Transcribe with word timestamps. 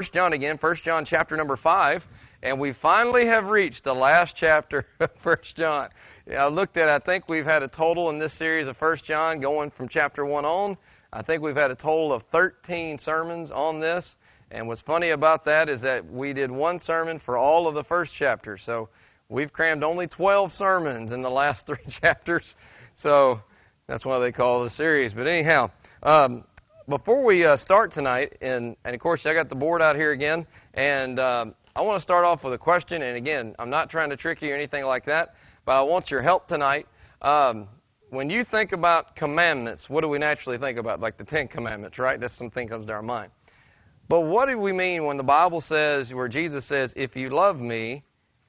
First 0.00 0.12
John 0.12 0.32
again, 0.32 0.58
First 0.58 0.84
John 0.84 1.04
chapter 1.04 1.36
number 1.36 1.56
five, 1.56 2.06
and 2.40 2.60
we 2.60 2.70
finally 2.70 3.26
have 3.26 3.50
reached 3.50 3.82
the 3.82 3.96
last 3.96 4.36
chapter 4.36 4.86
of 5.00 5.10
First 5.16 5.56
John. 5.56 5.88
I 6.32 6.46
looked 6.46 6.76
at. 6.76 6.88
I 6.88 7.00
think 7.00 7.28
we've 7.28 7.44
had 7.44 7.64
a 7.64 7.68
total 7.68 8.08
in 8.10 8.20
this 8.20 8.32
series 8.32 8.68
of 8.68 8.76
First 8.76 9.02
John, 9.04 9.40
going 9.40 9.70
from 9.70 9.88
chapter 9.88 10.24
one 10.24 10.44
on. 10.44 10.76
I 11.12 11.22
think 11.22 11.42
we've 11.42 11.56
had 11.56 11.72
a 11.72 11.74
total 11.74 12.12
of 12.12 12.22
13 12.22 12.98
sermons 12.98 13.50
on 13.50 13.80
this. 13.80 14.14
And 14.52 14.68
what's 14.68 14.82
funny 14.82 15.10
about 15.10 15.46
that 15.46 15.68
is 15.68 15.80
that 15.80 16.08
we 16.08 16.32
did 16.32 16.52
one 16.52 16.78
sermon 16.78 17.18
for 17.18 17.36
all 17.36 17.66
of 17.66 17.74
the 17.74 17.82
first 17.82 18.14
chapter. 18.14 18.56
So 18.56 18.90
we've 19.28 19.52
crammed 19.52 19.82
only 19.82 20.06
12 20.06 20.52
sermons 20.52 21.10
in 21.10 21.22
the 21.22 21.30
last 21.30 21.66
three 21.66 21.84
chapters. 21.88 22.54
So 22.94 23.42
that's 23.88 24.06
why 24.06 24.20
they 24.20 24.30
call 24.30 24.62
it 24.62 24.66
a 24.66 24.70
series. 24.70 25.12
But 25.12 25.26
anyhow, 25.26 25.72
um, 26.04 26.44
before 26.88 27.22
we 27.22 27.44
uh, 27.44 27.56
start 27.56 27.92
tonight, 27.92 28.38
and, 28.40 28.74
and 28.82 28.94
of 28.94 29.00
course 29.00 29.26
I 29.26 29.34
got 29.34 29.50
the 29.50 29.54
board 29.54 29.82
out 29.82 29.94
here 29.94 30.10
again, 30.10 30.46
and 30.72 31.20
um, 31.20 31.54
I 31.76 31.82
want 31.82 31.96
to 31.96 32.02
start 32.02 32.24
off 32.24 32.42
with 32.42 32.54
a 32.54 32.58
question. 32.58 33.02
And 33.02 33.14
again, 33.14 33.54
I'm 33.58 33.68
not 33.68 33.90
trying 33.90 34.08
to 34.08 34.16
trick 34.16 34.40
you 34.40 34.52
or 34.52 34.54
anything 34.54 34.84
like 34.86 35.04
that, 35.04 35.34
but 35.66 35.76
I 35.76 35.82
want 35.82 36.10
your 36.10 36.22
help 36.22 36.48
tonight. 36.48 36.86
Um, 37.20 37.68
when 38.08 38.30
you 38.30 38.42
think 38.42 38.72
about 38.72 39.16
commandments, 39.16 39.90
what 39.90 40.00
do 40.00 40.08
we 40.08 40.18
naturally 40.18 40.56
think 40.56 40.78
about? 40.78 40.98
Like 40.98 41.18
the 41.18 41.24
Ten 41.24 41.46
Commandments, 41.46 41.98
right? 41.98 42.18
That's 42.18 42.32
something 42.32 42.66
that 42.66 42.72
comes 42.72 42.86
to 42.86 42.94
our 42.94 43.02
mind. 43.02 43.32
But 44.08 44.22
what 44.22 44.48
do 44.48 44.56
we 44.56 44.72
mean 44.72 45.04
when 45.04 45.18
the 45.18 45.24
Bible 45.24 45.60
says, 45.60 46.14
where 46.14 46.28
Jesus 46.28 46.64
says, 46.64 46.94
"If 46.96 47.16
you 47.16 47.28
love 47.28 47.60
me, 47.60 48.02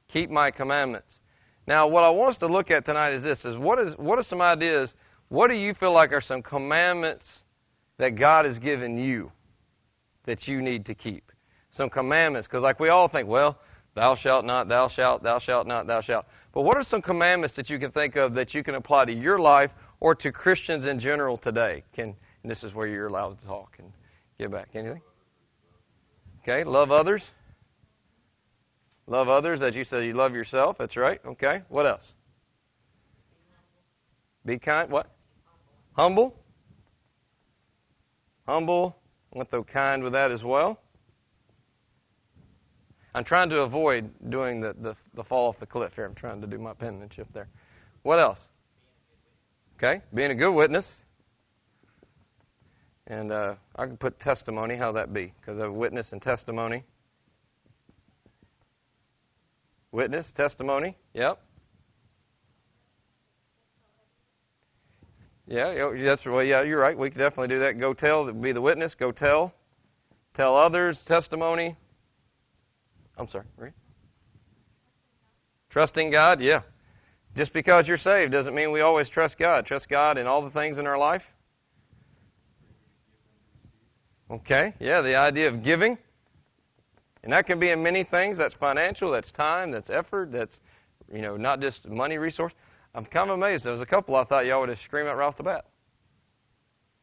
keep 0.07 0.29
my 0.29 0.51
commandments"? 0.51 1.19
Now, 1.67 1.87
what 1.87 2.05
I 2.05 2.09
want 2.11 2.29
us 2.29 2.37
to 2.37 2.47
look 2.47 2.71
at 2.71 2.85
tonight 2.85 3.11
is 3.11 3.21
this: 3.21 3.43
is 3.43 3.57
what 3.57 3.79
is 3.79 3.97
what 3.97 4.17
are 4.17 4.23
some 4.23 4.41
ideas? 4.41 4.95
What 5.27 5.49
do 5.49 5.57
you 5.57 5.73
feel 5.73 5.91
like 5.91 6.13
are 6.13 6.21
some 6.21 6.41
commandments 6.41 7.43
that 7.99 8.15
God 8.15 8.45
has 8.45 8.57
given 8.57 8.97
you 8.97 9.31
that 10.23 10.47
you 10.47 10.61
need 10.61 10.85
to 10.85 10.95
keep. 10.95 11.31
Some 11.71 11.89
commandments, 11.89 12.47
because 12.47 12.63
like 12.63 12.79
we 12.79 12.89
all 12.89 13.07
think, 13.07 13.27
well, 13.27 13.59
thou 13.93 14.15
shalt 14.15 14.45
not, 14.45 14.69
thou 14.69 14.87
shalt, 14.87 15.21
thou 15.21 15.37
shalt 15.37 15.67
not, 15.67 15.85
thou 15.85 16.01
shalt. 16.01 16.25
But 16.53 16.61
what 16.61 16.77
are 16.77 16.83
some 16.83 17.01
commandments 17.01 17.55
that 17.57 17.69
you 17.69 17.77
can 17.77 17.91
think 17.91 18.15
of 18.15 18.33
that 18.33 18.55
you 18.55 18.63
can 18.63 18.75
apply 18.75 19.05
to 19.05 19.13
your 19.13 19.37
life 19.37 19.75
or 19.99 20.15
to 20.15 20.31
Christians 20.31 20.85
in 20.85 20.97
general 20.97 21.37
today? 21.37 21.83
Can 21.93 22.15
and 22.41 22.49
this 22.49 22.63
is 22.63 22.73
where 22.73 22.87
you're 22.87 23.07
allowed 23.07 23.37
to 23.41 23.45
talk 23.45 23.75
and 23.79 23.91
get 24.37 24.49
back. 24.49 24.69
Anything? 24.73 25.01
Okay, 26.41 26.63
love 26.63 26.91
others. 26.91 27.29
Love 29.07 29.27
others, 29.27 29.61
as 29.61 29.75
you 29.75 29.83
said, 29.83 30.05
you 30.05 30.13
love 30.13 30.33
yourself. 30.33 30.77
That's 30.77 30.95
right. 30.95 31.19
Okay. 31.25 31.63
What 31.67 31.85
else? 31.85 32.13
Be 34.45 34.57
kind. 34.57 34.89
What? 34.89 35.11
Humble 35.93 36.39
humble. 38.49 38.97
I 39.31 39.37
want 39.37 39.49
the 39.51 39.61
kind 39.61 40.01
with 40.01 40.13
that 40.13 40.31
as 40.31 40.43
well. 40.43 40.81
I'm 43.13 43.23
trying 43.23 43.49
to 43.51 43.61
avoid 43.61 44.09
doing 44.29 44.59
the, 44.59 44.73
the, 44.73 44.95
the 45.13 45.23
fall 45.23 45.49
off 45.49 45.59
the 45.59 45.67
cliff 45.67 45.93
here. 45.95 46.05
I'm 46.05 46.15
trying 46.15 46.41
to 46.41 46.47
do 46.47 46.57
my 46.57 46.73
penmanship 46.73 47.27
there. 47.31 47.47
What 48.01 48.19
else? 48.19 48.47
Okay, 49.77 50.01
being 50.15 50.31
a 50.31 50.35
good 50.35 50.51
witness. 50.51 51.05
And 53.05 53.31
uh, 53.31 53.55
I 53.75 53.85
can 53.85 53.97
put 53.97 54.19
testimony, 54.19 54.75
how 54.75 54.91
that 54.93 55.13
be? 55.13 55.31
Because 55.39 55.59
I 55.59 55.63
have 55.63 55.73
witness 55.73 56.13
and 56.13 56.21
testimony. 56.21 56.83
Witness, 59.91 60.31
testimony, 60.31 60.95
yep. 61.13 61.39
Yeah, 65.49 65.93
that's 66.03 66.27
well. 66.27 66.43
Yeah, 66.43 66.61
you're 66.61 66.79
right. 66.79 66.95
We 66.95 67.09
could 67.09 67.17
definitely 67.17 67.47
do 67.47 67.59
that. 67.59 67.79
Go 67.79 67.93
tell, 67.93 68.31
be 68.31 68.51
the 68.51 68.61
witness. 68.61 68.93
Go 68.93 69.11
tell, 69.11 69.51
tell 70.35 70.55
others 70.55 70.99
testimony. 70.99 71.75
I'm 73.17 73.27
sorry. 73.27 73.45
Right? 73.57 73.73
Trusting 75.71 76.11
God. 76.11 76.39
Yeah. 76.41 76.61
Just 77.35 77.51
because 77.51 77.87
you're 77.87 77.97
saved 77.97 78.31
doesn't 78.31 78.53
mean 78.53 78.71
we 78.71 78.81
always 78.81 79.09
trust 79.09 79.39
God. 79.39 79.65
Trust 79.65 79.89
God 79.89 80.19
in 80.19 80.27
all 80.27 80.43
the 80.43 80.51
things 80.51 80.77
in 80.77 80.85
our 80.85 80.99
life. 80.99 81.33
Okay. 84.29 84.75
Yeah, 84.79 85.01
the 85.01 85.15
idea 85.15 85.47
of 85.47 85.63
giving. 85.63 85.97
And 87.23 87.33
that 87.33 87.47
can 87.47 87.59
be 87.59 87.69
in 87.69 87.81
many 87.81 88.03
things. 88.03 88.37
That's 88.37 88.53
financial, 88.53 89.11
that's 89.11 89.31
time, 89.31 89.71
that's 89.71 89.89
effort, 89.89 90.31
that's, 90.31 90.59
you 91.11 91.23
know, 91.23 91.37
not 91.37 91.59
just 91.59 91.87
money 91.87 92.19
resource. 92.19 92.53
I'm 92.93 93.05
kind 93.05 93.29
of 93.29 93.35
amazed. 93.35 93.63
There 93.63 93.71
was 93.71 93.81
a 93.81 93.85
couple 93.85 94.15
I 94.15 94.23
thought 94.23 94.45
y'all 94.45 94.61
would 94.61 94.69
just 94.69 94.83
scream 94.83 95.05
out 95.05 95.17
right 95.17 95.25
off 95.25 95.37
the 95.37 95.43
bat. 95.43 95.65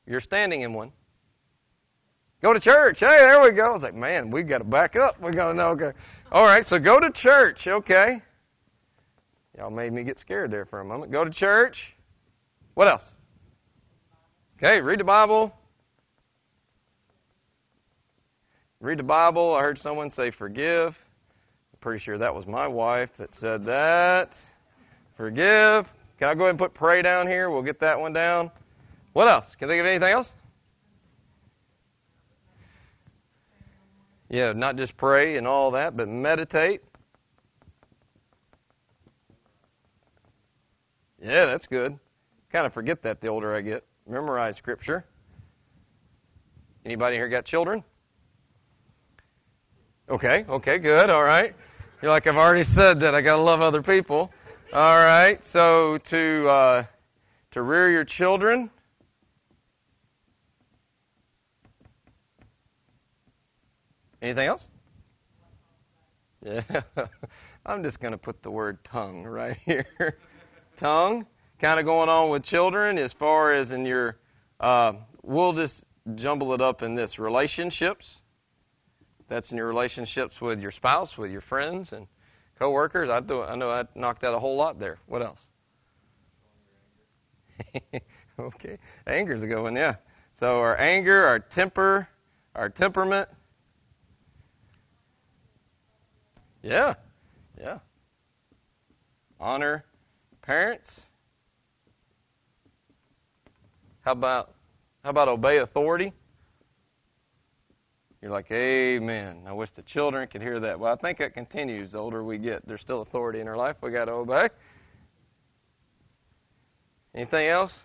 You're 0.06 0.20
standing 0.20 0.62
in 0.62 0.72
one. 0.72 0.92
Go 2.42 2.52
to 2.52 2.60
church. 2.60 3.00
Hey, 3.00 3.06
there 3.06 3.40
we 3.40 3.50
go. 3.50 3.70
I 3.70 3.72
was 3.72 3.82
like, 3.82 3.94
man, 3.94 4.30
we 4.30 4.42
got 4.42 4.58
to 4.58 4.64
back 4.64 4.94
up. 4.94 5.20
We 5.20 5.32
got 5.32 5.48
to 5.48 5.54
know. 5.54 5.70
Okay. 5.70 5.92
All 6.30 6.44
right, 6.44 6.66
so 6.66 6.78
go 6.78 7.00
to 7.00 7.10
church. 7.10 7.66
Okay. 7.66 8.20
Y'all 9.56 9.70
made 9.70 9.92
me 9.92 10.02
get 10.02 10.18
scared 10.18 10.50
there 10.50 10.66
for 10.66 10.80
a 10.80 10.84
moment. 10.84 11.12
Go 11.12 11.24
to 11.24 11.30
church. 11.30 11.94
What 12.74 12.88
else? 12.88 13.14
Okay, 14.58 14.80
read 14.80 15.00
the 15.00 15.04
Bible. 15.04 15.54
Read 18.80 18.98
the 18.98 19.02
Bible. 19.02 19.54
I 19.54 19.62
heard 19.62 19.78
someone 19.78 20.10
say 20.10 20.30
forgive. 20.30 21.02
I'm 21.72 21.78
pretty 21.80 22.00
sure 22.00 22.18
that 22.18 22.34
was 22.34 22.46
my 22.46 22.68
wife 22.68 23.16
that 23.16 23.34
said 23.34 23.64
that. 23.66 24.38
Forgive. 25.16 25.92
Can 26.18 26.28
I 26.28 26.34
go 26.34 26.44
ahead 26.44 26.50
and 26.50 26.58
put 26.58 26.74
pray 26.74 27.02
down 27.02 27.26
here? 27.26 27.50
We'll 27.50 27.62
get 27.62 27.80
that 27.80 28.00
one 28.00 28.12
down. 28.12 28.50
What 29.12 29.28
else? 29.28 29.54
Can 29.54 29.68
they 29.68 29.74
think 29.74 29.80
of 29.80 29.86
anything 29.86 30.12
else? 30.12 30.32
Yeah, 34.28 34.52
not 34.52 34.76
just 34.76 34.96
pray 34.96 35.36
and 35.36 35.46
all 35.46 35.70
that, 35.72 35.96
but 35.96 36.08
meditate. 36.08 36.82
Yeah, 41.20 41.46
that's 41.46 41.66
good. 41.66 41.98
Kind 42.50 42.66
of 42.66 42.72
forget 42.72 43.02
that 43.02 43.20
the 43.20 43.28
older 43.28 43.54
I 43.54 43.60
get. 43.60 43.84
Memorize 44.06 44.56
scripture. 44.56 45.04
Anybody 46.84 47.16
here 47.16 47.28
got 47.28 47.44
children? 47.44 47.82
Okay, 50.08 50.44
okay, 50.48 50.78
good, 50.78 51.10
all 51.10 51.24
right. 51.24 51.54
You're 52.00 52.10
like, 52.12 52.26
I've 52.26 52.36
already 52.36 52.62
said 52.62 53.00
that 53.00 53.14
I 53.14 53.22
gotta 53.22 53.42
love 53.42 53.60
other 53.60 53.82
people. 53.82 54.30
All 54.72 54.96
right. 54.96 55.42
So 55.44 55.98
to 55.98 56.48
uh, 56.48 56.84
to 57.52 57.62
rear 57.62 57.90
your 57.90 58.04
children. 58.04 58.70
Anything 64.20 64.48
else? 64.48 64.66
Yeah. 66.44 66.62
I'm 67.66 67.82
just 67.82 68.00
going 68.00 68.12
to 68.12 68.18
put 68.18 68.42
the 68.42 68.50
word 68.50 68.82
tongue 68.84 69.24
right 69.24 69.56
here. 69.64 70.18
tongue, 70.76 71.26
kind 71.60 71.78
of 71.78 71.86
going 71.86 72.08
on 72.08 72.30
with 72.30 72.42
children 72.42 72.98
as 72.98 73.12
far 73.12 73.52
as 73.52 73.72
in 73.72 73.84
your, 73.84 74.18
uh, 74.60 74.94
we'll 75.22 75.52
just 75.52 75.84
jumble 76.14 76.54
it 76.54 76.60
up 76.60 76.82
in 76.82 76.94
this 76.94 77.18
relationships. 77.18 78.22
That's 79.28 79.50
in 79.50 79.58
your 79.58 79.66
relationships 79.66 80.40
with 80.40 80.60
your 80.60 80.70
spouse, 80.70 81.18
with 81.18 81.30
your 81.30 81.40
friends, 81.40 81.92
and 81.92 82.06
Co-workers, 82.58 83.10
I 83.10 83.20
do. 83.20 83.42
I 83.42 83.54
know 83.54 83.70
I 83.70 83.84
knocked 83.94 84.24
out 84.24 84.34
a 84.34 84.38
whole 84.38 84.56
lot 84.56 84.78
there. 84.78 84.98
What 85.06 85.22
else? 85.22 85.42
okay, 88.38 88.78
anger's 89.06 89.42
a 89.42 89.46
good 89.46 89.62
one. 89.62 89.76
Yeah. 89.76 89.96
So 90.34 90.58
our 90.60 90.78
anger, 90.78 91.26
our 91.26 91.38
temper, 91.38 92.08
our 92.54 92.68
temperament. 92.68 93.28
Yeah, 96.62 96.94
yeah. 97.58 97.78
Honor 99.38 99.84
parents. 100.42 101.06
How 104.00 104.12
about 104.12 104.54
how 105.02 105.10
about 105.10 105.28
obey 105.28 105.58
authority? 105.58 106.12
You're 108.26 108.32
like, 108.32 108.50
Amen. 108.50 109.42
I 109.46 109.52
wish 109.52 109.70
the 109.70 109.82
children 109.82 110.26
could 110.26 110.42
hear 110.42 110.58
that. 110.58 110.80
Well, 110.80 110.92
I 110.92 110.96
think 110.96 111.18
that 111.18 111.32
continues 111.32 111.92
the 111.92 111.98
older 111.98 112.24
we 112.24 112.38
get. 112.38 112.66
There's 112.66 112.80
still 112.80 113.02
authority 113.02 113.38
in 113.38 113.46
our 113.46 113.56
life. 113.56 113.76
We 113.80 113.92
got 113.92 114.06
to 114.06 114.14
obey. 114.14 114.48
Anything 117.14 117.46
else? 117.46 117.78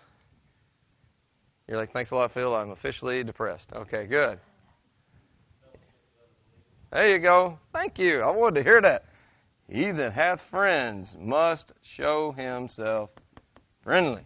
You're 1.68 1.76
like, 1.76 1.92
thanks 1.92 2.10
a 2.10 2.16
lot, 2.16 2.32
Phil. 2.32 2.56
I'm 2.56 2.72
officially 2.72 3.22
depressed. 3.22 3.72
Okay, 3.72 4.06
good. 4.06 4.40
There 6.90 7.08
you 7.08 7.20
go. 7.20 7.60
Thank 7.72 8.00
you. 8.00 8.22
I 8.22 8.30
wanted 8.30 8.64
to 8.64 8.68
hear 8.68 8.80
that. 8.80 9.04
He 9.68 9.92
that 9.92 10.12
hath 10.12 10.40
friends 10.40 11.14
must 11.16 11.70
show 11.82 12.32
himself 12.32 13.10
friendly. 13.80 14.24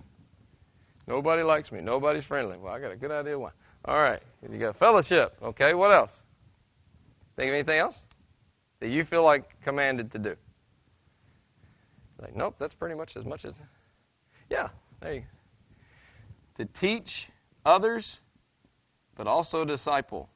Nobody 1.07 1.43
likes 1.43 1.71
me. 1.71 1.83
Nobody's 1.83 2.25
friendly. 2.25 2.57
Well, 2.57 2.73
I 2.73 2.81
got 2.81 2.91
a 2.91 2.97
good 2.97 3.11
idea 3.11 3.39
why. 3.39 3.51
All 3.87 4.00
right. 4.00 4.21
You 4.50 4.59
got 4.59 4.77
fellowship. 4.77 5.37
Okay. 5.43 5.75
What 5.75 5.93
else? 5.93 6.23
Think 7.37 7.49
of 7.49 7.55
anything 7.55 7.79
else 7.79 7.99
that 8.81 8.88
you 8.88 9.05
feel 9.05 9.25
like 9.25 9.61
commanded 9.62 10.12
to 10.12 10.19
do? 10.19 10.37
Like, 12.21 12.35
nope. 12.35 12.56
That's 12.59 12.75
pretty 12.75 12.94
much 12.94 13.17
as 13.17 13.25
much 13.25 13.44
as. 13.44 13.55
Yeah. 14.50 14.69
There 15.00 15.15
you. 15.15 15.23
To 16.59 16.65
teach 16.65 17.29
others, 17.65 18.19
but 19.15 19.27
also 19.27 19.65
disciple. 19.65 20.29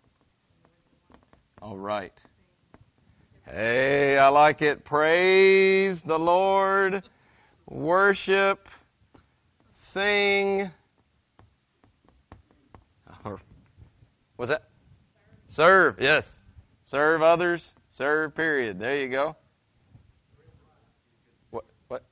All 1.63 1.77
right. 1.77 2.13
Hey, 3.47 4.17
I 4.17 4.29
like 4.29 4.63
it. 4.63 4.85
Praise 4.85 6.03
the 6.03 6.19
Lord. 6.19 7.03
Worship. 7.67 8.69
Sing. 9.73 10.71
Was 14.41 14.49
that? 14.49 14.63
Serve. 15.49 16.01
Yes. 16.01 16.39
Serve 16.85 17.21
others. 17.21 17.75
Serve, 17.91 18.35
period. 18.35 18.79
There 18.79 18.97
you 18.97 19.11
go. 19.11 19.37
What? 21.51 21.67
What? 21.89 22.05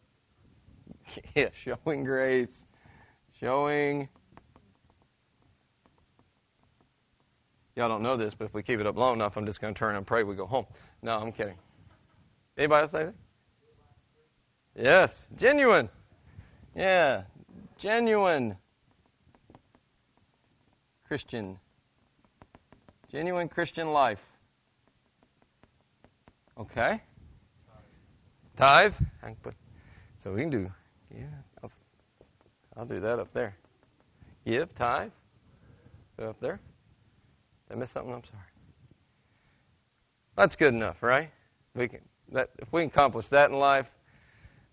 Yeah, 1.35 1.49
showing 1.55 2.05
grace. 2.05 2.67
Showing. 3.41 4.11
Y'all 7.75 7.89
don't 7.89 8.03
know 8.03 8.19
this, 8.19 8.35
but 8.35 8.45
if 8.45 8.53
we 8.53 8.63
keep 8.63 8.79
it 8.79 8.87
up 8.87 8.99
long 8.99 9.15
enough, 9.15 9.39
I'm 9.39 9.47
just 9.47 9.63
going 9.63 9.73
to 9.73 9.79
turn 9.79 9.97
and 9.97 10.07
pray 10.07 10.23
we 10.23 10.35
go 10.35 10.45
home. 10.45 10.67
No, 11.01 11.17
I'm 11.17 11.33
kidding. 11.33 11.57
Anybody 12.59 12.83
else 12.83 12.91
say 12.91 13.05
that? 13.05 13.15
Yes. 14.77 15.27
Genuine. 15.35 15.89
Yeah. 16.77 17.23
Genuine. 17.79 18.59
Christian. 21.07 21.59
Genuine 23.11 23.49
Christian 23.49 23.93
life. 23.93 24.23
Okay. 26.59 27.01
Tithe. 28.57 28.95
So 30.19 30.33
we 30.33 30.41
can 30.41 30.51
do. 30.51 30.71
Yeah. 31.15 31.25
I'll, 31.63 31.71
I'll 32.77 32.87
do 32.87 33.01
that 33.01 33.19
up 33.19 33.33
there. 33.33 33.55
Give 34.45 34.75
tithe. 34.75 35.11
Up 36.21 36.41
there. 36.41 36.59
Did 37.69 37.75
I 37.75 37.79
miss 37.79 37.91
something? 37.91 38.13
I'm 38.13 38.25
sorry. 38.25 38.43
That's 40.37 40.57
good 40.57 40.75
enough, 40.75 41.03
right? 41.03 41.31
We 41.75 41.89
can 41.89 42.01
that 42.33 42.51
if 42.59 42.73
we 42.73 42.85
accomplish 42.85 43.29
that 43.29 43.51
in 43.51 43.57
life, 43.57 43.91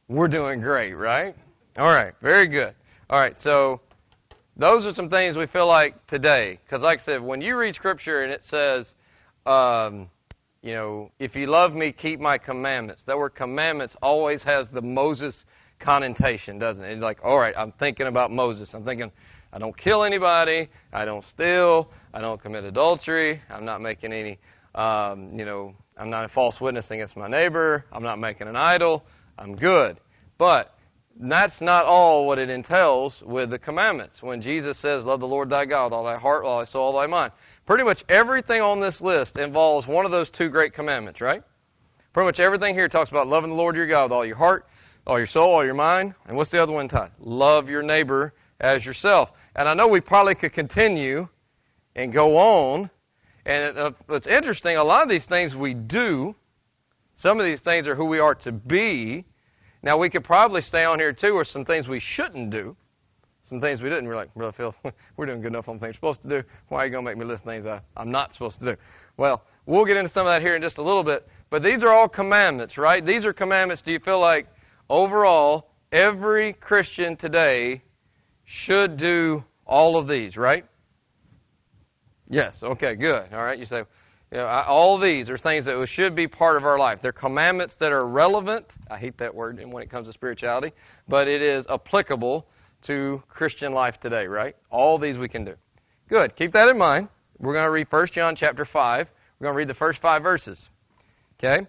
we're 0.07 0.27
doing 0.27 0.61
great, 0.61 0.93
right? 0.93 1.35
All 1.77 1.93
right, 1.93 2.13
very 2.21 2.47
good. 2.47 2.73
All 3.09 3.19
right, 3.19 3.35
so 3.35 3.81
those 4.57 4.85
are 4.85 4.93
some 4.93 5.09
things 5.09 5.37
we 5.37 5.47
feel 5.47 5.67
like 5.67 6.07
today, 6.07 6.59
because 6.63 6.81
like 6.81 7.01
I 7.01 7.03
said, 7.03 7.21
when 7.21 7.41
you 7.41 7.57
read 7.57 7.75
Scripture 7.75 8.23
and 8.23 8.31
it 8.31 8.43
says, 8.43 8.93
um, 9.45 10.09
you 10.61 10.73
know, 10.73 11.11
if 11.19 11.35
you 11.35 11.47
love 11.47 11.75
me, 11.75 11.91
keep 11.91 12.19
my 12.19 12.37
commandments. 12.37 13.03
That 13.03 13.17
word 13.17 13.35
commandments 13.35 13.95
always 14.01 14.43
has 14.43 14.71
the 14.71 14.81
Moses 14.81 15.45
connotation, 15.79 16.57
doesn't 16.57 16.83
it? 16.83 16.91
It's 16.91 17.03
like, 17.03 17.19
all 17.23 17.37
right, 17.37 17.53
I'm 17.55 17.71
thinking 17.71 18.07
about 18.07 18.31
Moses. 18.31 18.73
I'm 18.73 18.83
thinking, 18.83 19.11
I 19.53 19.59
don't 19.59 19.77
kill 19.77 20.03
anybody. 20.03 20.69
I 20.91 21.05
don't 21.05 21.23
steal. 21.23 21.91
I 22.13 22.21
don't 22.21 22.41
commit 22.41 22.63
adultery. 22.63 23.41
I'm 23.49 23.65
not 23.65 23.81
making 23.81 24.11
any, 24.11 24.39
um, 24.73 25.37
you 25.37 25.45
know, 25.45 25.75
I'm 25.97 26.09
not 26.09 26.25
a 26.25 26.27
false 26.27 26.59
witness 26.59 26.91
against 26.91 27.15
my 27.15 27.27
neighbor. 27.27 27.85
I'm 27.91 28.03
not 28.03 28.19
making 28.19 28.47
an 28.47 28.55
idol. 28.55 29.05
I'm 29.37 29.55
good. 29.55 29.97
But 30.37 30.74
that's 31.17 31.61
not 31.61 31.85
all 31.85 32.27
what 32.27 32.39
it 32.39 32.49
entails 32.49 33.21
with 33.21 33.49
the 33.49 33.59
commandments. 33.59 34.21
When 34.21 34.41
Jesus 34.41 34.77
says, 34.77 35.05
Love 35.05 35.21
the 35.21 35.27
Lord 35.27 35.49
thy 35.49 35.65
God, 35.65 35.85
with 35.85 35.93
all 35.93 36.03
thy 36.03 36.17
heart, 36.17 36.43
all 36.43 36.59
thy 36.59 36.65
soul, 36.65 36.87
all 36.87 36.99
thy 36.99 37.07
mind. 37.07 37.31
Pretty 37.65 37.83
much 37.83 38.03
everything 38.09 38.61
on 38.61 38.79
this 38.79 39.01
list 39.01 39.37
involves 39.37 39.87
one 39.87 40.05
of 40.05 40.11
those 40.11 40.29
two 40.29 40.49
great 40.49 40.73
commandments, 40.73 41.21
right? 41.21 41.41
Pretty 42.13 42.25
much 42.25 42.39
everything 42.39 42.75
here 42.75 42.87
talks 42.87 43.09
about 43.09 43.27
loving 43.27 43.49
the 43.49 43.55
Lord 43.55 43.75
your 43.75 43.87
God 43.87 44.03
with 44.03 44.11
all 44.11 44.25
your 44.25 44.35
heart, 44.35 44.67
all 45.07 45.17
your 45.17 45.27
soul, 45.27 45.53
all 45.53 45.65
your 45.65 45.73
mind. 45.73 46.15
And 46.27 46.35
what's 46.37 46.51
the 46.51 46.61
other 46.61 46.73
one, 46.73 46.87
Todd? 46.87 47.11
Love 47.19 47.69
your 47.69 47.81
neighbor 47.81 48.33
as 48.59 48.85
yourself. 48.85 49.31
And 49.55 49.69
I 49.69 49.73
know 49.73 49.87
we 49.87 50.01
probably 50.01 50.35
could 50.35 50.53
continue 50.53 51.27
and 51.95 52.11
go 52.11 52.37
on. 52.37 52.89
And 53.45 53.63
it, 53.63 53.77
uh, 53.77 53.91
it's 54.09 54.27
interesting, 54.27 54.75
a 54.75 54.83
lot 54.83 55.03
of 55.03 55.09
these 55.09 55.25
things 55.25 55.55
we 55.55 55.73
do, 55.73 56.35
some 57.15 57.39
of 57.39 57.45
these 57.45 57.61
things 57.61 57.87
are 57.87 57.95
who 57.95 58.05
we 58.05 58.19
are 58.19 58.35
to 58.35 58.51
be. 58.51 59.25
Now, 59.85 59.97
we 59.97 60.09
could 60.09 60.23
probably 60.23 60.61
stay 60.61 60.83
on 60.83 60.99
here 60.99 61.13
too, 61.13 61.35
or 61.35 61.43
some 61.43 61.63
things 61.63 61.87
we 61.87 61.99
shouldn't 61.99 62.49
do. 62.49 62.75
Some 63.45 63.61
things 63.61 63.83
we 63.83 63.89
didn't. 63.89 64.07
We're 64.07 64.15
like, 64.15 64.33
Brother 64.33 64.51
Phil, 64.51 64.75
we're 65.15 65.27
doing 65.27 65.41
good 65.41 65.49
enough 65.49 65.69
on 65.69 65.77
things 65.77 65.89
we're 66.01 66.11
supposed 66.11 66.23
to 66.23 66.27
do. 66.27 66.43
Why 66.69 66.79
are 66.79 66.85
you 66.85 66.91
going 66.91 67.05
to 67.05 67.11
make 67.11 67.19
me 67.19 67.25
list 67.25 67.45
things 67.45 67.67
I, 67.67 67.81
I'm 67.95 68.09
not 68.09 68.33
supposed 68.33 68.59
to 68.61 68.73
do? 68.73 68.81
Well, 69.15 69.43
we'll 69.67 69.85
get 69.85 69.97
into 69.97 70.09
some 70.09 70.25
of 70.25 70.33
that 70.33 70.41
here 70.41 70.55
in 70.55 70.63
just 70.63 70.79
a 70.79 70.81
little 70.81 71.03
bit. 71.03 71.27
But 71.51 71.61
these 71.61 71.83
are 71.83 71.93
all 71.93 72.09
commandments, 72.09 72.79
right? 72.79 73.05
These 73.05 73.27
are 73.27 73.33
commandments. 73.33 73.83
Do 73.83 73.91
you 73.91 73.99
feel 73.99 74.19
like 74.19 74.47
overall, 74.89 75.69
every 75.91 76.53
Christian 76.53 77.15
today 77.15 77.83
should 78.43 78.97
do 78.97 79.45
all 79.67 79.97
of 79.97 80.07
these, 80.07 80.35
right? 80.35 80.65
Yes. 82.27 82.63
Okay. 82.63 82.95
Good. 82.95 83.31
All 83.31 83.43
right. 83.43 83.59
You 83.59 83.65
say, 83.65 83.83
you 84.35 84.41
know, 84.41 84.47
all 84.47 84.97
these 84.97 85.29
are 85.29 85.37
things 85.37 85.63
that 85.63 85.87
should 85.87 86.13
be 86.13 86.27
part 86.27 86.57
of 86.57 86.65
our 86.65 86.77
life. 86.77 86.99
They're 87.01 87.13
commandments 87.13 87.75
that 87.75 87.93
are 87.93 88.05
relevant. 88.05 88.65
I 88.91 88.97
hate 88.97 89.19
that 89.19 89.33
word 89.33 89.63
when 89.65 89.81
it 89.81 89.89
comes 89.89 90.07
to 90.07 90.13
spirituality, 90.13 90.73
but 91.07 91.29
it 91.29 91.41
is 91.41 91.65
applicable 91.69 92.45
to 92.81 93.23
Christian 93.29 93.71
life 93.71 94.01
today, 94.01 94.27
right? 94.27 94.57
All 94.69 94.97
these 94.97 95.17
we 95.17 95.29
can 95.29 95.45
do. 95.45 95.55
Good. 96.09 96.35
Keep 96.35 96.51
that 96.51 96.67
in 96.67 96.77
mind. 96.77 97.07
We're 97.39 97.53
going 97.53 97.63
to 97.63 97.71
read 97.71 97.87
1 97.89 98.07
John 98.07 98.35
chapter 98.35 98.65
5. 98.65 99.07
We're 99.39 99.45
going 99.45 99.53
to 99.53 99.57
read 99.57 99.69
the 99.69 99.73
first 99.73 100.01
five 100.01 100.21
verses. 100.21 100.69
Okay? 101.39 101.65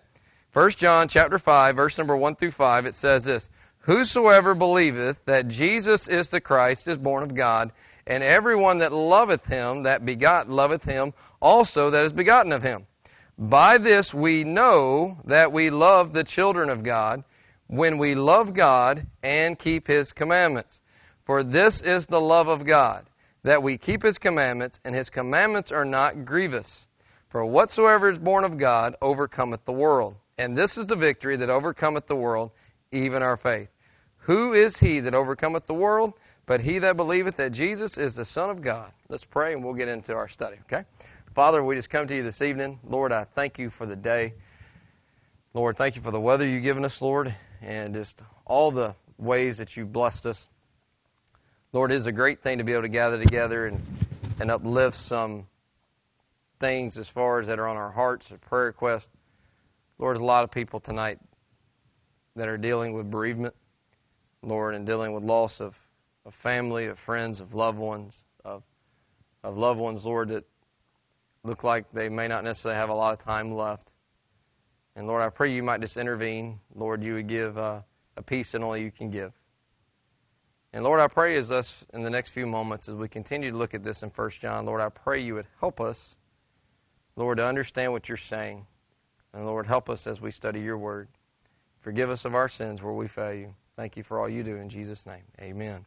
1 0.53 0.71
John 0.71 1.07
chapter 1.07 1.39
5, 1.39 1.77
verse 1.77 1.97
number 1.99 2.17
1 2.17 2.35
through 2.35 2.51
5, 2.51 2.87
it 2.87 2.97
says 2.97 3.27
this 3.27 3.49
Whosoever 3.79 4.57
believeth 4.57 5.25
that 5.27 5.47
Jesus 5.47 6.09
is 6.09 6.31
the 6.31 6.41
Christ 6.41 6.89
is 6.89 6.99
born 6.99 7.23
of 7.23 7.33
God, 7.33 7.71
and 8.07 8.23
everyone 8.23 8.79
that 8.79 8.93
loveth 8.93 9.47
him, 9.47 9.85
that 9.85 10.05
begot, 10.05 10.49
loveth 10.49 10.85
him 10.85 11.13
also 11.41 11.91
that 11.91 12.05
is 12.05 12.13
begotten 12.13 12.53
of 12.53 12.63
him. 12.63 12.87
By 13.39 13.79
this 13.79 14.15
we 14.15 14.45
know 14.45 15.19
that 15.25 15.53
we 15.53 15.71
love 15.71 16.13
the 16.13 16.25
children 16.25 16.71
of 16.71 16.83
God, 16.83 17.25
when 17.67 17.99
we 17.99 18.15
love 18.15 18.55
God 18.55 19.07
and 19.23 19.59
keep 19.59 19.87
his 19.87 20.13
commandments. 20.13 20.81
For 21.25 21.43
this 21.43 21.83
is 21.83 22.07
the 22.07 22.21
love 22.21 22.49
of 22.49 22.65
God, 22.65 23.07
that 23.43 23.63
we 23.63 23.79
keep 23.79 24.03
his 24.03 24.19
commandments, 24.19 24.79
and 24.85 24.95
his 24.95 25.11
commandments 25.11 25.73
are 25.73 25.85
not 25.85 26.25
grievous. 26.25 26.87
For 27.31 27.45
whatsoever 27.45 28.09
is 28.09 28.19
born 28.19 28.45
of 28.45 28.57
God 28.57 28.95
overcometh 29.03 29.65
the 29.65 29.73
world. 29.73 30.17
And 30.39 30.57
this 30.57 30.79
is 30.79 30.87
the 30.87 30.97
victory 30.97 31.37
that 31.37 31.51
overcometh 31.51 32.07
the 32.07 32.17
world, 32.17 32.53
even 32.93 33.23
our 33.23 33.37
faith. 33.37 33.69
Who 34.19 34.53
is 34.53 34.77
he 34.77 35.01
that 35.01 35.15
overcometh 35.15 35.67
the 35.67 35.75
world? 35.75 36.15
But 36.47 36.61
he 36.61 36.79
that 36.79 36.97
believeth 36.97 37.37
that 37.37 37.51
Jesus 37.53 37.99
is 37.99 38.15
the 38.15 38.25
Son 38.25 38.51
of 38.51 38.63
God. 38.63 38.93
Let's 39.09 39.25
pray 39.25 39.53
and 39.53 39.65
we'll 39.65 39.75
get 39.75 39.89
into 39.89 40.15
our 40.15 40.29
study, 40.29 40.57
okay? 40.63 40.85
Father, 41.35 41.63
we 41.63 41.75
just 41.75 41.91
come 41.91 42.07
to 42.07 42.15
you 42.15 42.23
this 42.23 42.41
evening. 42.41 42.79
Lord, 42.85 43.13
I 43.13 43.25
thank 43.25 43.59
you 43.59 43.69
for 43.69 43.85
the 43.85 43.97
day. 43.97 44.35
Lord, 45.55 45.77
thank 45.77 45.97
you 45.97 46.03
for 46.03 46.11
the 46.11 46.21
weather 46.21 46.47
you've 46.47 46.63
given 46.63 46.85
us, 46.85 47.03
Lord, 47.03 47.35
and 47.63 47.95
just 47.95 48.23
all 48.45 48.71
the 48.71 48.95
ways 49.19 49.59
that 49.59 49.77
you've 49.77 49.93
blessed 49.93 50.27
us. 50.27 50.49
Lord, 51.73 51.91
it 51.91 51.97
is 51.97 52.07
a 52.07 52.13
great 52.13 52.43
thing 52.43 52.59
to 52.59 52.65
be 52.65 52.73
able 52.73 52.83
to 52.83 52.89
gather 52.89 53.19
together 53.19 53.67
and, 53.67 53.85
and 54.39 54.51
uplift 54.51 54.97
some 54.97 55.47
things 56.61 56.97
as 56.97 57.09
far 57.09 57.41
as 57.41 57.49
that 57.49 57.59
are 57.59 57.67
on 57.67 57.77
our 57.77 57.91
hearts, 57.91 58.31
a 58.31 58.37
prayer 58.37 58.67
request. 58.67 59.09
Lord, 59.99 60.15
there's 60.15 60.23
a 60.23 60.27
lot 60.27 60.45
of 60.45 60.51
people 60.51 60.79
tonight 60.79 61.19
that 62.37 62.49
are 62.49 62.59
dealing 62.59 62.93
with 62.93 63.11
bereavement. 63.11 63.55
Lord, 64.43 64.75
and 64.75 64.87
dealing 64.87 65.13
with 65.13 65.25
loss 65.25 65.61
of, 65.61 65.77
of 66.27 66.35
family, 66.35 66.87
of 66.87 66.99
friends, 66.99 67.41
of 67.41 67.55
loved 67.55 67.79
ones, 67.79 68.25
of, 68.45 68.65
of 69.43 69.57
loved 69.57 69.81
ones, 69.81 70.05
Lord, 70.05 70.29
that 70.29 70.45
look 71.45 71.63
like 71.63 71.91
they 71.93 72.09
may 72.09 72.27
not 72.27 72.45
necessarily 72.45 72.79
have 72.79 72.91
a 72.91 72.95
lot 72.95 73.13
of 73.13 73.25
time 73.25 73.55
left. 73.55 73.93
And 74.97 75.07
Lord, 75.07 75.23
I 75.23 75.29
pray 75.31 75.53
you 75.53 75.63
might 75.63 75.81
just 75.81 75.97
intervene. 75.97 76.59
Lord, 76.75 77.05
you 77.05 77.15
would 77.15 77.29
give 77.29 77.57
uh, 77.57 77.83
a 78.17 78.23
peace 78.23 78.53
that 78.53 78.63
only 78.63 78.83
you 78.83 78.91
can 78.91 79.11
give. 79.11 79.33
And 80.73 80.83
Lord, 80.83 81.01
I 81.01 81.07
pray 81.07 81.37
as 81.37 81.51
us 81.51 81.85
in 81.95 82.03
the 82.03 82.11
next 82.11 82.31
few 82.31 82.47
moments, 82.47 82.89
as 82.89 82.97
we 82.97 83.09
continue 83.09 83.51
to 83.51 83.57
look 83.57 83.73
at 83.73 83.85
this 83.85 84.03
in 84.03 84.11
1 84.11 84.31
John, 84.31 84.67
Lord, 84.67 84.81
I 84.81 84.89
pray 84.89 85.23
you 85.23 85.35
would 85.35 85.47
help 85.61 85.81
us, 85.81 86.17
Lord, 87.15 87.39
to 87.39 87.47
understand 87.47 87.93
what 87.93 88.09
you're 88.09 88.19
saying. 88.19 88.67
And 89.33 89.47
Lord, 89.47 89.67
help 89.67 89.89
us 89.89 90.07
as 90.07 90.21
we 90.21 90.33
study 90.33 90.61
your 90.61 90.77
word. 90.77 91.09
Forgive 91.81 92.11
us 92.11 92.25
of 92.25 92.35
our 92.35 92.49
sins 92.49 92.83
where 92.83 92.93
we 92.93 93.07
fail 93.07 93.33
you. 93.33 93.55
Thank 93.77 93.97
you 93.97 94.03
for 94.03 94.19
all 94.19 94.29
you 94.29 94.43
do 94.43 94.57
in 94.57 94.69
Jesus' 94.69 95.07
name. 95.07 95.23
Amen. 95.41 95.85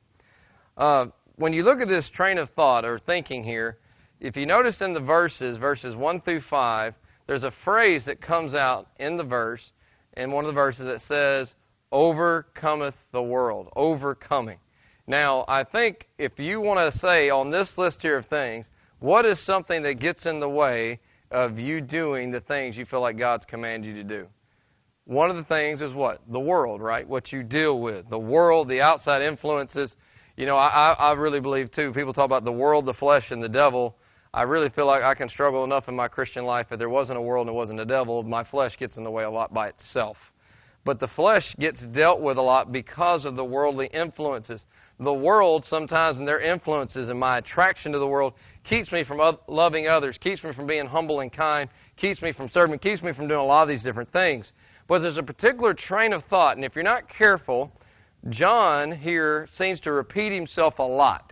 Uh, 0.80 1.08
when 1.36 1.52
you 1.52 1.62
look 1.64 1.82
at 1.82 1.90
this 1.90 2.10
train 2.10 2.38
of 2.38 2.50
thought 2.52 2.86
or 2.86 2.98
thinking 2.98 3.44
here, 3.44 3.78
if 4.22 4.38
you 4.38 4.46
notice 4.46 4.82
in 4.82 4.94
the 4.94 5.02
verses, 5.02 5.58
verses 5.58 5.94
1 5.94 6.22
through 6.22 6.40
5, 6.40 6.96
there's 7.28 7.44
a 7.44 7.52
phrase 7.52 8.06
that 8.06 8.22
comes 8.22 8.56
out 8.56 8.88
in 8.98 9.18
the 9.18 9.24
verse, 9.26 9.74
in 10.16 10.32
one 10.32 10.46
of 10.46 10.48
the 10.48 10.54
verses 10.54 10.86
that 10.86 11.02
says, 11.02 11.54
overcometh 11.92 12.96
the 13.12 13.22
world. 13.22 13.68
Overcoming. 13.76 14.58
Now, 15.06 15.44
I 15.50 15.66
think 15.66 16.08
if 16.18 16.40
you 16.40 16.62
want 16.62 16.94
to 16.94 16.98
say 16.98 17.30
on 17.30 17.50
this 17.50 17.78
list 17.78 18.02
here 18.02 18.16
of 18.16 18.28
things, 18.28 18.70
what 19.00 19.26
is 19.26 19.38
something 19.40 19.82
that 19.82 19.96
gets 19.96 20.26
in 20.26 20.40
the 20.40 20.50
way 20.50 21.02
of 21.30 21.60
you 21.60 21.82
doing 21.82 22.32
the 22.32 22.40
things 22.40 22.78
you 22.78 22.86
feel 22.86 23.02
like 23.02 23.18
God's 23.18 23.46
commanded 23.46 23.88
you 23.90 23.96
to 23.96 24.04
do? 24.04 24.28
One 25.04 25.30
of 25.30 25.36
the 25.36 25.44
things 25.44 25.82
is 25.82 25.92
what? 25.92 26.22
The 26.28 26.40
world, 26.40 26.82
right? 26.82 27.08
What 27.08 27.34
you 27.34 27.44
deal 27.44 27.80
with. 27.80 28.10
The 28.10 28.20
world, 28.20 28.70
the 28.70 28.82
outside 28.82 29.24
influences. 29.24 29.98
You 30.40 30.46
know, 30.46 30.56
I, 30.56 30.94
I 30.94 31.12
really 31.16 31.42
believe 31.42 31.70
too, 31.70 31.92
people 31.92 32.14
talk 32.14 32.24
about 32.24 32.46
the 32.46 32.52
world, 32.54 32.86
the 32.86 32.94
flesh, 32.94 33.32
and 33.32 33.44
the 33.44 33.50
devil. 33.50 33.98
I 34.34 34.44
really 34.44 34.70
feel 34.70 34.86
like 34.86 35.04
I 35.04 35.14
can 35.14 35.28
struggle 35.28 35.66
enough 35.66 35.90
in 35.90 35.98
my 35.98 36.08
Christian 36.08 36.46
life. 36.46 36.72
If 36.72 36.80
there 36.80 36.88
wasn't 36.88 37.20
a 37.20 37.22
world 37.22 37.48
and 37.48 37.54
it 37.54 37.58
wasn't 37.58 37.82
a 37.82 37.86
devil, 37.86 38.24
my 38.24 38.46
flesh 38.46 38.78
gets 38.78 38.96
in 38.96 39.04
the 39.04 39.12
way 39.12 39.26
a 39.26 39.30
lot 39.30 39.54
by 39.54 39.68
itself. 39.68 40.32
But 40.86 40.98
the 40.98 41.10
flesh 41.10 41.58
gets 41.58 41.86
dealt 41.86 42.22
with 42.22 42.38
a 42.38 42.42
lot 42.42 42.72
because 42.72 43.26
of 43.26 43.36
the 43.36 43.44
worldly 43.44 43.88
influences. 43.88 44.66
The 44.98 45.14
world 45.14 45.66
sometimes 45.66 46.20
and 46.20 46.26
their 46.26 46.40
influences 46.40 47.10
and 47.10 47.20
my 47.20 47.40
attraction 47.40 47.92
to 47.92 48.00
the 48.00 48.08
world 48.08 48.36
keeps 48.64 48.94
me 48.94 49.04
from 49.04 49.20
loving 49.50 49.90
others, 49.90 50.18
keeps 50.18 50.42
me 50.42 50.54
from 50.54 50.68
being 50.68 50.86
humble 50.86 51.20
and 51.20 51.34
kind, 51.34 51.70
keeps 51.98 52.22
me 52.22 52.32
from 52.32 52.48
serving, 52.48 52.80
keeps 52.80 53.04
me 53.04 53.12
from 53.12 53.28
doing 53.28 53.42
a 53.42 53.46
lot 53.46 53.64
of 53.64 53.68
these 53.68 53.84
different 53.84 54.14
things. 54.14 54.54
But 54.88 55.00
there's 55.00 55.18
a 55.18 55.24
particular 55.24 55.74
train 55.74 56.14
of 56.14 56.24
thought, 56.24 56.56
and 56.56 56.64
if 56.64 56.76
you're 56.76 56.84
not 56.86 57.10
careful, 57.10 57.74
John 58.28 58.92
here 58.92 59.48
seems 59.48 59.80
to 59.82 59.94
repeat 59.94 60.34
himself 60.34 60.80
a 60.80 60.84
lot 60.84 61.32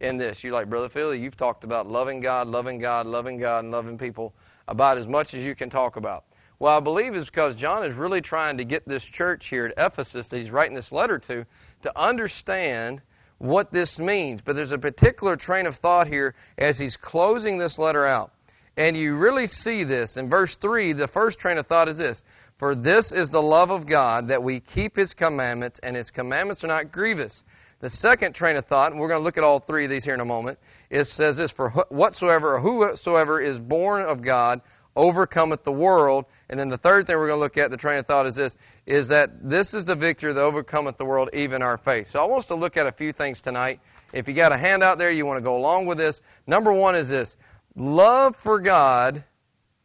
in 0.00 0.18
this. 0.18 0.44
You 0.44 0.52
like, 0.52 0.68
Brother 0.68 0.90
Philly, 0.90 1.18
you've 1.18 1.36
talked 1.36 1.64
about 1.64 1.86
loving 1.86 2.20
God, 2.20 2.46
loving 2.46 2.78
God, 2.78 3.06
loving 3.06 3.38
God, 3.38 3.60
and 3.64 3.72
loving 3.72 3.96
people 3.96 4.34
about 4.68 4.98
as 4.98 5.08
much 5.08 5.32
as 5.32 5.42
you 5.42 5.54
can 5.54 5.70
talk 5.70 5.96
about. 5.96 6.24
Well, 6.58 6.76
I 6.76 6.80
believe 6.80 7.14
it's 7.14 7.30
because 7.30 7.54
John 7.54 7.84
is 7.84 7.96
really 7.96 8.20
trying 8.20 8.58
to 8.58 8.64
get 8.64 8.86
this 8.86 9.04
church 9.04 9.48
here 9.48 9.66
at 9.66 9.74
Ephesus 9.78 10.26
that 10.28 10.38
he's 10.38 10.50
writing 10.50 10.74
this 10.74 10.92
letter 10.92 11.18
to 11.20 11.46
to 11.82 11.98
understand 11.98 13.00
what 13.38 13.72
this 13.72 13.98
means. 13.98 14.42
But 14.42 14.56
there's 14.56 14.72
a 14.72 14.78
particular 14.78 15.36
train 15.36 15.66
of 15.66 15.76
thought 15.76 16.06
here 16.06 16.34
as 16.58 16.78
he's 16.78 16.96
closing 16.96 17.58
this 17.58 17.78
letter 17.78 18.06
out. 18.06 18.32
And 18.76 18.96
you 18.96 19.16
really 19.16 19.46
see 19.46 19.84
this 19.84 20.16
in 20.16 20.28
verse 20.28 20.56
3. 20.56 20.92
The 20.92 21.08
first 21.08 21.38
train 21.38 21.56
of 21.58 21.66
thought 21.66 21.88
is 21.88 21.96
this 21.96 22.22
For 22.58 22.74
this 22.74 23.12
is 23.12 23.30
the 23.30 23.42
love 23.42 23.70
of 23.70 23.86
God, 23.86 24.28
that 24.28 24.42
we 24.42 24.60
keep 24.60 24.96
his 24.96 25.14
commandments, 25.14 25.78
and 25.82 25.96
his 25.96 26.10
commandments 26.10 26.62
are 26.62 26.68
not 26.68 26.92
grievous. 26.92 27.42
The 27.80 27.90
second 27.90 28.34
train 28.34 28.56
of 28.56 28.66
thought, 28.66 28.92
and 28.92 29.00
we're 29.00 29.08
going 29.08 29.20
to 29.20 29.24
look 29.24 29.38
at 29.38 29.44
all 29.44 29.58
three 29.58 29.84
of 29.84 29.90
these 29.90 30.04
here 30.04 30.14
in 30.14 30.20
a 30.20 30.26
moment, 30.26 30.58
it 30.90 31.04
says 31.06 31.36
this 31.36 31.52
For 31.52 31.70
whatsoever 31.88 32.56
or 32.56 32.60
whosoever 32.60 33.40
is 33.40 33.60
born 33.60 34.02
of 34.02 34.22
God 34.22 34.60
overcometh 34.94 35.62
the 35.62 35.72
world. 35.72 36.24
And 36.48 36.58
then 36.58 36.68
the 36.68 36.78
third 36.78 37.06
thing 37.06 37.16
we're 37.16 37.28
going 37.28 37.36
to 37.36 37.42
look 37.42 37.58
at, 37.58 37.70
the 37.70 37.76
train 37.76 37.98
of 37.98 38.06
thought 38.06 38.26
is 38.26 38.34
this, 38.34 38.56
is 38.86 39.08
that 39.08 39.48
this 39.48 39.74
is 39.74 39.84
the 39.84 39.94
victory 39.94 40.32
that 40.32 40.40
overcometh 40.40 40.96
the 40.96 41.04
world, 41.04 41.28
even 41.34 41.62
our 41.62 41.76
faith. 41.76 42.08
So 42.08 42.20
I 42.20 42.24
want 42.26 42.40
us 42.40 42.46
to 42.46 42.54
look 42.54 42.76
at 42.76 42.86
a 42.86 42.92
few 42.92 43.12
things 43.12 43.40
tonight. 43.40 43.80
If 44.12 44.26
you 44.26 44.34
got 44.34 44.52
a 44.52 44.56
handout 44.56 44.98
there, 44.98 45.10
you 45.10 45.26
want 45.26 45.38
to 45.38 45.44
go 45.44 45.56
along 45.56 45.86
with 45.86 45.98
this. 45.98 46.22
Number 46.46 46.72
one 46.72 46.94
is 46.94 47.08
this. 47.08 47.36
Love 47.76 48.34
for 48.36 48.58
God 48.58 49.22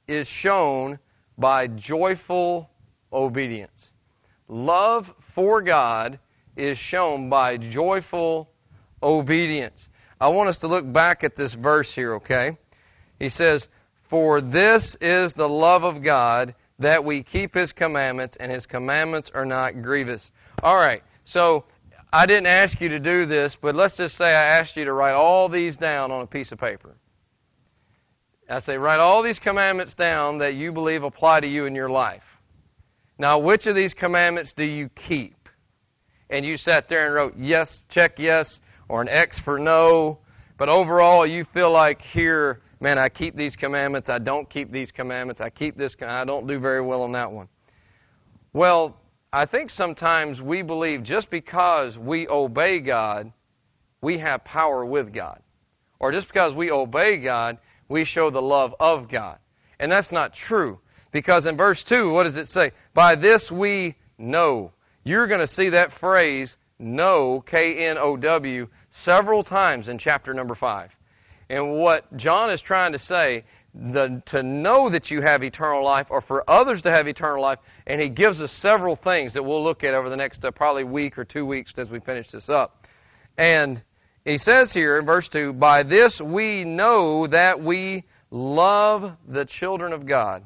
is 0.07 0.25
shown 0.25 0.97
by 1.37 1.67
joyful 1.67 2.69
obedience. 3.11 3.89
Love 4.47 5.13
for 5.35 5.61
God 5.61 6.17
is 6.55 6.77
shown 6.77 7.29
by 7.29 7.57
joyful 7.57 8.49
obedience. 9.03 9.89
I 10.21 10.29
want 10.29 10.47
us 10.47 10.59
to 10.59 10.67
look 10.67 10.91
back 10.91 11.25
at 11.25 11.35
this 11.35 11.53
verse 11.53 11.93
here, 11.93 12.15
okay? 12.15 12.57
He 13.19 13.27
says, 13.27 13.67
for 14.03 14.39
this 14.39 14.95
is 15.01 15.33
the 15.33 15.49
love 15.49 15.83
of 15.83 16.01
God, 16.01 16.55
that 16.79 17.03
we 17.03 17.23
keep 17.23 17.53
His 17.53 17.73
commandments, 17.73 18.37
and 18.37 18.51
His 18.51 18.65
commandments 18.65 19.31
are 19.33 19.45
not 19.45 19.81
grievous. 19.81 20.31
All 20.63 20.75
right, 20.75 21.03
so 21.25 21.65
I 22.11 22.25
didn't 22.25 22.47
ask 22.47 22.79
you 22.79 22.89
to 22.89 22.99
do 22.99 23.25
this, 23.25 23.55
but 23.55 23.75
let's 23.75 23.97
just 23.97 24.17
say 24.17 24.25
I 24.25 24.59
asked 24.59 24.77
you 24.77 24.85
to 24.85 24.93
write 24.93 25.13
all 25.13 25.49
these 25.49 25.77
down 25.77 26.11
on 26.11 26.21
a 26.21 26.27
piece 26.27 26.51
of 26.51 26.59
paper. 26.59 26.95
I 28.51 28.59
say, 28.59 28.77
write 28.77 28.99
all 28.99 29.23
these 29.23 29.39
commandments 29.39 29.95
down 29.95 30.39
that 30.39 30.55
you 30.55 30.71
believe 30.71 31.03
apply 31.03 31.39
to 31.39 31.47
you 31.47 31.65
in 31.65 31.75
your 31.75 31.89
life. 31.89 32.23
Now, 33.17 33.39
which 33.39 33.67
of 33.67 33.75
these 33.75 33.93
commandments 33.93 34.53
do 34.53 34.63
you 34.63 34.89
keep? 34.89 35.49
And 36.29 36.45
you 36.45 36.57
sat 36.57 36.87
there 36.87 37.05
and 37.05 37.13
wrote 37.13 37.35
yes, 37.37 37.83
check 37.89 38.19
yes, 38.19 38.59
or 38.89 39.01
an 39.01 39.09
X 39.09 39.39
for 39.39 39.59
no, 39.59 40.19
but 40.57 40.69
overall 40.69 41.25
you 41.25 41.45
feel 41.45 41.71
like 41.71 42.01
here 42.01 42.61
man, 42.81 42.97
I 42.97 43.09
keep 43.09 43.35
these 43.35 43.55
commandments, 43.55 44.09
I 44.09 44.17
don't 44.17 44.49
keep 44.49 44.71
these 44.71 44.91
commandments, 44.91 45.39
I 45.39 45.51
keep 45.51 45.77
this, 45.77 45.95
I 46.01 46.25
don't 46.25 46.47
do 46.47 46.59
very 46.59 46.81
well 46.81 47.03
on 47.03 47.11
that 47.11 47.31
one. 47.31 47.47
Well, 48.53 48.97
I 49.31 49.45
think 49.45 49.69
sometimes 49.69 50.41
we 50.41 50.63
believe 50.63 51.03
just 51.03 51.29
because 51.29 51.97
we 51.97 52.27
obey 52.27 52.79
God, 52.79 53.31
we 54.01 54.17
have 54.17 54.43
power 54.43 54.83
with 54.83 55.13
God. 55.13 55.41
Or 55.99 56.11
just 56.11 56.27
because 56.27 56.53
we 56.53 56.71
obey 56.71 57.17
God, 57.17 57.59
we 57.91 58.05
show 58.05 58.29
the 58.29 58.41
love 58.41 58.73
of 58.79 59.09
God. 59.09 59.37
And 59.79 59.91
that's 59.91 60.11
not 60.11 60.33
true. 60.33 60.79
Because 61.11 61.45
in 61.45 61.57
verse 61.57 61.83
2, 61.83 62.09
what 62.11 62.23
does 62.23 62.37
it 62.37 62.47
say? 62.47 62.71
By 62.93 63.15
this 63.15 63.51
we 63.51 63.95
know. 64.17 64.71
You're 65.03 65.27
going 65.27 65.41
to 65.41 65.47
see 65.47 65.69
that 65.69 65.91
phrase, 65.91 66.55
know, 66.79 67.41
K 67.41 67.85
N 67.87 67.97
O 67.97 68.15
W, 68.15 68.67
several 68.89 69.43
times 69.43 69.89
in 69.89 69.97
chapter 69.97 70.33
number 70.33 70.55
5. 70.55 70.95
And 71.49 71.73
what 71.73 72.15
John 72.15 72.49
is 72.49 72.61
trying 72.61 72.93
to 72.93 72.99
say, 72.99 73.43
the, 73.73 74.21
to 74.27 74.43
know 74.43 74.89
that 74.89 75.11
you 75.11 75.21
have 75.21 75.43
eternal 75.43 75.83
life 75.83 76.07
or 76.09 76.21
for 76.21 76.49
others 76.49 76.83
to 76.83 76.91
have 76.91 77.07
eternal 77.07 77.41
life, 77.41 77.59
and 77.87 77.99
he 77.99 78.09
gives 78.09 78.41
us 78.41 78.51
several 78.51 78.95
things 78.95 79.33
that 79.33 79.43
we'll 79.43 79.63
look 79.63 79.83
at 79.83 79.93
over 79.93 80.09
the 80.09 80.17
next 80.17 80.43
uh, 80.45 80.51
probably 80.51 80.83
week 80.83 81.17
or 81.17 81.25
two 81.25 81.45
weeks 81.45 81.73
as 81.77 81.89
we 81.89 81.99
finish 81.99 82.31
this 82.31 82.49
up. 82.49 82.87
And 83.37 83.81
he 84.25 84.37
says 84.37 84.71
here 84.73 84.97
in 84.97 85.05
verse 85.05 85.29
2, 85.29 85.53
By 85.53 85.83
this 85.83 86.21
we 86.21 86.63
know 86.63 87.27
that 87.27 87.61
we 87.61 88.03
love 88.29 89.17
the 89.27 89.45
children 89.45 89.93
of 89.93 90.05
God, 90.05 90.43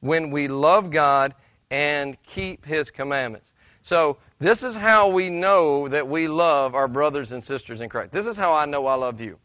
when 0.00 0.30
we 0.30 0.48
love 0.48 0.90
God 0.90 1.34
and 1.70 2.20
keep 2.22 2.64
his 2.64 2.90
commandments. 2.90 3.52
So, 3.82 4.18
this 4.38 4.62
is 4.62 4.74
how 4.74 5.10
we 5.10 5.30
know 5.30 5.88
that 5.88 6.06
we 6.06 6.28
love 6.28 6.74
our 6.74 6.88
brothers 6.88 7.32
and 7.32 7.42
sisters 7.42 7.80
in 7.80 7.88
Christ. 7.88 8.12
This 8.12 8.26
is 8.26 8.36
how 8.36 8.52
I 8.52 8.66
know 8.66 8.86
I 8.86 8.94
love 8.94 9.20
you. 9.20 9.38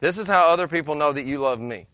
This 0.00 0.18
is 0.18 0.26
how 0.26 0.48
other 0.48 0.68
people 0.68 0.94
know 0.94 1.12
that 1.12 1.24
you 1.24 1.38
love 1.38 1.60
me. 1.60 1.86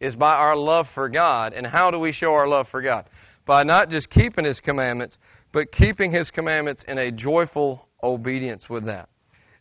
Is 0.00 0.16
by 0.16 0.34
our 0.34 0.56
love 0.56 0.88
for 0.88 1.08
God. 1.08 1.52
And 1.52 1.66
how 1.66 1.90
do 1.90 1.98
we 1.98 2.12
show 2.12 2.34
our 2.34 2.46
love 2.46 2.68
for 2.68 2.80
God? 2.80 3.06
By 3.44 3.64
not 3.64 3.90
just 3.90 4.08
keeping 4.10 4.44
His 4.44 4.60
commandments, 4.60 5.18
but 5.52 5.72
keeping 5.72 6.10
His 6.10 6.30
commandments 6.30 6.84
in 6.84 6.98
a 6.98 7.10
joyful 7.10 7.88
obedience 8.02 8.70
with 8.70 8.86
that. 8.86 9.08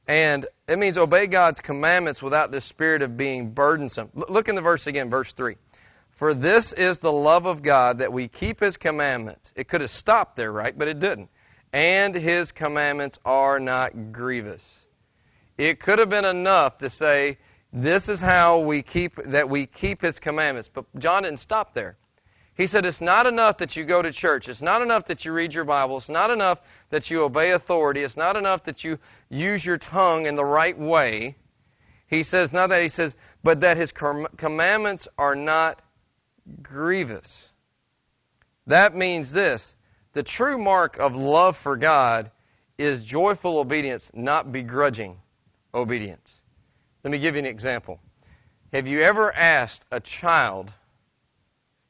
And 0.07 0.45
it 0.67 0.79
means 0.79 0.97
obey 0.97 1.27
God's 1.27 1.61
commandments 1.61 2.21
without 2.21 2.51
the 2.51 2.61
spirit 2.61 3.01
of 3.01 3.17
being 3.17 3.51
burdensome. 3.51 4.09
Look 4.13 4.47
in 4.47 4.55
the 4.55 4.61
verse 4.61 4.87
again, 4.87 5.09
verse 5.09 5.33
3. 5.33 5.55
For 6.11 6.33
this 6.33 6.73
is 6.73 6.99
the 6.99 7.11
love 7.11 7.45
of 7.45 7.61
God 7.61 7.99
that 7.99 8.11
we 8.11 8.27
keep 8.27 8.59
His 8.59 8.77
commandments. 8.77 9.51
It 9.55 9.67
could 9.67 9.81
have 9.81 9.91
stopped 9.91 10.35
there, 10.35 10.51
right? 10.51 10.77
But 10.77 10.87
it 10.87 10.99
didn't. 10.99 11.29
And 11.73 12.15
His 12.15 12.51
commandments 12.51 13.19
are 13.25 13.59
not 13.59 14.13
grievous. 14.13 14.63
It 15.57 15.79
could 15.79 15.99
have 15.99 16.09
been 16.09 16.25
enough 16.25 16.77
to 16.79 16.89
say, 16.89 17.37
this 17.73 18.09
is 18.09 18.19
how 18.19 18.59
we 18.59 18.81
keep 18.81 19.15
that 19.25 19.49
we 19.49 19.65
keep 19.65 20.01
his 20.01 20.19
commandments. 20.19 20.69
But 20.73 20.85
John 20.97 21.23
didn't 21.23 21.39
stop 21.39 21.73
there. 21.73 21.97
He 22.57 22.65
said 22.65 22.87
it's 22.87 23.01
not 23.01 23.27
enough 23.27 23.59
that 23.59 23.75
you 23.75 23.85
go 23.85 24.01
to 24.01 24.11
church. 24.11 24.49
It's 24.49 24.63
not 24.63 24.81
enough 24.81 25.05
that 25.05 25.23
you 25.23 25.31
read 25.31 25.53
your 25.53 25.63
Bible. 25.63 25.97
It's 25.97 26.09
not 26.09 26.31
enough 26.31 26.59
that 26.89 27.11
you 27.11 27.21
obey 27.21 27.51
authority. 27.51 28.01
It's 28.01 28.17
not 28.17 28.35
enough 28.35 28.63
that 28.63 28.83
you 28.83 28.97
use 29.29 29.63
your 29.63 29.77
tongue 29.77 30.25
in 30.25 30.35
the 30.35 30.43
right 30.43 30.77
way. 30.77 31.35
He 32.07 32.23
says 32.23 32.51
not 32.51 32.69
that 32.69 32.81
he 32.81 32.89
says, 32.89 33.15
but 33.43 33.61
that 33.61 33.77
his 33.77 33.91
commandments 33.91 35.07
are 35.19 35.35
not 35.35 35.81
grievous. 36.63 37.47
That 38.65 38.95
means 38.95 39.31
this. 39.31 39.75
The 40.13 40.23
true 40.23 40.57
mark 40.57 40.97
of 40.97 41.15
love 41.15 41.57
for 41.57 41.77
God 41.77 42.31
is 42.79 43.03
joyful 43.03 43.59
obedience, 43.59 44.09
not 44.15 44.51
begrudging 44.51 45.19
obedience. 45.75 46.41
Let 47.03 47.11
me 47.11 47.19
give 47.19 47.35
you 47.35 47.39
an 47.39 47.45
example. 47.45 47.99
Have 48.73 48.87
you 48.87 49.01
ever 49.01 49.31
asked 49.31 49.85
a 49.91 49.99
child 49.99 50.73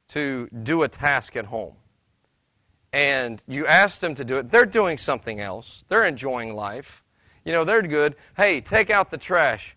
to 0.09 0.47
do 0.47 0.83
a 0.83 0.87
task 0.87 1.35
at 1.35 1.45
home? 1.45 1.73
And 2.93 3.41
you 3.47 3.67
ask 3.67 3.99
them 3.99 4.15
to 4.15 4.25
do 4.25 4.37
it. 4.37 4.49
They're 4.49 4.65
doing 4.65 4.97
something 4.97 5.39
else. 5.39 5.83
They're 5.89 6.05
enjoying 6.05 6.55
life. 6.55 7.03
You 7.43 7.53
know, 7.53 7.63
they're 7.63 7.81
good. 7.81 8.15
Hey, 8.35 8.61
take 8.61 8.89
out 8.89 9.11
the 9.11 9.17
trash. 9.17 9.75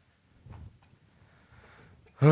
you 2.23 2.29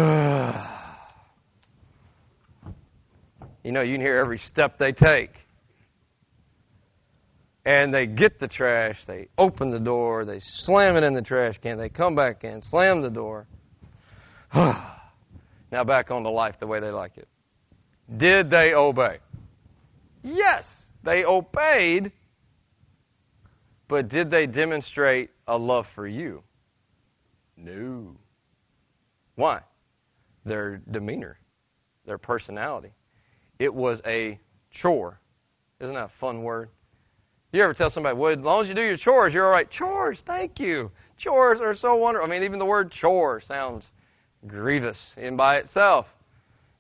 know, 3.65 3.83
you 3.83 3.95
can 3.95 4.01
hear 4.01 4.17
every 4.19 4.39
step 4.39 4.79
they 4.79 4.93
take 4.93 5.35
and 7.69 7.93
they 7.93 8.07
get 8.07 8.39
the 8.39 8.49
trash, 8.49 9.05
they 9.05 9.29
open 9.37 9.69
the 9.69 9.79
door, 9.79 10.25
they 10.25 10.39
slam 10.41 10.97
it 10.97 11.05
in 11.05 11.13
the 11.13 11.21
trash 11.21 11.59
can, 11.59 11.77
they 11.77 11.91
come 11.91 12.15
back 12.15 12.43
in, 12.43 12.63
slam 12.63 13.03
the 13.03 13.11
door. 13.11 13.47
now 14.55 15.85
back 15.85 16.11
on 16.11 16.23
to 16.23 16.31
life 16.31 16.59
the 16.59 16.67
way 16.67 16.81
they 16.81 16.91
like 16.91 17.19
it. 17.19 17.29
Did 18.15 18.51
they 18.51 18.75
obey? 18.75 19.19
Yes, 20.23 20.87
they 21.03 21.25
obeyed, 21.25 22.13
but 23.87 24.09
did 24.09 24.31
they 24.31 24.47
demonstrate 24.47 25.31
a 25.47 25.57
love 25.57 25.87
for 25.87 26.07
you? 26.07 26.43
No. 27.57 28.17
Why? 29.35 29.61
Their 30.45 30.79
demeanor, 30.91 31.39
their 32.07 32.19
personality. 32.19 32.93
It 33.59 33.75
was 33.75 34.01
a 34.07 34.39
chore. 34.71 35.21
Isn't 35.81 35.95
that 35.95 36.05
a 36.05 36.09
fun 36.09 36.43
word? 36.43 36.71
You 37.53 37.63
ever 37.63 37.73
tell 37.73 37.89
somebody, 37.89 38.17
well, 38.17 38.33
as 38.33 38.39
long 38.39 38.61
as 38.61 38.69
you 38.69 38.75
do 38.75 38.83
your 38.83 38.97
chores, 38.97 39.33
you're 39.33 39.47
all 39.47 39.53
right. 39.53 39.69
Chores, 39.71 40.21
thank 40.21 40.61
you. 40.61 40.91
Chores 41.17 41.61
are 41.61 41.75
so 41.75 41.97
wonderful. 41.97 42.29
I 42.29 42.31
mean, 42.31 42.45
even 42.45 42.59
the 42.59 42.67
word 42.67 42.91
chore 42.91 43.41
sounds 43.41 43.91
grievous 44.47 45.15
in 45.17 45.37
by 45.37 45.57
itself. 45.57 46.07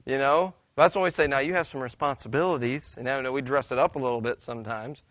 You 0.04 0.18
know? 0.18 0.54
That's 0.78 0.94
when 0.94 1.02
we 1.02 1.10
say, 1.10 1.26
now 1.26 1.40
you 1.40 1.54
have 1.54 1.66
some 1.66 1.80
responsibilities. 1.80 2.96
And 2.98 3.08
I 3.08 3.20
know 3.20 3.32
we 3.32 3.42
dress 3.42 3.72
it 3.72 3.78
up 3.78 3.96
a 3.96 3.98
little 3.98 4.20
bit 4.20 4.40
sometimes. 4.40 5.02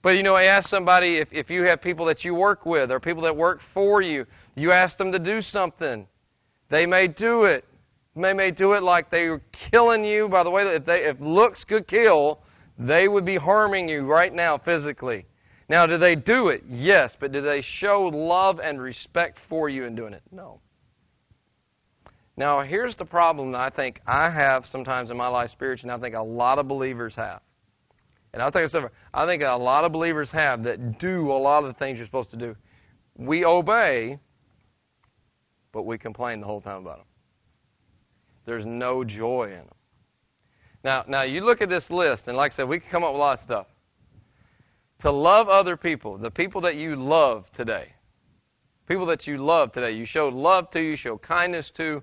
But 0.00 0.16
you 0.16 0.22
know, 0.22 0.34
I 0.34 0.44
ask 0.44 0.68
somebody 0.68 1.16
if, 1.16 1.32
if 1.32 1.50
you 1.50 1.64
have 1.64 1.82
people 1.82 2.06
that 2.06 2.24
you 2.24 2.34
work 2.34 2.64
with 2.64 2.92
or 2.92 3.00
people 3.00 3.24
that 3.24 3.36
work 3.36 3.60
for 3.60 4.00
you, 4.00 4.26
you 4.54 4.70
ask 4.70 4.96
them 4.98 5.10
to 5.10 5.18
do 5.18 5.40
something. 5.40 6.06
They 6.68 6.86
may 6.86 7.08
do 7.08 7.44
it. 7.44 7.64
They 8.14 8.32
may 8.32 8.52
do 8.52 8.74
it 8.74 8.84
like 8.84 9.10
they're 9.10 9.40
killing 9.50 10.04
you. 10.04 10.28
By 10.28 10.44
the 10.44 10.50
way, 10.50 10.62
if, 10.62 10.84
they, 10.84 11.04
if 11.04 11.20
looks 11.20 11.64
could 11.64 11.88
kill, 11.88 12.40
they 12.78 13.08
would 13.08 13.24
be 13.24 13.36
harming 13.36 13.88
you 13.88 14.02
right 14.02 14.32
now 14.32 14.56
physically. 14.56 15.26
Now, 15.68 15.86
do 15.86 15.96
they 15.96 16.14
do 16.14 16.48
it? 16.48 16.62
Yes, 16.68 17.16
but 17.18 17.32
do 17.32 17.40
they 17.40 17.60
show 17.60 18.02
love 18.02 18.60
and 18.60 18.80
respect 18.80 19.40
for 19.48 19.68
you 19.68 19.84
in 19.84 19.96
doing 19.96 20.12
it? 20.12 20.22
No. 20.30 20.60
Now, 22.42 22.60
here's 22.62 22.96
the 22.96 23.04
problem 23.04 23.52
that 23.52 23.60
I 23.60 23.70
think 23.70 24.00
I 24.04 24.28
have 24.28 24.66
sometimes 24.66 25.12
in 25.12 25.16
my 25.16 25.28
life 25.28 25.52
spiritually, 25.52 25.92
and 25.92 26.02
I 26.02 26.04
think 26.04 26.16
a 26.16 26.20
lot 26.20 26.58
of 26.58 26.66
believers 26.66 27.14
have. 27.14 27.40
And 28.32 28.42
I'll 28.42 28.50
tell 28.50 28.62
you 28.62 28.66
something. 28.66 28.90
I 29.14 29.26
think 29.26 29.44
a 29.44 29.52
lot 29.52 29.84
of 29.84 29.92
believers 29.92 30.32
have 30.32 30.64
that 30.64 30.98
do 30.98 31.30
a 31.30 31.38
lot 31.38 31.62
of 31.62 31.68
the 31.68 31.74
things 31.74 32.00
you're 32.00 32.04
supposed 32.04 32.32
to 32.32 32.36
do. 32.36 32.56
We 33.14 33.44
obey, 33.44 34.18
but 35.70 35.84
we 35.84 35.98
complain 35.98 36.40
the 36.40 36.48
whole 36.48 36.60
time 36.60 36.78
about 36.78 36.96
them. 36.96 37.06
There's 38.44 38.66
no 38.66 39.04
joy 39.04 39.44
in 39.44 39.58
them. 39.58 39.76
Now, 40.82 41.04
now 41.06 41.22
you 41.22 41.42
look 41.42 41.62
at 41.62 41.68
this 41.68 41.92
list, 41.92 42.26
and 42.26 42.36
like 42.36 42.54
I 42.54 42.56
said, 42.56 42.68
we 42.68 42.80
can 42.80 42.90
come 42.90 43.04
up 43.04 43.12
with 43.12 43.20
a 43.20 43.22
lot 43.22 43.38
of 43.38 43.44
stuff. 43.44 43.68
To 45.02 45.12
love 45.12 45.48
other 45.48 45.76
people, 45.76 46.18
the 46.18 46.32
people 46.32 46.60
that 46.62 46.74
you 46.74 46.96
love 46.96 47.52
today, 47.52 47.92
people 48.88 49.06
that 49.06 49.28
you 49.28 49.38
love 49.38 49.70
today, 49.70 49.92
you 49.92 50.04
show 50.04 50.26
love 50.26 50.70
to, 50.70 50.80
you 50.80 50.96
show 50.96 51.16
kindness 51.18 51.70
to, 51.70 52.02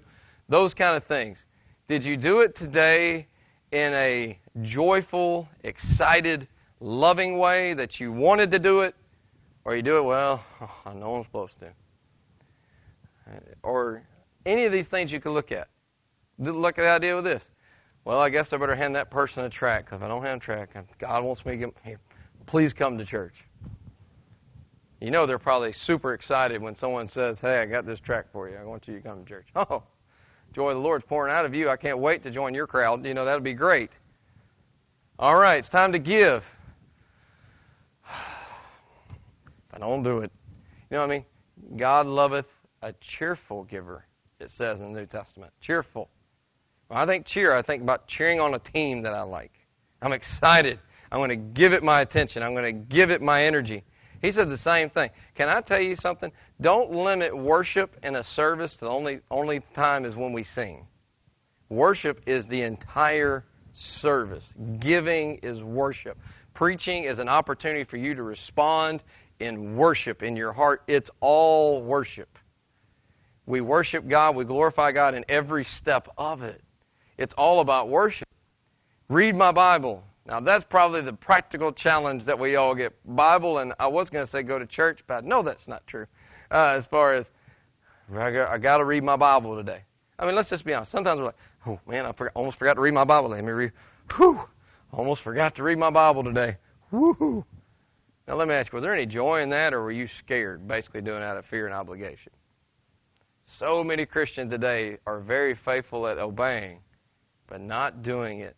those 0.49 0.73
kind 0.73 0.97
of 0.97 1.03
things. 1.03 1.45
Did 1.87 2.03
you 2.03 2.17
do 2.17 2.41
it 2.41 2.55
today 2.55 3.27
in 3.71 3.93
a 3.93 4.37
joyful, 4.61 5.47
excited, 5.63 6.47
loving 6.79 7.37
way 7.37 7.73
that 7.75 7.99
you 7.99 8.11
wanted 8.11 8.51
to 8.51 8.59
do 8.59 8.81
it, 8.81 8.95
or 9.63 9.75
you 9.75 9.81
do 9.81 9.97
it, 9.97 10.03
well, 10.03 10.43
I 10.85 10.93
know 10.93 11.15
I'm 11.15 11.23
supposed 11.23 11.59
to. 11.59 11.71
Or 13.61 14.01
any 14.45 14.65
of 14.65 14.71
these 14.71 14.87
things 14.87 15.11
you 15.11 15.19
can 15.19 15.33
look 15.33 15.51
at. 15.51 15.67
Look 16.39 16.79
at 16.79 16.81
the 16.81 16.89
idea 16.89 17.15
with 17.15 17.25
this. 17.25 17.47
Well, 18.05 18.19
I 18.19 18.29
guess 18.29 18.53
I 18.53 18.57
better 18.57 18.75
hand 18.75 18.95
that 18.95 19.11
person 19.11 19.43
a 19.43 19.49
tract. 19.49 19.93
If 19.93 20.01
I 20.01 20.07
don't 20.07 20.23
have 20.23 20.37
a 20.37 20.39
tract, 20.39 20.75
God 20.97 21.23
wants 21.23 21.45
me 21.45 21.51
to 21.51 21.57
get, 21.57 21.99
please 22.47 22.73
come 22.73 22.97
to 22.97 23.05
church. 23.05 23.45
You 24.99 25.11
know 25.11 25.25
they're 25.25 25.37
probably 25.37 25.73
super 25.73 26.13
excited 26.13 26.61
when 26.61 26.75
someone 26.75 27.07
says, 27.07 27.39
hey, 27.39 27.59
I 27.59 27.65
got 27.65 27.85
this 27.85 27.99
tract 27.99 28.31
for 28.31 28.49
you. 28.49 28.57
I 28.57 28.63
want 28.63 28.87
you 28.87 28.95
to 28.95 29.01
come 29.01 29.23
to 29.23 29.29
church. 29.29 29.47
Oh, 29.55 29.83
joy 30.53 30.69
of 30.69 30.75
the 30.75 30.81
Lord's 30.81 31.05
pouring 31.05 31.33
out 31.33 31.45
of 31.45 31.53
you. 31.53 31.69
I 31.69 31.77
can't 31.77 31.99
wait 31.99 32.23
to 32.23 32.31
join 32.31 32.53
your 32.53 32.67
crowd. 32.67 33.05
You 33.05 33.13
know, 33.13 33.25
that'll 33.25 33.39
be 33.41 33.53
great. 33.53 33.91
All 35.17 35.35
right, 35.35 35.57
it's 35.57 35.69
time 35.69 35.93
to 35.93 35.99
give. 35.99 36.45
If 39.71 39.75
I 39.75 39.77
don't 39.77 40.01
do 40.01 40.19
it, 40.19 40.31
you 40.89 40.97
know 40.97 41.01
what 41.01 41.11
I 41.11 41.15
mean? 41.17 41.25
God 41.77 42.07
loveth 42.07 42.47
a 42.81 42.93
cheerful 42.93 43.65
giver, 43.65 44.03
it 44.39 44.49
says 44.49 44.81
in 44.81 44.93
the 44.93 44.99
New 45.01 45.05
Testament. 45.05 45.53
Cheerful. 45.61 46.09
When 46.87 46.99
I 46.99 47.05
think 47.05 47.27
cheer, 47.27 47.53
I 47.53 47.61
think 47.61 47.83
about 47.83 48.07
cheering 48.07 48.41
on 48.41 48.55
a 48.55 48.59
team 48.59 49.03
that 49.03 49.13
I 49.13 49.21
like. 49.21 49.51
I'm 50.01 50.11
excited. 50.11 50.79
I'm 51.11 51.19
going 51.19 51.29
to 51.29 51.35
give 51.35 51.73
it 51.73 51.83
my 51.83 52.01
attention. 52.01 52.41
I'm 52.41 52.53
going 52.53 52.65
to 52.65 52.71
give 52.71 53.11
it 53.11 53.21
my 53.21 53.43
energy. 53.43 53.83
He 54.21 54.31
said 54.31 54.49
the 54.49 54.57
same 54.57 54.89
thing. 54.89 55.11
Can 55.35 55.49
I 55.49 55.61
tell 55.61 55.81
you 55.81 55.95
something? 55.95 56.31
Don't 56.59 56.91
limit 56.91 57.35
worship 57.35 57.95
in 58.03 58.15
a 58.15 58.23
service 58.23 58.75
to 58.77 58.85
the 58.85 58.91
only 58.91 59.21
only 59.31 59.61
time 59.73 60.05
is 60.05 60.15
when 60.15 60.33
we 60.33 60.43
sing. 60.43 60.87
Worship 61.69 62.23
is 62.25 62.47
the 62.47 62.63
entire 62.63 63.45
service. 63.71 64.51
Giving 64.79 65.35
is 65.35 65.63
worship. 65.63 66.17
Preaching 66.53 67.03
is 67.03 67.19
an 67.19 67.29
opportunity 67.29 67.85
for 67.85 67.97
you 67.97 68.15
to 68.15 68.23
respond 68.23 69.01
in 69.39 69.77
worship 69.77 70.23
in 70.23 70.35
your 70.35 70.51
heart. 70.51 70.83
It's 70.87 71.09
all 71.21 71.81
worship. 71.81 72.37
We 73.45 73.61
worship 73.61 74.07
God, 74.07 74.35
we 74.35 74.45
glorify 74.45 74.91
God 74.91 75.15
in 75.15 75.25
every 75.29 75.63
step 75.63 76.07
of 76.17 76.43
it. 76.43 76.61
It's 77.17 77.33
all 77.33 77.61
about 77.61 77.89
worship. 77.89 78.27
Read 79.07 79.35
my 79.35 79.51
Bible. 79.51 80.03
Now, 80.29 80.39
that's 80.39 80.63
probably 80.63 81.01
the 81.01 81.13
practical 81.13 81.71
challenge 81.71 82.25
that 82.25 82.37
we 82.37 82.55
all 82.55 82.75
get. 82.75 82.93
Bible, 83.03 83.57
and 83.57 83.73
I 83.79 83.87
was 83.87 84.11
going 84.11 84.23
to 84.23 84.29
say 84.29 84.43
go 84.43 84.59
to 84.59 84.67
church, 84.67 85.03
but 85.07 85.25
no, 85.25 85.41
that's 85.41 85.67
not 85.67 85.87
true. 85.87 86.05
Uh, 86.51 86.73
as 86.75 86.85
far 86.85 87.15
as, 87.15 87.31
I 88.15 88.29
got, 88.59 88.77
to 88.77 88.85
read 88.85 89.03
my 89.03 89.15
Bible 89.15 89.55
today. 89.55 89.81
I 90.19 90.27
mean, 90.27 90.35
let's 90.35 90.49
just 90.49 90.65
be 90.65 90.73
honest. 90.75 90.91
Sometimes 90.91 91.17
we're 91.17 91.25
like, 91.25 91.37
oh, 91.65 91.79
man, 91.87 92.05
I 92.05 92.11
forgot, 92.11 92.33
almost 92.35 92.59
forgot 92.59 92.75
to 92.75 92.81
read 92.81 92.93
my 92.93 93.05
Bible. 93.05 93.29
Let 93.29 93.43
me 93.43 93.51
read. 93.51 93.71
Whew, 94.17 94.39
almost 94.93 95.23
forgot 95.23 95.55
to 95.55 95.63
read 95.63 95.79
my 95.79 95.89
Bible 95.89 96.23
today. 96.23 96.57
Woohoo. 96.93 97.43
Now, 98.27 98.35
let 98.35 98.47
me 98.47 98.53
ask 98.53 98.71
you, 98.71 98.77
was 98.77 98.83
there 98.83 98.93
any 98.93 99.07
joy 99.07 99.41
in 99.41 99.49
that, 99.49 99.73
or 99.73 99.81
were 99.81 99.91
you 99.91 100.05
scared, 100.05 100.67
basically 100.67 101.01
doing 101.01 101.23
it 101.23 101.25
out 101.25 101.37
of 101.37 101.45
fear 101.47 101.65
and 101.65 101.73
obligation? 101.73 102.33
So 103.45 103.83
many 103.83 104.05
Christians 104.05 104.51
today 104.51 104.99
are 105.07 105.19
very 105.21 105.55
faithful 105.55 106.05
at 106.05 106.19
obeying, 106.19 106.81
but 107.47 107.61
not 107.61 108.03
doing 108.03 108.41
it 108.41 108.55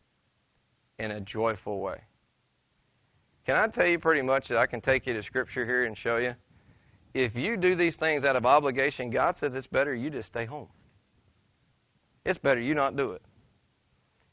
in 0.99 1.11
a 1.11 1.21
joyful 1.21 1.79
way. 1.79 2.01
Can 3.45 3.55
I 3.55 3.67
tell 3.67 3.87
you 3.87 3.97
pretty 3.97 4.21
much 4.21 4.47
that 4.49 4.57
I 4.57 4.67
can 4.67 4.81
take 4.81 5.07
you 5.07 5.13
to 5.13 5.23
Scripture 5.23 5.65
here 5.65 5.85
and 5.85 5.97
show 5.97 6.17
you? 6.17 6.35
If 7.13 7.35
you 7.35 7.57
do 7.57 7.75
these 7.75 7.95
things 7.95 8.23
out 8.23 8.35
of 8.35 8.45
obligation, 8.45 9.09
God 9.09 9.35
says 9.35 9.55
it's 9.55 9.67
better 9.67 9.93
you 9.93 10.09
just 10.09 10.27
stay 10.27 10.45
home. 10.45 10.67
It's 12.23 12.37
better 12.37 12.61
you 12.61 12.75
not 12.75 12.95
do 12.95 13.11
it. 13.11 13.21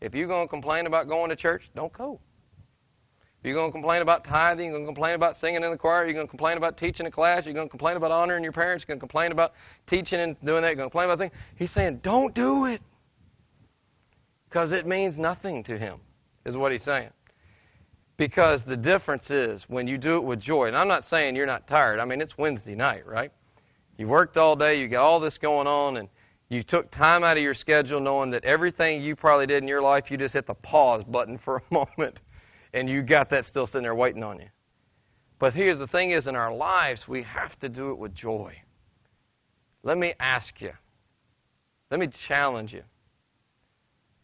If 0.01 0.15
you're 0.15 0.29
going 0.29 0.47
to 0.47 0.51
complain 0.51 0.87
about 0.87 1.09
going 1.09 1.31
to 1.31 1.37
church, 1.37 1.71
don't 1.75 1.93
go. 1.93 2.21
If 3.41 3.47
you're 3.47 3.55
going 3.55 3.69
to 3.69 3.73
complain 3.73 4.03
about 4.03 4.25
tithing, 4.25 4.67
you're 4.67 4.75
going 4.75 4.85
to 4.85 4.89
complain 4.89 5.15
about 5.15 5.37
singing 5.37 5.63
in 5.63 5.71
the 5.71 5.77
choir, 5.77 6.05
you're 6.05 6.13
going 6.13 6.27
to 6.27 6.31
complain 6.31 6.57
about 6.57 6.77
teaching 6.77 7.07
a 7.07 7.11
class, 7.11 7.47
you're 7.47 7.55
going 7.55 7.69
to 7.69 7.71
complain 7.71 7.97
about 7.97 8.11
honoring 8.11 8.43
your 8.43 8.53
parents, 8.53 8.83
you're 8.83 8.95
going 8.95 8.99
to 8.99 9.07
complain 9.07 9.33
about 9.33 9.55
teaching 9.87 10.21
and 10.21 10.37
doing 10.45 10.63
that, 10.63 10.69
you're 10.69 10.77
going 10.77 10.89
to 10.89 10.91
complain 10.91 11.07
about 11.07 11.19
things. 11.19 11.33
He's 11.57 11.71
saying, 11.71 12.01
don't 12.03 12.35
do 12.35 12.67
it. 12.67 12.83
Because 14.49 14.73
it 14.73 14.87
means 14.87 15.19
nothing 15.19 15.63
to 15.65 15.79
him 15.79 16.01
is 16.49 16.57
what 16.57 16.73
he's 16.73 16.83
saying. 16.83 17.11
Because 18.17 18.65
the 18.65 18.77
difference 18.77 19.31
is 19.31 19.63
when 19.69 19.87
you 19.87 19.97
do 19.97 20.17
it 20.17 20.25
with 20.25 20.41
joy, 20.41 20.67
and 20.67 20.77
I'm 20.77 20.89
not 20.89 21.05
saying 21.05 21.37
you're 21.37 21.47
not 21.47 21.69
tired. 21.69 22.01
I 22.01 22.05
mean, 22.05 22.21
it's 22.21 22.37
Wednesday 22.37 22.75
night, 22.75 23.07
right? 23.07 23.31
You 23.97 24.09
worked 24.09 24.37
all 24.37 24.57
day, 24.57 24.81
you 24.81 24.89
got 24.89 25.05
all 25.05 25.21
this 25.21 25.39
going 25.39 25.69
on, 25.69 25.99
and 25.99 26.09
you 26.49 26.63
took 26.63 26.91
time 26.91 27.23
out 27.23 27.37
of 27.37 27.43
your 27.43 27.55
schedule 27.55 28.01
knowing 28.01 28.31
that 28.31 28.45
everything 28.45 29.03
you 29.03 29.15
probably 29.15 29.47
did 29.47 29.63
in 29.63 29.69
your 29.69 29.83
life, 29.83 30.11
you 30.11 30.17
just 30.17 30.35
hit 30.35 30.47
the 30.47 30.55
pause 30.55 31.05
button 31.05 31.39
for 31.39 31.59
a 31.59 31.63
moment, 31.75 32.19
and 32.73 32.89
you 32.89 33.03
got 33.03 33.31
that 33.31 33.45
still 33.45 33.67
sitting 33.67 33.85
there 33.85 33.95
waiting 33.95 34.25
on 34.25 34.41
you. 34.41 34.49
But 35.39 35.55
here's 35.55 35.79
the 35.79 35.87
thing 35.87 36.11
is 36.11 36.27
in 36.27 36.35
our 36.35 36.53
lives, 36.53 37.07
we 37.07 37.23
have 37.23 37.57
to 37.61 37.69
do 37.69 37.91
it 37.93 37.99
with 37.99 38.15
joy. 38.15 38.61
Let 39.85 39.97
me 39.97 40.15
ask 40.19 40.61
you. 40.61 40.73
Let 41.91 42.01
me 42.01 42.09
challenge 42.09 42.75
you. 42.75 42.83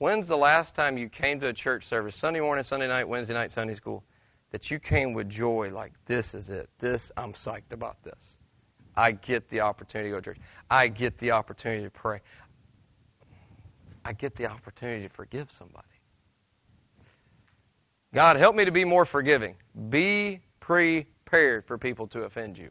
When's 0.04 0.26
the 0.26 0.36
last 0.36 0.74
time 0.74 0.98
you 0.98 1.08
came 1.08 1.40
to 1.40 1.46
a 1.46 1.52
church 1.54 1.86
service, 1.86 2.14
Sunday 2.14 2.40
morning, 2.40 2.62
Sunday 2.62 2.88
night, 2.88 3.08
Wednesday 3.08 3.32
night, 3.32 3.50
Sunday 3.50 3.72
school, 3.72 4.04
that 4.50 4.70
you 4.70 4.78
came 4.78 5.14
with 5.14 5.30
joy 5.30 5.70
like, 5.72 5.92
this 6.04 6.34
is 6.34 6.50
it. 6.50 6.68
This, 6.78 7.10
I'm 7.16 7.32
psyched 7.32 7.72
about 7.72 8.02
this. 8.02 8.36
I 8.94 9.12
get 9.12 9.48
the 9.48 9.60
opportunity 9.60 10.10
to 10.10 10.16
go 10.16 10.20
to 10.20 10.24
church. 10.26 10.38
I 10.70 10.88
get 10.88 11.16
the 11.16 11.30
opportunity 11.30 11.84
to 11.84 11.90
pray. 11.90 12.20
I 14.04 14.12
get 14.12 14.36
the 14.36 14.44
opportunity 14.44 15.08
to 15.08 15.08
forgive 15.08 15.50
somebody. 15.50 15.88
God, 18.12 18.36
help 18.36 18.54
me 18.54 18.66
to 18.66 18.72
be 18.72 18.84
more 18.84 19.06
forgiving. 19.06 19.54
Be 19.88 20.40
prepared 20.60 21.64
for 21.64 21.78
people 21.78 22.08
to 22.08 22.24
offend 22.24 22.58
you. 22.58 22.68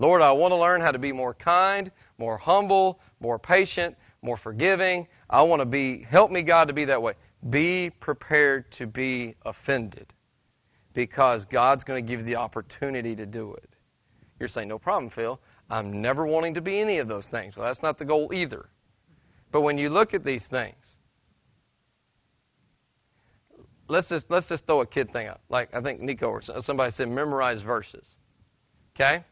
Lord, 0.00 0.22
I 0.22 0.32
want 0.32 0.50
to 0.50 0.56
learn 0.56 0.80
how 0.80 0.90
to 0.90 0.98
be 0.98 1.12
more 1.12 1.34
kind, 1.34 1.92
more 2.18 2.36
humble, 2.36 3.00
more 3.20 3.38
patient, 3.38 3.96
more 4.22 4.36
forgiving. 4.36 5.06
I 5.28 5.42
want 5.42 5.60
to 5.60 5.66
be, 5.66 6.02
help 6.02 6.30
me, 6.30 6.42
God, 6.42 6.68
to 6.68 6.74
be 6.74 6.84
that 6.86 7.02
way. 7.02 7.14
Be 7.48 7.90
prepared 7.90 8.70
to 8.72 8.86
be 8.86 9.34
offended 9.44 10.12
because 10.94 11.44
God's 11.44 11.84
going 11.84 12.04
to 12.04 12.08
give 12.08 12.20
you 12.20 12.26
the 12.26 12.36
opportunity 12.36 13.14
to 13.16 13.26
do 13.26 13.54
it. 13.54 13.70
You're 14.38 14.48
saying, 14.48 14.68
no 14.68 14.78
problem, 14.78 15.10
Phil. 15.10 15.40
I'm 15.68 16.00
never 16.00 16.26
wanting 16.26 16.54
to 16.54 16.60
be 16.60 16.78
any 16.78 16.98
of 16.98 17.08
those 17.08 17.26
things. 17.26 17.56
Well, 17.56 17.66
that's 17.66 17.82
not 17.82 17.98
the 17.98 18.04
goal 18.04 18.32
either. 18.32 18.68
But 19.50 19.62
when 19.62 19.78
you 19.78 19.90
look 19.90 20.14
at 20.14 20.24
these 20.24 20.46
things, 20.46 20.96
let's 23.88 24.08
just 24.08 24.30
let's 24.30 24.48
just 24.48 24.66
throw 24.66 24.80
a 24.80 24.86
kid 24.86 25.12
thing 25.12 25.28
up. 25.28 25.40
Like 25.48 25.74
I 25.74 25.80
think 25.80 26.00
Nico 26.00 26.28
or 26.28 26.42
somebody 26.42 26.90
said, 26.90 27.08
memorize 27.08 27.62
verses. 27.62 28.06
Okay. 28.94 29.24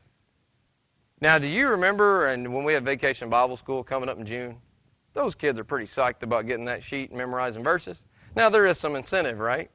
Now, 1.20 1.38
do 1.38 1.48
you 1.48 1.68
remember? 1.68 2.26
And 2.26 2.52
when 2.52 2.64
we 2.64 2.74
had 2.74 2.85
Vacation 2.85 3.30
Bible 3.30 3.57
School 3.57 3.85
coming 3.85 4.09
up 4.09 4.18
in 4.18 4.26
June, 4.26 4.57
those 5.14 5.35
kids 5.35 5.59
are 5.59 5.64
pretty 5.64 5.87
psyched 5.87 6.22
about 6.22 6.46
getting 6.46 6.66
that 6.66 6.83
sheet 6.83 7.11
and 7.11 7.18
memorizing 7.18 7.62
verses. 7.62 7.96
Now, 8.37 8.50
there 8.50 8.66
is 8.66 8.79
some 8.79 8.96
incentive, 8.96 9.38
right? 9.38 9.70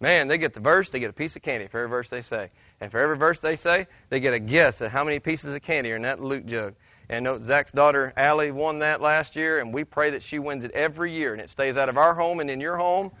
Man, 0.00 0.28
they 0.28 0.38
get 0.38 0.52
the 0.52 0.60
verse, 0.60 0.90
they 0.90 1.00
get 1.00 1.10
a 1.10 1.14
piece 1.14 1.36
of 1.36 1.42
candy 1.42 1.66
for 1.66 1.78
every 1.78 1.88
verse 1.88 2.10
they 2.10 2.20
say. 2.20 2.50
And 2.80 2.90
for 2.90 2.98
every 2.98 3.16
verse 3.16 3.40
they 3.40 3.56
say, 3.56 3.86
they 4.10 4.20
get 4.20 4.34
a 4.34 4.38
guess 4.38 4.82
at 4.82 4.90
how 4.90 5.04
many 5.04 5.18
pieces 5.18 5.54
of 5.54 5.62
candy 5.62 5.92
are 5.92 5.96
in 5.96 6.02
that 6.02 6.20
loot 6.20 6.46
jug. 6.46 6.74
And 7.08 7.24
note 7.24 7.42
Zach's 7.42 7.72
daughter 7.72 8.12
Allie 8.16 8.50
won 8.50 8.80
that 8.80 9.00
last 9.00 9.36
year, 9.36 9.60
and 9.60 9.72
we 9.72 9.84
pray 9.84 10.10
that 10.10 10.22
she 10.22 10.38
wins 10.38 10.64
it 10.64 10.72
every 10.72 11.12
year, 11.12 11.32
and 11.32 11.40
it 11.40 11.50
stays 11.50 11.76
out 11.76 11.88
of 11.88 11.96
our 11.96 12.14
home 12.14 12.40
and 12.40 12.50
in 12.50 12.60
your 12.60 12.76
home. 12.76 13.12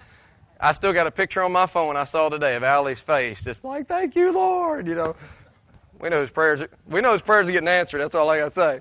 I 0.60 0.72
still 0.72 0.92
got 0.92 1.06
a 1.06 1.10
picture 1.10 1.42
on 1.42 1.52
my 1.52 1.66
phone 1.66 1.96
I 1.96 2.04
saw 2.04 2.28
today 2.28 2.54
of 2.56 2.62
Allie's 2.62 3.00
face, 3.00 3.44
just 3.44 3.64
like 3.64 3.86
"Thank 3.86 4.16
you, 4.16 4.32
Lord." 4.32 4.86
You 4.86 4.94
know, 4.94 5.16
we 6.00 6.08
know 6.08 6.20
his 6.20 6.30
prayers. 6.30 6.62
Are, 6.62 6.70
we 6.86 7.02
know 7.02 7.12
his 7.12 7.20
prayers 7.22 7.48
are 7.48 7.52
getting 7.52 7.68
answered. 7.68 8.00
That's 8.00 8.14
all 8.14 8.30
I 8.30 8.38
got 8.38 8.54
to 8.54 8.80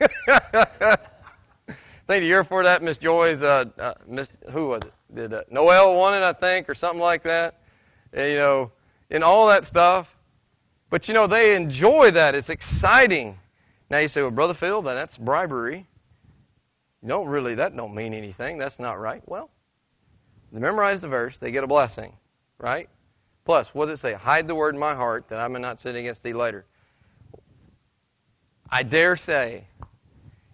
say. 0.00 0.96
think 2.08 2.22
the 2.22 2.26
year 2.26 2.42
before 2.42 2.64
that, 2.64 2.82
Miss 2.82 2.96
Joy's, 2.96 3.42
uh, 3.42 3.66
uh, 3.78 3.94
Miss 4.06 4.28
who 4.50 4.68
was 4.68 4.82
it? 4.82 4.92
Did 5.14 5.34
uh, 5.34 5.42
Noel 5.50 5.94
won 5.94 6.14
it, 6.14 6.22
I 6.22 6.32
think, 6.32 6.68
or 6.68 6.74
something 6.74 7.00
like 7.00 7.22
that? 7.24 7.60
And, 8.12 8.30
you 8.30 8.38
know, 8.38 8.72
and 9.10 9.22
all 9.22 9.48
that 9.48 9.66
stuff. 9.66 10.08
But 10.90 11.08
you 11.08 11.14
know, 11.14 11.26
they 11.26 11.54
enjoy 11.54 12.12
that. 12.12 12.34
It's 12.34 12.48
exciting. 12.48 13.38
Now 13.90 13.98
you 13.98 14.08
say, 14.08 14.22
well, 14.22 14.30
Brother 14.30 14.54
Phil, 14.54 14.80
then 14.82 14.96
that's 14.96 15.18
bribery. 15.18 15.86
Don't 17.06 17.28
really, 17.28 17.56
that 17.56 17.76
don't 17.76 17.94
mean 17.94 18.14
anything. 18.14 18.58
That's 18.58 18.78
not 18.78 18.98
right. 18.98 19.22
Well, 19.26 19.50
they 20.50 20.60
memorize 20.60 21.02
the 21.02 21.08
verse, 21.08 21.36
they 21.38 21.50
get 21.50 21.62
a 21.62 21.66
blessing, 21.66 22.14
right? 22.58 22.88
Plus, 23.44 23.74
what 23.74 23.86
does 23.86 23.98
it 23.98 24.02
say? 24.02 24.14
Hide 24.14 24.46
the 24.46 24.54
word 24.54 24.74
in 24.74 24.80
my 24.80 24.94
heart 24.94 25.28
that 25.28 25.40
I 25.40 25.48
may 25.48 25.60
not 25.60 25.78
sin 25.78 25.94
against 25.94 26.22
thee 26.22 26.32
later. 26.32 26.64
I 28.70 28.82
dare 28.82 29.16
say, 29.16 29.66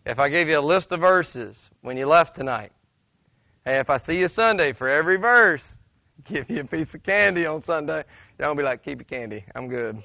if 0.07 0.19
I 0.19 0.29
gave 0.29 0.49
you 0.49 0.59
a 0.59 0.61
list 0.61 0.93
of 0.93 1.01
verses 1.01 1.71
when 1.81 1.97
you 1.97 2.07
left 2.07 2.35
tonight, 2.35 2.73
hey, 3.65 3.79
if 3.79 3.91
I 3.91 3.97
see 3.97 4.19
you 4.19 4.29
Sunday 4.29 4.73
for 4.73 4.89
every 4.89 5.17
verse, 5.17 5.79
give 6.25 6.51
you 6.51 6.61
a 6.61 6.65
piece 6.65 6.95
of 6.95 7.03
candy 7.03 7.47
on 7.47 7.63
Sunday, 7.63 8.05
y'all 8.39 8.55
be 8.55 8.63
like, 8.63 8.83
keep 8.83 8.99
your 8.99 9.05
candy. 9.05 9.45
I'm 9.55 9.69
good. 9.69 10.03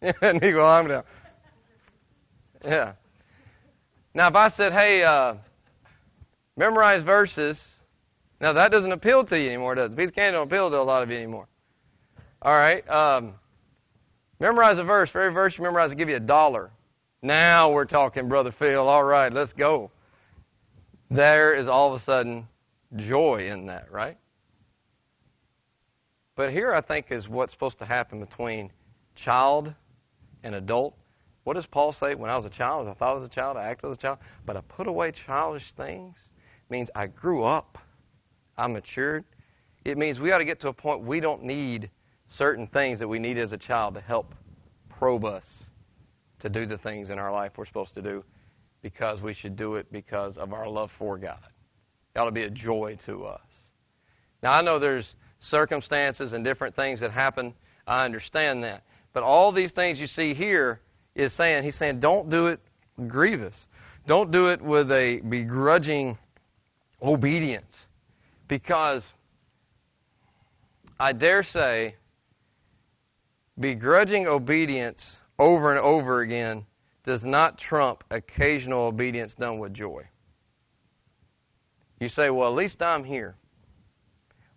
and 0.22 0.42
he 0.42 0.52
go, 0.52 0.64
I'm 0.64 0.88
down. 0.88 1.04
Yeah. 2.64 2.92
Now, 4.14 4.28
if 4.28 4.36
I 4.36 4.48
said, 4.48 4.72
hey, 4.72 5.02
uh, 5.02 5.34
memorize 6.56 7.02
verses, 7.02 7.76
now 8.40 8.52
that 8.52 8.70
doesn't 8.70 8.92
appeal 8.92 9.24
to 9.24 9.38
you 9.38 9.48
anymore, 9.48 9.74
does 9.74 9.92
it? 9.92 9.96
Piece 9.96 10.08
of 10.08 10.14
candy 10.14 10.36
don't 10.36 10.46
appeal 10.46 10.70
to 10.70 10.80
a 10.80 10.82
lot 10.82 11.02
of 11.02 11.10
you 11.10 11.16
anymore. 11.16 11.48
All 12.42 12.52
right. 12.52 12.88
Um, 12.88 13.34
memorize 14.38 14.78
a 14.78 14.84
verse. 14.84 15.10
For 15.10 15.20
every 15.20 15.34
verse 15.34 15.56
you 15.58 15.64
memorize, 15.64 15.90
I'll 15.90 15.96
give 15.96 16.08
you 16.08 16.16
a 16.16 16.20
dollar. 16.20 16.70
Now 17.26 17.72
we're 17.72 17.86
talking, 17.86 18.28
Brother 18.28 18.52
Phil. 18.52 18.88
All 18.88 19.02
right, 19.02 19.32
let's 19.32 19.52
go. 19.52 19.90
There 21.10 21.54
is 21.54 21.66
all 21.66 21.88
of 21.88 21.94
a 21.94 21.98
sudden 21.98 22.46
joy 22.94 23.48
in 23.48 23.66
that, 23.66 23.90
right? 23.90 24.16
But 26.36 26.52
here 26.52 26.72
I 26.72 26.82
think 26.82 27.10
is 27.10 27.28
what's 27.28 27.52
supposed 27.52 27.80
to 27.80 27.84
happen 27.84 28.20
between 28.20 28.70
child 29.16 29.74
and 30.44 30.54
adult. 30.54 30.96
What 31.42 31.54
does 31.54 31.66
Paul 31.66 31.90
say? 31.90 32.14
When 32.14 32.30
I 32.30 32.36
was 32.36 32.44
a 32.44 32.50
child, 32.50 32.82
as 32.82 32.86
I 32.86 32.94
thought 32.94 33.16
as 33.16 33.24
a 33.24 33.28
child, 33.28 33.56
I 33.56 33.64
acted 33.64 33.90
as 33.90 33.96
a 33.96 34.00
child, 34.00 34.18
but 34.44 34.56
I 34.56 34.60
put 34.60 34.86
away 34.86 35.10
childish 35.10 35.72
things. 35.72 36.30
Means 36.70 36.90
I 36.94 37.08
grew 37.08 37.42
up. 37.42 37.76
I 38.56 38.68
matured. 38.68 39.24
It 39.84 39.98
means 39.98 40.20
we 40.20 40.28
got 40.28 40.38
to 40.38 40.44
get 40.44 40.60
to 40.60 40.68
a 40.68 40.72
point 40.72 41.02
we 41.02 41.18
don't 41.18 41.42
need 41.42 41.90
certain 42.28 42.68
things 42.68 43.00
that 43.00 43.08
we 43.08 43.18
need 43.18 43.36
as 43.36 43.50
a 43.50 43.58
child 43.58 43.94
to 43.94 44.00
help 44.00 44.32
probe 44.88 45.24
us 45.24 45.70
to 46.40 46.48
do 46.48 46.66
the 46.66 46.78
things 46.78 47.10
in 47.10 47.18
our 47.18 47.32
life 47.32 47.52
we're 47.56 47.64
supposed 47.66 47.94
to 47.94 48.02
do 48.02 48.24
because 48.82 49.20
we 49.20 49.32
should 49.32 49.56
do 49.56 49.74
it 49.76 49.90
because 49.90 50.38
of 50.38 50.52
our 50.52 50.68
love 50.68 50.92
for 50.92 51.18
God. 51.18 51.38
It 52.14 52.18
ought 52.18 52.26
to 52.26 52.30
be 52.30 52.42
a 52.42 52.50
joy 52.50 52.96
to 53.06 53.26
us. 53.26 53.40
Now, 54.42 54.52
I 54.52 54.62
know 54.62 54.78
there's 54.78 55.14
circumstances 55.40 56.32
and 56.32 56.44
different 56.44 56.76
things 56.76 57.00
that 57.00 57.10
happen. 57.10 57.54
I 57.86 58.04
understand 58.04 58.64
that. 58.64 58.82
But 59.12 59.22
all 59.22 59.52
these 59.52 59.72
things 59.72 60.00
you 60.00 60.06
see 60.06 60.34
here 60.34 60.80
is 61.14 61.32
saying, 61.32 61.64
he's 61.64 61.74
saying, 61.74 62.00
don't 62.00 62.28
do 62.28 62.48
it 62.48 62.60
grievous. 63.06 63.66
Don't 64.06 64.30
do 64.30 64.50
it 64.50 64.62
with 64.62 64.92
a 64.92 65.20
begrudging 65.20 66.18
obedience. 67.02 67.86
Because 68.46 69.10
I 70.98 71.12
dare 71.12 71.42
say, 71.42 71.96
begrudging 73.58 74.28
obedience 74.28 75.18
over 75.38 75.70
and 75.70 75.80
over 75.80 76.20
again 76.20 76.66
does 77.04 77.24
not 77.24 77.58
trump 77.58 78.04
occasional 78.10 78.82
obedience 78.82 79.34
done 79.34 79.58
with 79.58 79.72
joy. 79.72 80.06
You 82.00 82.08
say, 82.08 82.30
well, 82.30 82.48
at 82.48 82.54
least 82.54 82.82
I'm 82.82 83.04
here. 83.04 83.36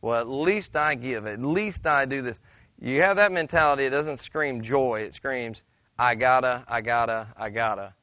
Well, 0.02 0.20
at 0.20 0.28
least 0.28 0.76
I 0.76 0.96
give. 0.96 1.28
At 1.28 1.42
least 1.42 1.86
I 1.86 2.06
do 2.06 2.22
this. 2.22 2.40
You 2.82 3.02
have 3.02 3.18
that 3.18 3.32
mentality, 3.32 3.86
it 3.86 3.90
doesn't 3.90 4.18
scream 4.18 4.62
joy. 4.62 5.02
It 5.02 5.14
screams, 5.14 5.62
I 5.98 6.16
gotta, 6.16 6.64
I 6.68 6.82
gotta, 6.82 7.28
I 7.38 7.50
gotta. 7.50 7.94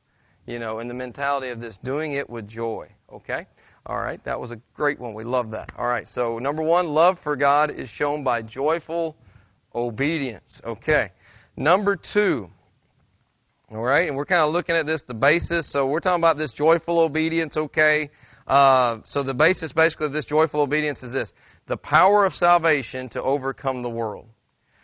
You 0.46 0.58
know, 0.58 0.78
in 0.78 0.88
the 0.88 0.94
mentality 0.94 1.48
of 1.48 1.60
this, 1.60 1.78
doing 1.78 2.12
it 2.12 2.28
with 2.28 2.46
joy. 2.46 2.88
Okay? 3.10 3.46
All 3.86 3.98
right, 3.98 4.22
that 4.24 4.38
was 4.38 4.50
a 4.50 4.60
great 4.74 4.98
one. 4.98 5.14
We 5.14 5.24
love 5.24 5.52
that. 5.52 5.72
All 5.78 5.86
right, 5.86 6.06
so 6.06 6.38
number 6.38 6.62
one, 6.62 6.88
love 6.88 7.18
for 7.18 7.36
God 7.36 7.70
is 7.70 7.88
shown 7.88 8.22
by 8.22 8.42
joyful 8.42 9.16
obedience. 9.74 10.60
Okay. 10.64 11.12
Number 11.56 11.96
two, 11.96 12.50
all 13.72 13.83
right, 13.83 14.07
and 14.07 14.16
we're 14.16 14.26
kind 14.26 14.42
of 14.42 14.52
looking 14.52 14.76
at 14.76 14.87
this, 14.87 15.02
the 15.02 15.14
basis. 15.14 15.66
So 15.66 15.87
we're 15.87 15.98
talking 15.98 16.20
about 16.20 16.38
this 16.38 16.52
joyful 16.52 17.00
obedience, 17.00 17.57
okay? 17.57 18.11
Uh, 18.46 18.98
so 19.02 19.24
the 19.24 19.35
basis 19.35 19.72
basically 19.72 20.07
of 20.07 20.12
this 20.12 20.24
joyful 20.24 20.61
obedience 20.61 21.02
is 21.02 21.11
this 21.11 21.35
the 21.66 21.76
power 21.76 22.24
of 22.24 22.33
salvation 22.33 23.09
to 23.09 23.20
overcome 23.20 23.83
the 23.83 23.90
world. 23.90 24.29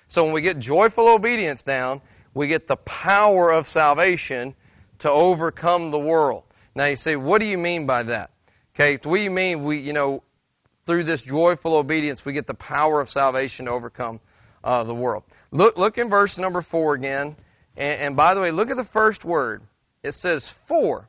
So 0.08 0.24
when 0.24 0.32
we 0.32 0.42
get 0.42 0.58
joyful 0.58 1.08
obedience 1.08 1.62
down, 1.62 2.00
we 2.34 2.48
get 2.48 2.66
the 2.66 2.76
power 2.76 3.52
of 3.52 3.68
salvation 3.68 4.56
to 4.98 5.10
overcome 5.10 5.92
the 5.92 6.00
world. 6.00 6.42
Now 6.74 6.86
you 6.86 6.96
say, 6.96 7.14
what 7.14 7.38
do 7.38 7.46
you 7.46 7.58
mean 7.58 7.86
by 7.86 8.02
that? 8.02 8.32
Okay, 8.74 8.98
what 9.08 9.16
do 9.16 9.22
you 9.22 9.30
mean 9.30 9.62
we, 9.62 9.78
you 9.78 9.92
know, 9.92 10.24
through 10.86 11.04
this 11.04 11.22
joyful 11.22 11.76
obedience, 11.76 12.24
we 12.24 12.32
get 12.32 12.48
the 12.48 12.54
power 12.54 13.00
of 13.00 13.08
salvation 13.08 13.66
to 13.66 13.70
overcome 13.70 14.18
uh, 14.64 14.82
the 14.82 14.94
world? 14.94 15.22
Look, 15.52 15.78
look 15.78 15.98
in 15.98 16.10
verse 16.10 16.36
number 16.36 16.62
four 16.62 16.94
again. 16.94 17.36
And, 17.76 18.00
and 18.00 18.16
by 18.16 18.34
the 18.34 18.40
way, 18.40 18.50
look 18.50 18.70
at 18.70 18.76
the 18.76 18.84
first 18.84 19.24
word. 19.24 19.62
It 20.02 20.12
says 20.12 20.48
for. 20.48 21.08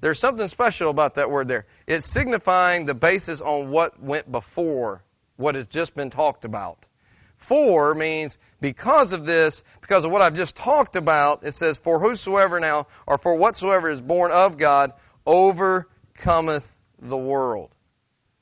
There's 0.00 0.18
something 0.18 0.46
special 0.48 0.90
about 0.90 1.16
that 1.16 1.30
word 1.30 1.48
there. 1.48 1.66
It's 1.86 2.06
signifying 2.06 2.86
the 2.86 2.94
basis 2.94 3.40
on 3.40 3.70
what 3.70 4.00
went 4.00 4.30
before 4.30 5.02
what 5.36 5.54
has 5.54 5.66
just 5.66 5.94
been 5.94 6.10
talked 6.10 6.44
about. 6.44 6.84
For 7.38 7.94
means 7.94 8.36
because 8.60 9.12
of 9.12 9.24
this, 9.24 9.62
because 9.80 10.04
of 10.04 10.10
what 10.10 10.20
I've 10.20 10.34
just 10.34 10.56
talked 10.56 10.96
about, 10.96 11.44
it 11.44 11.52
says, 11.52 11.78
For 11.78 12.00
whosoever 12.00 12.60
now, 12.60 12.88
or 13.06 13.16
for 13.16 13.34
whatsoever 13.36 13.88
is 13.88 14.02
born 14.02 14.32
of 14.32 14.58
God, 14.58 14.92
overcometh 15.24 16.66
the 17.00 17.16
world. 17.16 17.70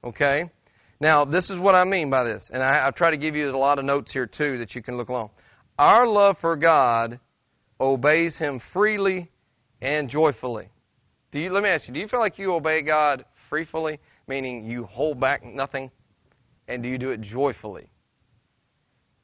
Okay? 0.02 0.50
Now, 0.98 1.26
this 1.26 1.50
is 1.50 1.58
what 1.58 1.74
I 1.74 1.84
mean 1.84 2.08
by 2.08 2.24
this, 2.24 2.48
and 2.48 2.62
I, 2.62 2.86
I 2.86 2.90
try 2.90 3.10
to 3.10 3.18
give 3.18 3.36
you 3.36 3.50
a 3.50 3.56
lot 3.56 3.78
of 3.78 3.84
notes 3.84 4.12
here 4.12 4.26
too 4.26 4.58
that 4.58 4.74
you 4.74 4.82
can 4.82 4.96
look 4.96 5.10
along. 5.10 5.30
Our 5.78 6.06
love 6.06 6.38
for 6.38 6.56
God 6.56 7.20
obeys 7.80 8.38
Him 8.38 8.58
freely 8.58 9.30
and 9.80 10.08
joyfully. 10.08 10.68
Do 11.30 11.40
you, 11.40 11.50
let 11.50 11.62
me 11.62 11.68
ask 11.68 11.88
you, 11.88 11.94
do 11.94 12.00
you 12.00 12.08
feel 12.08 12.20
like 12.20 12.38
you 12.38 12.52
obey 12.52 12.82
God 12.82 13.24
freely, 13.48 13.98
meaning 14.26 14.64
you 14.64 14.84
hold 14.84 15.20
back 15.20 15.44
nothing? 15.44 15.90
And 16.68 16.82
do 16.82 16.88
you 16.88 16.98
do 16.98 17.10
it 17.10 17.20
joyfully? 17.20 17.90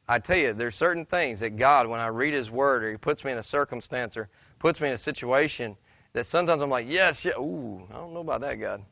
I 0.09 0.19
tell 0.19 0.37
you, 0.37 0.53
there's 0.53 0.75
certain 0.75 1.07
things 1.07 1.41
that 1.41 1.57
God, 1.57 1.87
when 1.87 2.01
I 2.01 2.09
read 2.09 2.35
His 2.35 2.51
Word 2.51 2.85
or 2.85 2.91
He 2.91 2.97
puts 2.97 3.25
me 3.25 3.33
in 3.33 3.39
a 3.39 3.43
circumstance 3.43 4.17
or 4.17 4.29
puts 4.59 4.81
me 4.81 4.89
in 4.89 4.95
a 4.95 4.99
situation, 4.99 5.77
that 6.13 6.27
sometimes 6.27 6.61
I'm 6.61 6.71
like, 6.71 6.87
yes, 6.89 7.25
yeah, 7.25 7.39
ooh, 7.39 7.87
I 7.91 7.95
don't 7.95 8.13
know 8.13 8.21
about 8.21 8.43
that, 8.43 8.57
God. 8.57 8.83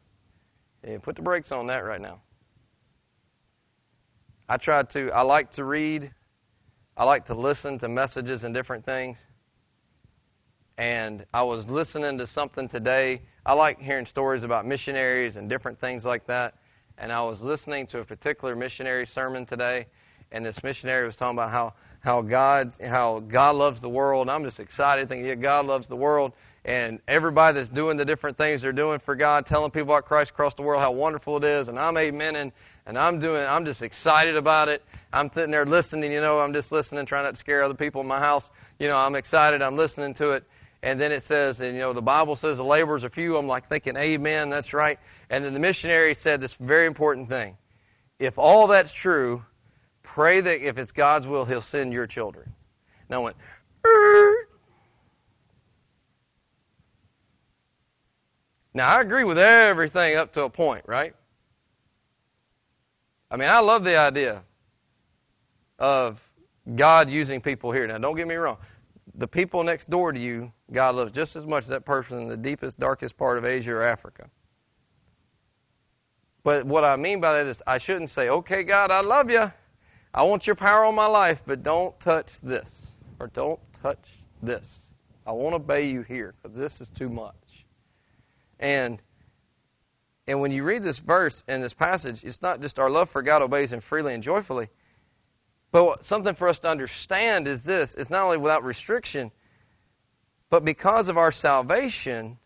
Yeah, 0.86 0.98
put 0.98 1.16
the 1.16 1.22
brakes 1.22 1.52
on 1.52 1.66
that 1.66 1.80
right 1.80 2.00
now. 2.00 2.22
I 4.48 4.56
try 4.56 4.82
to, 4.82 5.10
I 5.12 5.22
like 5.22 5.50
to 5.52 5.64
read, 5.64 6.10
I 6.96 7.04
like 7.04 7.26
to 7.26 7.34
listen 7.34 7.78
to 7.80 7.88
messages 7.88 8.44
and 8.44 8.54
different 8.54 8.84
things 8.84 9.22
and 10.80 11.26
I 11.34 11.42
was 11.42 11.68
listening 11.68 12.16
to 12.16 12.26
something 12.26 12.66
today. 12.66 13.20
I 13.44 13.52
like 13.52 13.82
hearing 13.82 14.06
stories 14.06 14.44
about 14.44 14.64
missionaries 14.64 15.36
and 15.36 15.46
different 15.46 15.78
things 15.78 16.06
like 16.06 16.26
that. 16.28 16.54
And 16.96 17.12
I 17.12 17.22
was 17.22 17.42
listening 17.42 17.86
to 17.88 17.98
a 17.98 18.04
particular 18.04 18.56
missionary 18.56 19.06
sermon 19.06 19.44
today, 19.44 19.88
and 20.32 20.42
this 20.42 20.62
missionary 20.62 21.04
was 21.04 21.16
talking 21.16 21.36
about 21.36 21.50
how 21.50 21.74
how 22.00 22.22
God 22.22 22.76
how 22.82 23.20
God 23.20 23.56
loves 23.56 23.82
the 23.82 23.90
world. 23.90 24.22
And 24.22 24.30
I'm 24.30 24.42
just 24.42 24.58
excited 24.58 25.06
thinking, 25.10 25.26
yeah, 25.26 25.34
God 25.34 25.66
loves 25.66 25.86
the 25.86 25.96
world, 25.96 26.32
and 26.64 27.00
everybody 27.06 27.56
that's 27.56 27.68
doing 27.68 27.98
the 27.98 28.06
different 28.06 28.38
things 28.38 28.62
they're 28.62 28.72
doing 28.72 29.00
for 29.00 29.14
God, 29.14 29.44
telling 29.44 29.70
people 29.70 29.92
about 29.92 30.06
Christ 30.06 30.30
across 30.30 30.54
the 30.54 30.62
world 30.62 30.80
how 30.80 30.92
wonderful 30.92 31.36
it 31.36 31.44
is, 31.44 31.68
and 31.68 31.78
I'm 31.78 31.96
amening, 31.96 32.52
and 32.86 32.98
I'm 32.98 33.18
doing, 33.18 33.46
I'm 33.46 33.66
just 33.66 33.82
excited 33.82 34.36
about 34.36 34.70
it. 34.70 34.82
I'm 35.12 35.30
sitting 35.30 35.50
there 35.50 35.66
listening, 35.66 36.10
you 36.10 36.22
know, 36.22 36.40
I'm 36.40 36.54
just 36.54 36.72
listening, 36.72 37.04
trying 37.04 37.24
not 37.24 37.34
to 37.34 37.36
scare 37.36 37.62
other 37.62 37.74
people 37.74 38.00
in 38.00 38.06
my 38.06 38.18
house. 38.18 38.50
You 38.78 38.88
know, 38.88 38.96
I'm 38.96 39.14
excited, 39.14 39.60
I'm 39.60 39.76
listening 39.76 40.14
to 40.14 40.30
it, 40.30 40.44
and 40.82 40.98
then 41.00 41.12
it 41.12 41.22
says, 41.22 41.60
and 41.60 41.74
you 41.74 41.80
know, 41.80 41.92
the 41.92 42.02
Bible 42.02 42.36
says 42.36 42.56
the 42.56 42.64
laborers 42.64 43.04
are 43.04 43.10
few. 43.10 43.36
I'm 43.36 43.46
like 43.46 43.68
thinking, 43.68 43.96
amen, 43.96 44.48
that's 44.48 44.72
right. 44.72 44.98
And 45.28 45.44
then 45.44 45.52
the 45.52 45.60
missionary 45.60 46.14
said 46.14 46.40
this 46.40 46.54
very 46.54 46.86
important 46.86 47.28
thing. 47.28 47.56
If 48.18 48.38
all 48.38 48.66
that's 48.66 48.92
true, 48.92 49.44
pray 50.02 50.40
that 50.40 50.66
if 50.66 50.78
it's 50.78 50.92
God's 50.92 51.26
will, 51.26 51.44
he'll 51.44 51.60
send 51.60 51.92
your 51.92 52.06
children. 52.06 52.52
And 53.08 53.16
I 53.16 53.18
went, 53.18 53.36
er. 53.86 54.34
Now, 58.72 58.88
I 58.88 59.00
agree 59.00 59.24
with 59.24 59.38
everything 59.38 60.16
up 60.16 60.32
to 60.34 60.44
a 60.44 60.50
point, 60.50 60.84
right? 60.86 61.14
I 63.30 63.36
mean, 63.36 63.48
I 63.48 63.60
love 63.60 63.84
the 63.84 63.96
idea 63.96 64.42
of 65.78 66.22
God 66.74 67.10
using 67.10 67.40
people 67.40 67.72
here. 67.72 67.86
Now, 67.86 67.98
don't 67.98 68.16
get 68.16 68.28
me 68.28 68.36
wrong. 68.36 68.58
The 69.14 69.28
people 69.28 69.62
next 69.64 69.90
door 69.90 70.12
to 70.12 70.18
you, 70.18 70.52
God 70.72 70.94
loves 70.94 71.12
just 71.12 71.36
as 71.36 71.46
much 71.46 71.64
as 71.64 71.68
that 71.68 71.84
person 71.84 72.18
in 72.18 72.28
the 72.28 72.36
deepest, 72.36 72.78
darkest 72.78 73.16
part 73.16 73.38
of 73.38 73.44
Asia 73.44 73.72
or 73.72 73.82
Africa. 73.82 74.30
But 76.42 76.64
what 76.64 76.84
I 76.84 76.96
mean 76.96 77.20
by 77.20 77.34
that 77.34 77.46
is, 77.46 77.62
I 77.66 77.78
shouldn't 77.78 78.10
say, 78.10 78.28
okay, 78.28 78.62
God, 78.62 78.90
I 78.90 79.00
love 79.00 79.30
you. 79.30 79.52
I 80.12 80.22
want 80.22 80.46
your 80.46 80.56
power 80.56 80.84
on 80.84 80.94
my 80.94 81.06
life, 81.06 81.42
but 81.44 81.62
don't 81.62 81.98
touch 82.00 82.40
this. 82.40 82.92
Or 83.18 83.26
don't 83.28 83.60
touch 83.82 84.10
this. 84.42 84.90
I 85.26 85.32
won't 85.32 85.54
obey 85.54 85.88
you 85.88 86.02
here 86.02 86.34
because 86.42 86.56
this 86.56 86.80
is 86.80 86.88
too 86.88 87.08
much. 87.08 87.66
And 88.58 89.00
and 90.26 90.40
when 90.40 90.52
you 90.52 90.62
read 90.62 90.82
this 90.82 90.98
verse 91.00 91.42
and 91.48 91.62
this 91.62 91.74
passage, 91.74 92.22
it's 92.22 92.40
not 92.40 92.60
just 92.60 92.78
our 92.78 92.88
love 92.88 93.10
for 93.10 93.20
God 93.20 93.42
obeys 93.42 93.72
Him 93.72 93.80
freely 93.80 94.14
and 94.14 94.22
joyfully. 94.22 94.68
But 95.72 96.04
something 96.04 96.34
for 96.34 96.48
us 96.48 96.60
to 96.60 96.68
understand 96.68 97.46
is 97.46 97.62
this 97.62 97.94
it's 97.94 98.10
not 98.10 98.24
only 98.24 98.38
without 98.38 98.64
restriction, 98.64 99.30
but 100.48 100.64
because 100.64 101.08
of 101.08 101.16
our 101.16 101.30
salvation, 101.30 102.38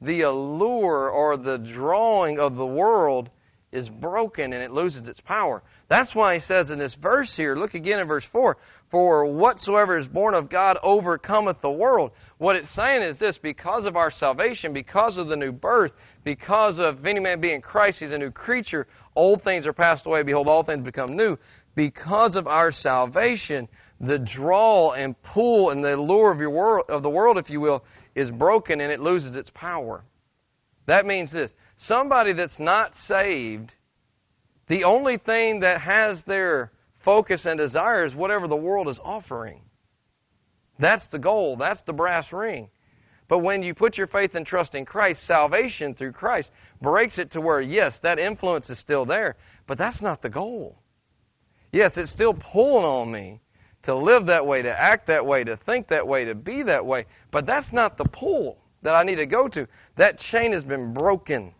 the 0.00 0.22
allure 0.22 1.10
or 1.10 1.36
the 1.36 1.58
drawing 1.58 2.38
of 2.38 2.56
the 2.56 2.66
world 2.66 3.30
is 3.70 3.90
broken 3.90 4.54
and 4.54 4.62
it 4.62 4.70
loses 4.70 5.08
its 5.08 5.20
power. 5.20 5.62
That's 5.88 6.14
why 6.14 6.34
he 6.34 6.40
says 6.40 6.70
in 6.70 6.78
this 6.78 6.94
verse 6.94 7.36
here, 7.36 7.54
look 7.54 7.74
again 7.74 8.00
in 8.00 8.06
verse 8.06 8.24
4, 8.24 8.56
for 8.88 9.26
whatsoever 9.26 9.98
is 9.98 10.08
born 10.08 10.34
of 10.34 10.48
God 10.48 10.78
overcometh 10.82 11.60
the 11.60 11.70
world. 11.70 12.12
What 12.38 12.56
it's 12.56 12.70
saying 12.70 13.02
is 13.02 13.18
this, 13.18 13.36
because 13.36 13.84
of 13.84 13.96
our 13.96 14.10
salvation, 14.10 14.72
because 14.72 15.18
of 15.18 15.28
the 15.28 15.36
new 15.36 15.52
birth, 15.52 15.92
because 16.24 16.78
of 16.78 17.04
any 17.06 17.20
man 17.20 17.40
being 17.40 17.60
Christ, 17.60 18.00
he's 18.00 18.12
a 18.12 18.18
new 18.18 18.30
creature, 18.30 18.86
old 19.14 19.42
things 19.42 19.66
are 19.66 19.72
passed 19.74 20.06
away, 20.06 20.22
behold, 20.22 20.48
all 20.48 20.62
things 20.62 20.84
become 20.84 21.16
new. 21.16 21.36
Because 21.78 22.34
of 22.34 22.48
our 22.48 22.72
salvation, 22.72 23.68
the 24.00 24.18
draw 24.18 24.94
and 24.94 25.14
pull 25.22 25.70
and 25.70 25.84
the 25.84 25.96
lure 25.96 26.32
of 26.32 26.40
your 26.40 26.50
world, 26.50 26.86
of 26.88 27.04
the 27.04 27.08
world, 27.08 27.38
if 27.38 27.50
you 27.50 27.60
will, 27.60 27.84
is 28.16 28.32
broken 28.32 28.80
and 28.80 28.90
it 28.90 28.98
loses 28.98 29.36
its 29.36 29.48
power. 29.50 30.02
That 30.86 31.06
means 31.06 31.30
this. 31.30 31.54
Somebody 31.76 32.32
that's 32.32 32.58
not 32.58 32.96
saved, 32.96 33.72
the 34.66 34.82
only 34.82 35.18
thing 35.18 35.60
that 35.60 35.80
has 35.80 36.24
their 36.24 36.72
focus 36.98 37.46
and 37.46 37.56
desire 37.56 38.02
is 38.02 38.12
whatever 38.12 38.48
the 38.48 38.56
world 38.56 38.88
is 38.88 38.98
offering. 38.98 39.62
That's 40.80 41.06
the 41.06 41.20
goal. 41.20 41.54
That's 41.54 41.82
the 41.82 41.92
brass 41.92 42.32
ring. 42.32 42.70
But 43.28 43.38
when 43.38 43.62
you 43.62 43.72
put 43.72 43.96
your 43.96 44.08
faith 44.08 44.34
and 44.34 44.44
trust 44.44 44.74
in 44.74 44.84
Christ, 44.84 45.22
salvation 45.22 45.94
through 45.94 46.10
Christ 46.10 46.50
breaks 46.82 47.18
it 47.18 47.30
to 47.30 47.40
where, 47.40 47.60
yes, 47.60 48.00
that 48.00 48.18
influence 48.18 48.68
is 48.68 48.80
still 48.80 49.04
there, 49.04 49.36
but 49.68 49.78
that's 49.78 50.02
not 50.02 50.22
the 50.22 50.28
goal. 50.28 50.76
Yes, 51.72 51.98
it's 51.98 52.10
still 52.10 52.34
pulling 52.34 52.84
on 52.84 53.10
me 53.10 53.40
to 53.82 53.94
live 53.94 54.26
that 54.26 54.46
way, 54.46 54.62
to 54.62 54.80
act 54.80 55.06
that 55.06 55.24
way, 55.24 55.44
to 55.44 55.56
think 55.56 55.88
that 55.88 56.06
way, 56.06 56.24
to 56.26 56.34
be 56.34 56.62
that 56.62 56.84
way, 56.84 57.06
but 57.30 57.46
that's 57.46 57.72
not 57.72 57.96
the 57.96 58.04
pull 58.04 58.58
that 58.82 58.94
I 58.94 59.02
need 59.02 59.16
to 59.16 59.26
go 59.26 59.48
to. 59.48 59.66
That 59.96 60.18
chain 60.18 60.52
has 60.52 60.64
been 60.64 60.92
broken. 60.92 61.54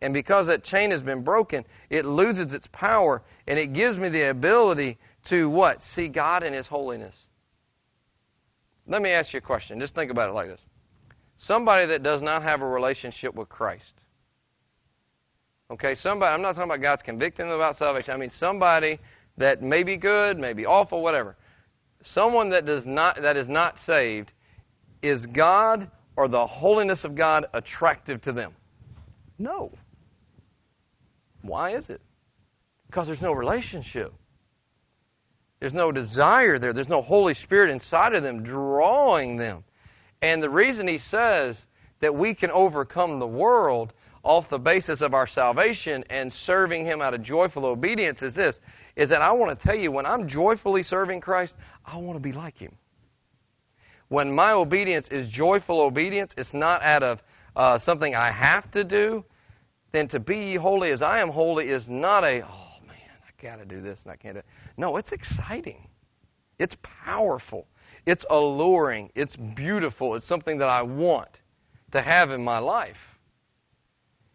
And 0.00 0.12
because 0.12 0.48
that 0.48 0.64
chain 0.64 0.90
has 0.90 1.02
been 1.02 1.22
broken, 1.22 1.64
it 1.88 2.04
loses 2.04 2.54
its 2.54 2.66
power 2.68 3.22
and 3.46 3.58
it 3.58 3.72
gives 3.72 3.96
me 3.96 4.08
the 4.08 4.30
ability 4.30 4.98
to 5.24 5.48
what? 5.48 5.82
See 5.82 6.08
God 6.08 6.42
in 6.42 6.52
His 6.52 6.66
holiness. 6.66 7.16
Let 8.86 9.00
me 9.00 9.10
ask 9.10 9.32
you 9.32 9.38
a 9.38 9.42
question. 9.42 9.78
Just 9.78 9.94
think 9.94 10.10
about 10.10 10.28
it 10.28 10.32
like 10.32 10.48
this. 10.48 10.60
Somebody 11.38 11.86
that 11.86 12.02
does 12.02 12.20
not 12.20 12.42
have 12.42 12.62
a 12.62 12.66
relationship 12.66 13.34
with 13.34 13.48
Christ. 13.48 14.01
Okay, 15.72 15.94
somebody, 15.94 16.34
I'm 16.34 16.42
not 16.42 16.54
talking 16.54 16.70
about 16.70 16.82
God's 16.82 17.02
convicting 17.02 17.46
them 17.46 17.56
about 17.56 17.76
salvation. 17.76 18.12
I 18.12 18.18
mean 18.18 18.28
somebody 18.28 18.98
that 19.38 19.62
may 19.62 19.84
be 19.84 19.96
good, 19.96 20.38
may 20.38 20.52
be 20.52 20.66
awful, 20.66 21.02
whatever. 21.02 21.34
Someone 22.02 22.50
that 22.50 22.66
does 22.66 22.84
not 22.84 23.22
that 23.22 23.38
is 23.38 23.48
not 23.48 23.78
saved, 23.78 24.32
is 25.00 25.24
God 25.24 25.90
or 26.14 26.28
the 26.28 26.44
holiness 26.44 27.04
of 27.04 27.14
God 27.14 27.46
attractive 27.54 28.20
to 28.22 28.32
them? 28.32 28.52
No. 29.38 29.72
Why 31.40 31.70
is 31.70 31.88
it? 31.88 32.02
Because 32.88 33.06
there's 33.06 33.22
no 33.22 33.32
relationship. 33.32 34.12
There's 35.58 35.72
no 35.72 35.90
desire 35.90 36.58
there. 36.58 36.74
There's 36.74 36.88
no 36.88 37.00
Holy 37.00 37.32
Spirit 37.32 37.70
inside 37.70 38.14
of 38.14 38.22
them 38.22 38.42
drawing 38.42 39.38
them. 39.38 39.64
And 40.20 40.42
the 40.42 40.50
reason 40.50 40.86
he 40.86 40.98
says 40.98 41.64
that 42.00 42.14
we 42.14 42.34
can 42.34 42.50
overcome 42.50 43.20
the 43.20 43.26
world 43.26 43.94
off 44.22 44.48
the 44.48 44.58
basis 44.58 45.00
of 45.00 45.14
our 45.14 45.26
salvation 45.26 46.04
and 46.10 46.32
serving 46.32 46.84
him 46.84 47.02
out 47.02 47.14
of 47.14 47.22
joyful 47.22 47.66
obedience 47.66 48.22
is 48.22 48.34
this 48.34 48.60
is 48.94 49.08
that 49.08 49.22
I 49.22 49.32
want 49.32 49.58
to 49.58 49.66
tell 49.66 49.74
you 49.74 49.90
when 49.90 50.06
I'm 50.06 50.28
joyfully 50.28 50.82
serving 50.82 51.20
Christ, 51.22 51.56
I 51.84 51.96
want 51.96 52.16
to 52.16 52.20
be 52.20 52.32
like 52.32 52.58
him. 52.58 52.76
When 54.08 54.32
my 54.34 54.52
obedience 54.52 55.08
is 55.08 55.28
joyful 55.30 55.80
obedience, 55.80 56.34
it's 56.36 56.52
not 56.52 56.82
out 56.82 57.02
of 57.02 57.22
uh, 57.56 57.78
something 57.78 58.14
I 58.14 58.30
have 58.30 58.70
to 58.72 58.84
do, 58.84 59.24
then 59.92 60.08
to 60.08 60.20
be 60.20 60.54
holy 60.54 60.90
as 60.90 61.02
I 61.02 61.20
am 61.20 61.30
holy 61.30 61.68
is 61.68 61.88
not 61.88 62.24
a, 62.24 62.42
oh 62.42 62.86
man, 62.86 62.96
I 63.26 63.42
got 63.42 63.58
to 63.58 63.64
do 63.64 63.80
this 63.80 64.02
and 64.04 64.12
I 64.12 64.16
can't 64.16 64.34
do 64.34 64.40
it. 64.40 64.46
No, 64.76 64.98
it's 64.98 65.12
exciting. 65.12 65.88
It's 66.58 66.76
powerful. 66.82 67.66
It's 68.04 68.26
alluring. 68.28 69.10
It's 69.14 69.36
beautiful. 69.36 70.14
It's 70.14 70.26
something 70.26 70.58
that 70.58 70.68
I 70.68 70.82
want 70.82 71.40
to 71.92 72.02
have 72.02 72.30
in 72.30 72.44
my 72.44 72.58
life. 72.58 73.11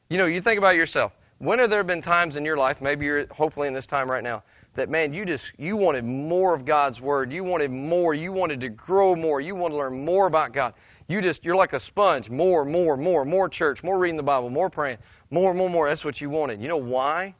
You 0.09 0.17
know, 0.17 0.25
you 0.25 0.41
think 0.41 0.57
about 0.57 0.75
yourself. 0.75 1.11
When 1.39 1.59
have 1.59 1.69
there 1.69 1.83
been 1.83 2.01
times 2.01 2.35
in 2.35 2.45
your 2.45 2.57
life, 2.57 2.81
maybe 2.81 3.05
you're 3.05 3.27
hopefully 3.27 3.67
in 3.67 3.73
this 3.73 3.85
time 3.85 4.09
right 4.09 4.23
now, 4.23 4.43
that 4.75 4.89
man, 4.89 5.13
you 5.13 5.25
just 5.25 5.51
you 5.57 5.75
wanted 5.75 6.05
more 6.05 6.53
of 6.53 6.65
God's 6.65 7.01
word. 7.01 7.31
You 7.31 7.43
wanted 7.43 7.71
more. 7.71 8.13
You 8.13 8.31
wanted 8.31 8.61
to 8.61 8.69
grow 8.69 9.15
more. 9.15 9.41
You 9.41 9.55
want 9.55 9.73
to 9.73 9.77
learn 9.77 10.05
more 10.05 10.27
about 10.27 10.53
God. 10.53 10.73
You 11.07 11.21
just 11.21 11.43
you're 11.43 11.55
like 11.55 11.73
a 11.73 11.79
sponge. 11.79 12.29
More, 12.29 12.63
more, 12.63 12.95
more, 12.97 13.25
more 13.25 13.49
church, 13.49 13.83
more 13.83 13.97
reading 13.97 14.17
the 14.17 14.23
Bible, 14.23 14.49
more 14.49 14.69
praying, 14.69 14.97
more, 15.29 15.53
more, 15.53 15.69
more. 15.69 15.89
That's 15.89 16.05
what 16.05 16.21
you 16.21 16.29
wanted. 16.29 16.61
You 16.61 16.67
know 16.67 16.77
why? 16.77 17.35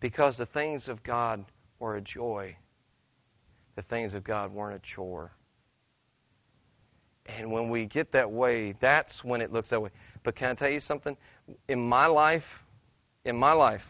Because 0.00 0.36
the 0.36 0.46
things 0.46 0.88
of 0.88 1.02
God 1.02 1.44
were 1.78 1.96
a 1.96 2.00
joy. 2.00 2.56
The 3.76 3.82
things 3.82 4.14
of 4.14 4.22
God 4.22 4.52
weren't 4.52 4.76
a 4.76 4.80
chore. 4.80 5.32
And 7.38 7.50
when 7.50 7.70
we 7.70 7.86
get 7.86 8.12
that 8.12 8.30
way, 8.30 8.74
that's 8.80 9.24
when 9.24 9.40
it 9.40 9.52
looks 9.52 9.70
that 9.70 9.80
way. 9.80 9.90
But 10.22 10.34
can 10.34 10.50
I 10.50 10.54
tell 10.54 10.68
you 10.68 10.80
something? 10.80 11.16
In 11.68 11.88
my 11.88 12.06
life, 12.06 12.62
in 13.24 13.36
my 13.36 13.52
life, 13.52 13.86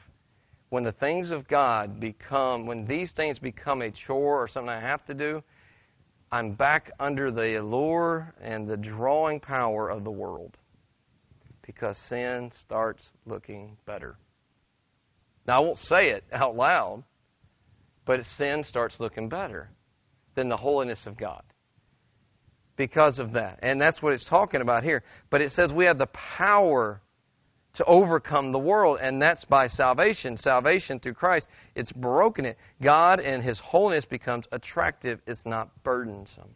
when 0.70 0.82
the 0.82 0.92
things 0.92 1.30
of 1.30 1.46
God 1.46 2.00
become, 2.00 2.66
when 2.66 2.86
these 2.86 3.12
things 3.12 3.38
become 3.38 3.82
a 3.82 3.90
chore 3.90 4.42
or 4.42 4.48
something 4.48 4.70
I 4.70 4.80
have 4.80 5.04
to 5.06 5.14
do, 5.14 5.42
I'm 6.32 6.52
back 6.52 6.90
under 6.98 7.30
the 7.30 7.60
allure 7.60 8.34
and 8.40 8.66
the 8.66 8.76
drawing 8.76 9.38
power 9.38 9.88
of 9.88 10.02
the 10.02 10.10
world 10.10 10.56
because 11.62 11.96
sin 11.96 12.50
starts 12.50 13.12
looking 13.24 13.76
better. 13.86 14.16
Now, 15.46 15.58
I 15.58 15.60
won't 15.60 15.78
say 15.78 16.10
it 16.10 16.24
out 16.32 16.56
loud, 16.56 17.04
but 18.04 18.24
sin 18.24 18.64
starts 18.64 18.98
looking 18.98 19.28
better 19.28 19.70
than 20.34 20.48
the 20.48 20.56
holiness 20.56 21.06
of 21.06 21.16
God 21.16 21.42
because 22.76 23.18
of 23.18 23.32
that. 23.34 23.60
And 23.62 23.80
that's 23.80 24.02
what 24.02 24.12
it's 24.12 24.24
talking 24.24 24.60
about 24.60 24.82
here. 24.82 25.02
But 25.30 25.40
it 25.40 25.52
says 25.52 25.72
we 25.72 25.84
have 25.84 25.98
the 25.98 26.06
power 26.08 27.00
to 27.74 27.84
overcome 27.84 28.52
the 28.52 28.58
world, 28.58 28.98
and 29.00 29.20
that's 29.20 29.44
by 29.44 29.66
salvation. 29.66 30.36
Salvation 30.36 31.00
through 31.00 31.14
Christ. 31.14 31.48
It's 31.74 31.92
broken 31.92 32.44
it. 32.44 32.56
God 32.80 33.20
and 33.20 33.42
His 33.42 33.58
holiness 33.58 34.04
becomes 34.04 34.46
attractive. 34.52 35.20
It's 35.26 35.44
not 35.44 35.70
burdensome. 35.82 36.50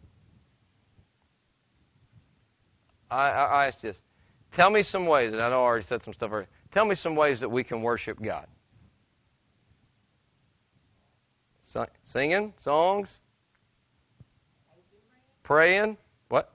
I, 3.11 3.29
I, 3.29 3.43
I 3.45 3.67
ask 3.67 3.81
this. 3.81 3.97
Tell 4.53 4.69
me 4.69 4.81
some 4.81 5.05
ways, 5.05 5.33
and 5.33 5.41
I 5.41 5.49
know 5.49 5.61
I 5.61 5.65
already 5.65 5.85
said 5.85 6.03
some 6.03 6.13
stuff 6.13 6.31
earlier. 6.31 6.47
Tell 6.71 6.85
me 6.85 6.95
some 6.95 7.15
ways 7.15 7.41
that 7.41 7.49
we 7.49 7.63
can 7.63 7.81
worship 7.81 8.21
God. 8.21 8.47
Singing, 12.03 12.53
songs, 12.57 13.19
praying. 15.43 15.97
What? 16.29 16.51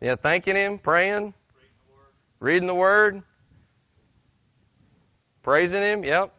Yeah, 0.00 0.16
thanking 0.16 0.56
Him, 0.56 0.78
praying, 0.78 1.34
reading 2.40 2.66
the 2.66 2.74
Word. 2.74 3.22
Praising 5.46 5.82
Him? 5.82 6.02
Yep. 6.02 6.34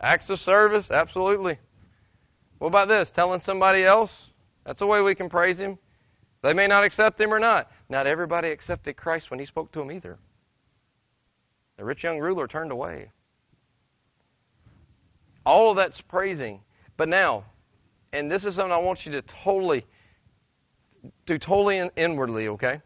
Acts 0.00 0.30
of 0.30 0.38
service? 0.38 0.92
Absolutely. 0.92 1.58
What 2.58 2.68
about 2.68 2.86
this? 2.86 3.10
Telling 3.10 3.40
somebody 3.40 3.82
else? 3.82 4.30
That's 4.64 4.82
a 4.82 4.86
way 4.86 5.02
we 5.02 5.16
can 5.16 5.28
praise 5.28 5.58
Him. 5.58 5.76
They 6.42 6.52
may 6.52 6.68
not 6.68 6.84
accept 6.84 7.20
Him 7.20 7.34
or 7.34 7.40
not. 7.40 7.72
Not 7.88 8.06
everybody 8.06 8.50
accepted 8.50 8.96
Christ 8.96 9.32
when 9.32 9.40
He 9.40 9.46
spoke 9.46 9.72
to 9.72 9.80
them 9.80 9.90
either. 9.90 10.16
The 11.76 11.84
rich 11.84 12.04
young 12.04 12.20
ruler 12.20 12.46
turned 12.46 12.70
away. 12.70 13.10
All 15.44 15.72
of 15.72 15.76
that's 15.76 16.00
praising. 16.00 16.60
But 16.96 17.08
now, 17.08 17.46
and 18.12 18.30
this 18.30 18.44
is 18.44 18.54
something 18.54 18.72
I 18.72 18.76
want 18.76 19.04
you 19.06 19.10
to 19.10 19.22
totally 19.22 19.84
do 21.26 21.36
totally 21.36 21.90
inwardly, 21.96 22.46
okay? 22.46 22.80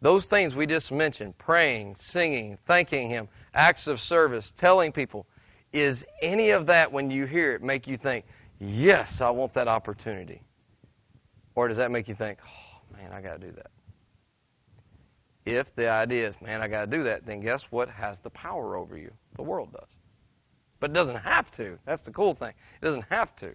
Those 0.00 0.26
things 0.26 0.54
we 0.54 0.66
just 0.66 0.92
mentioned 0.92 1.36
praying, 1.38 1.96
singing, 1.96 2.58
thanking 2.66 3.08
Him, 3.08 3.28
acts 3.54 3.86
of 3.86 4.00
service, 4.00 4.52
telling 4.56 4.92
people 4.92 5.26
is 5.72 6.04
any 6.22 6.50
of 6.50 6.66
that, 6.66 6.92
when 6.92 7.10
you 7.10 7.26
hear 7.26 7.54
it, 7.54 7.62
make 7.62 7.86
you 7.86 7.96
think, 7.96 8.24
yes, 8.58 9.20
I 9.20 9.30
want 9.30 9.54
that 9.54 9.68
opportunity? 9.68 10.42
Or 11.54 11.68
does 11.68 11.78
that 11.78 11.90
make 11.90 12.08
you 12.08 12.14
think, 12.14 12.38
oh, 12.46 12.96
man, 12.96 13.12
I 13.12 13.20
got 13.20 13.40
to 13.40 13.46
do 13.46 13.52
that? 13.52 13.70
If 15.44 15.74
the 15.74 15.88
idea 15.88 16.26
is, 16.26 16.34
man, 16.40 16.60
I 16.60 16.68
got 16.68 16.90
to 16.90 16.96
do 16.96 17.04
that, 17.04 17.24
then 17.24 17.40
guess 17.40 17.64
what 17.70 17.88
has 17.88 18.18
the 18.18 18.30
power 18.30 18.76
over 18.76 18.96
you? 18.96 19.12
The 19.36 19.42
world 19.42 19.72
does. 19.72 19.88
But 20.80 20.90
it 20.90 20.94
doesn't 20.94 21.16
have 21.16 21.50
to. 21.52 21.78
That's 21.84 22.02
the 22.02 22.10
cool 22.10 22.34
thing. 22.34 22.52
It 22.80 22.84
doesn't 22.84 23.04
have 23.10 23.34
to. 23.36 23.54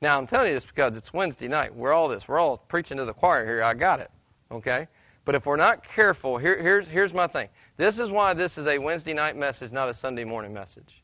Now, 0.00 0.18
I'm 0.18 0.26
telling 0.26 0.48
you 0.48 0.54
this 0.54 0.66
because 0.66 0.96
it's 0.96 1.12
Wednesday 1.12 1.46
night. 1.46 1.74
We're 1.74 1.92
all 1.92 2.08
this. 2.08 2.26
We're 2.26 2.38
all 2.38 2.58
preaching 2.58 2.96
to 2.96 3.04
the 3.04 3.12
choir 3.12 3.46
here. 3.46 3.62
I 3.62 3.74
got 3.74 4.00
it. 4.00 4.10
Okay? 4.50 4.88
But 5.24 5.34
if 5.34 5.46
we're 5.46 5.56
not 5.56 5.84
careful, 5.84 6.36
here, 6.38 6.60
here's, 6.60 6.88
here's 6.88 7.14
my 7.14 7.26
thing. 7.26 7.48
This 7.76 7.98
is 7.98 8.10
why 8.10 8.34
this 8.34 8.58
is 8.58 8.66
a 8.66 8.78
Wednesday 8.78 9.14
night 9.14 9.36
message, 9.36 9.70
not 9.70 9.88
a 9.88 9.94
Sunday 9.94 10.24
morning 10.24 10.52
message. 10.52 11.02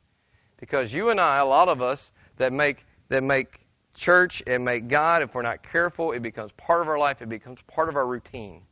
Because 0.59 0.92
you 0.92 1.11
and 1.11 1.20
I, 1.20 1.38
a 1.38 1.46
lot 1.46 1.68
of 1.68 1.81
us 1.81 2.11
that 2.37 2.52
make, 2.52 2.85
that 3.11 3.22
make 3.22 3.61
church 3.94 4.42
and 4.46 4.64
make 4.64 4.88
God, 4.88 5.22
if 5.22 5.35
we're 5.35 5.42
not 5.42 5.62
careful, 5.62 6.12
it 6.12 6.20
becomes 6.20 6.50
part 6.52 6.83
of 6.83 6.88
our 6.88 6.98
life. 6.98 7.22
It 7.22 7.28
becomes 7.28 7.61
part 7.68 7.88
of 7.88 7.96
our 7.96 8.07
routine. 8.07 8.62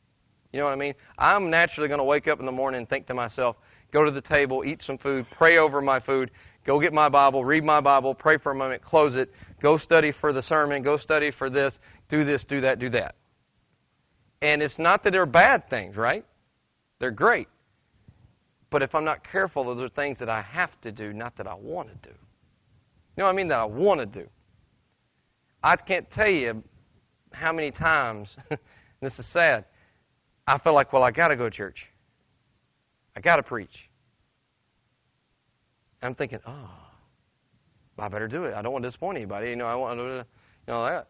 You 0.53 0.61
know 0.61 0.67
what 0.67 0.73
I 0.73 0.77
mean? 0.77 0.95
I'm 1.19 1.51
naturally 1.51 1.89
going 1.89 1.99
to 1.99 2.05
wake 2.05 2.27
up 2.29 2.41
in 2.41 2.47
the 2.47 2.53
morning 2.53 2.79
and 2.79 2.89
think 2.89 3.07
to 3.07 3.15
myself, 3.15 3.57
go 3.93 4.05
to 4.05 4.11
the 4.11 4.21
table, 4.21 4.65
eat 4.65 4.83
some 4.83 4.99
food, 4.99 5.27
pray 5.31 5.59
over 5.59 5.81
my 5.81 6.01
food, 6.01 6.31
go 6.65 6.81
get 6.81 6.93
my 6.93 7.09
Bible, 7.09 7.45
read 7.45 7.63
my 7.63 7.81
Bible, 7.81 8.15
pray 8.15 8.39
for 8.39 8.53
a 8.53 8.55
moment, 8.55 8.83
close 8.83 9.15
it, 9.17 9.33
go 9.61 9.77
study 9.77 10.11
for 10.11 10.33
the 10.33 10.43
sermon, 10.43 10.83
go 10.83 10.97
study 10.97 11.31
for 11.31 11.51
this, 11.51 11.79
do 12.09 12.25
this, 12.25 12.45
do 12.45 12.63
that, 12.63 12.79
do 12.79 12.89
that. 12.91 13.15
And 14.43 14.63
it's 14.63 14.79
not 14.79 15.03
that 15.05 15.13
they're 15.13 15.27
bad 15.27 15.69
things, 15.69 15.97
right? 15.97 16.25
They're 16.99 17.11
great. 17.11 17.49
But 18.71 18.83
if 18.83 18.95
I'm 18.95 19.05
not 19.05 19.25
careful, 19.25 19.65
those 19.65 19.81
are 19.81 19.89
things 19.89 20.19
that 20.19 20.29
I 20.29 20.43
have 20.43 20.79
to 20.83 20.93
do, 20.93 21.13
not 21.13 21.37
that 21.37 21.47
I 21.47 21.55
want 21.55 21.89
to 21.89 22.09
do. 22.09 22.15
You 22.15 23.23
know 23.23 23.25
what 23.25 23.31
I 23.31 23.37
mean? 23.37 23.49
That 23.49 23.61
I 23.61 23.65
want 23.65 24.01
to 24.01 24.07
do. 24.07 24.29
I 25.63 25.77
can't 25.77 26.09
tell 26.11 26.29
you 26.29 26.63
how 27.33 27.53
many 27.53 27.71
times, 27.71 28.37
this 29.01 29.19
is 29.19 29.27
sad, 29.27 29.65
I 30.47 30.59
feel 30.59 30.75
like, 30.75 30.93
well, 30.93 31.03
I 31.03 31.11
got 31.11 31.29
to 31.29 31.37
go 31.37 31.45
to 31.45 31.51
church. 31.51 31.89
I 33.17 33.21
got 33.21 33.37
to 33.37 33.43
preach. 33.43 33.89
I'm 36.03 36.15
thinking, 36.15 36.41
oh, 36.47 36.71
I 37.99 38.09
better 38.09 38.29
do 38.29 38.45
it. 38.45 38.55
I 38.55 38.63
don't 38.63 38.73
want 38.73 38.83
to 38.83 38.89
disappoint 38.89 39.17
anybody. 39.17 39.51
You 39.51 39.57
know, 39.57 39.67
I 39.67 39.75
want 39.75 39.99
to, 39.99 40.05
you 40.05 40.25
know, 40.69 40.85
that. 40.85 41.09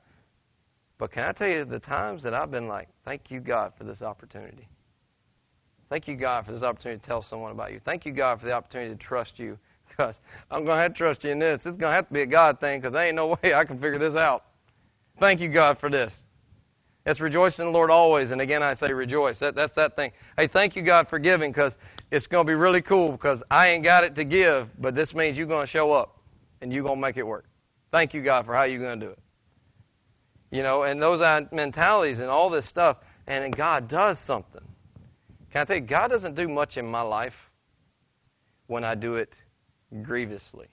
But 0.99 1.11
can 1.11 1.25
I 1.25 1.33
tell 1.33 1.49
you 1.49 1.65
the 1.65 1.79
times 1.79 2.23
that 2.23 2.35
I've 2.35 2.51
been 2.51 2.69
like, 2.69 2.89
thank 3.05 3.31
you, 3.31 3.41
God, 3.41 3.75
for 3.77 3.85
this 3.85 4.03
opportunity. 4.03 4.69
Thank 5.89 6.09
you, 6.09 6.17
God, 6.17 6.47
for 6.47 6.53
this 6.53 6.63
opportunity 6.63 7.01
to 7.01 7.07
tell 7.07 7.23
someone 7.23 7.53
about 7.53 7.73
you. 7.73 7.81
Thank 7.85 8.07
you, 8.07 8.13
God, 8.13 8.41
for 8.41 8.47
the 8.47 8.53
opportunity 8.55 8.91
to 8.91 8.97
trust 8.97 9.39
you. 9.39 9.59
Because 9.89 10.21
I'm 10.51 10.65
going 10.65 10.77
to 10.77 10.83
have 10.83 10.93
to 10.93 10.99
trust 10.99 11.25
you 11.25 11.31
in 11.31 11.39
this. 11.39 11.65
It's 11.65 11.79
going 11.79 11.91
to 11.91 11.97
have 11.97 12.09
to 12.09 12.13
be 12.13 12.21
a 12.21 12.27
God 12.27 12.61
thing 12.61 12.81
because 12.81 12.93
there 12.93 13.05
ain't 13.05 13.17
no 13.17 13.29
way 13.43 13.55
I 13.55 13.65
can 13.65 13.79
figure 13.79 13.99
this 13.99 14.15
out. 14.15 14.45
Thank 15.19 15.41
you, 15.41 15.49
God, 15.49 15.79
for 15.79 15.89
this. 15.89 16.13
It's 17.07 17.21
rejoice 17.21 17.61
in 17.61 17.67
the 17.67 17.71
Lord 17.73 17.91
always. 17.91 18.31
And 18.31 18.43
again, 18.43 18.63
I 18.63 18.75
say 18.75 18.93
rejoice. 18.93 19.39
That, 19.39 19.55
that's 19.55 19.75
that 19.75 19.97
thing. 19.97 20.13
Hey, 20.37 20.49
thank 20.49 20.77
you, 20.77 20.83
God, 20.83 21.09
for 21.09 21.19
giving 21.19 21.51
because 21.51 21.79
it's 22.11 22.27
going 22.27 22.45
to 22.45 22.51
be 22.51 22.57
really 22.57 22.83
cool 22.83 23.13
because 23.13 23.43
I 23.51 23.69
ain't 23.69 23.85
got 23.85 24.05
it 24.05 24.17
to 24.17 24.25
give, 24.25 24.69
but 24.79 24.95
this 24.95 25.15
means 25.15 25.39
you're 25.39 25.47
going 25.47 25.65
to 25.65 25.71
show 25.71 25.93
up 25.93 26.21
and 26.61 26.73
you're 26.73 26.85
going 26.85 26.97
to 26.97 27.01
make 27.01 27.17
it 27.17 27.27
work. 27.27 27.47
Thank 27.91 28.13
you, 28.13 28.21
God, 28.21 28.45
for 28.45 28.55
how 28.55 28.65
you're 28.65 28.81
going 28.81 29.01
to 29.01 29.07
do 29.07 29.13
it. 29.13 29.19
You 30.51 30.63
know, 30.63 30.85
and 30.85 31.03
those 31.03 31.21
mentalities 31.53 32.21
and 32.21 32.29
all 32.29 32.51
this 32.51 32.67
stuff, 32.67 32.99
and 33.27 33.55
God 33.55 33.89
does 33.89 34.19
something. 34.19 34.63
Can 35.51 35.63
I 35.63 35.65
tell 35.65 35.77
you, 35.77 35.83
God 35.83 36.09
doesn't 36.09 36.35
do 36.35 36.49
much 36.49 36.77
in 36.77 36.87
my 36.87 37.03
life 37.03 37.35
when 38.67 38.85
I 38.85 38.95
do 38.95 39.17
it 39.17 39.33
grievously 40.03 40.69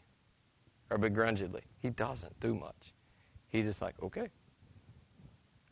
or 0.90 0.98
begrudgingly. 0.98 1.62
He 1.80 1.90
doesn't 1.90 2.40
do 2.40 2.54
much. 2.54 2.94
He's 3.50 3.66
just 3.66 3.82
like, 3.82 3.96
okay, 4.02 4.28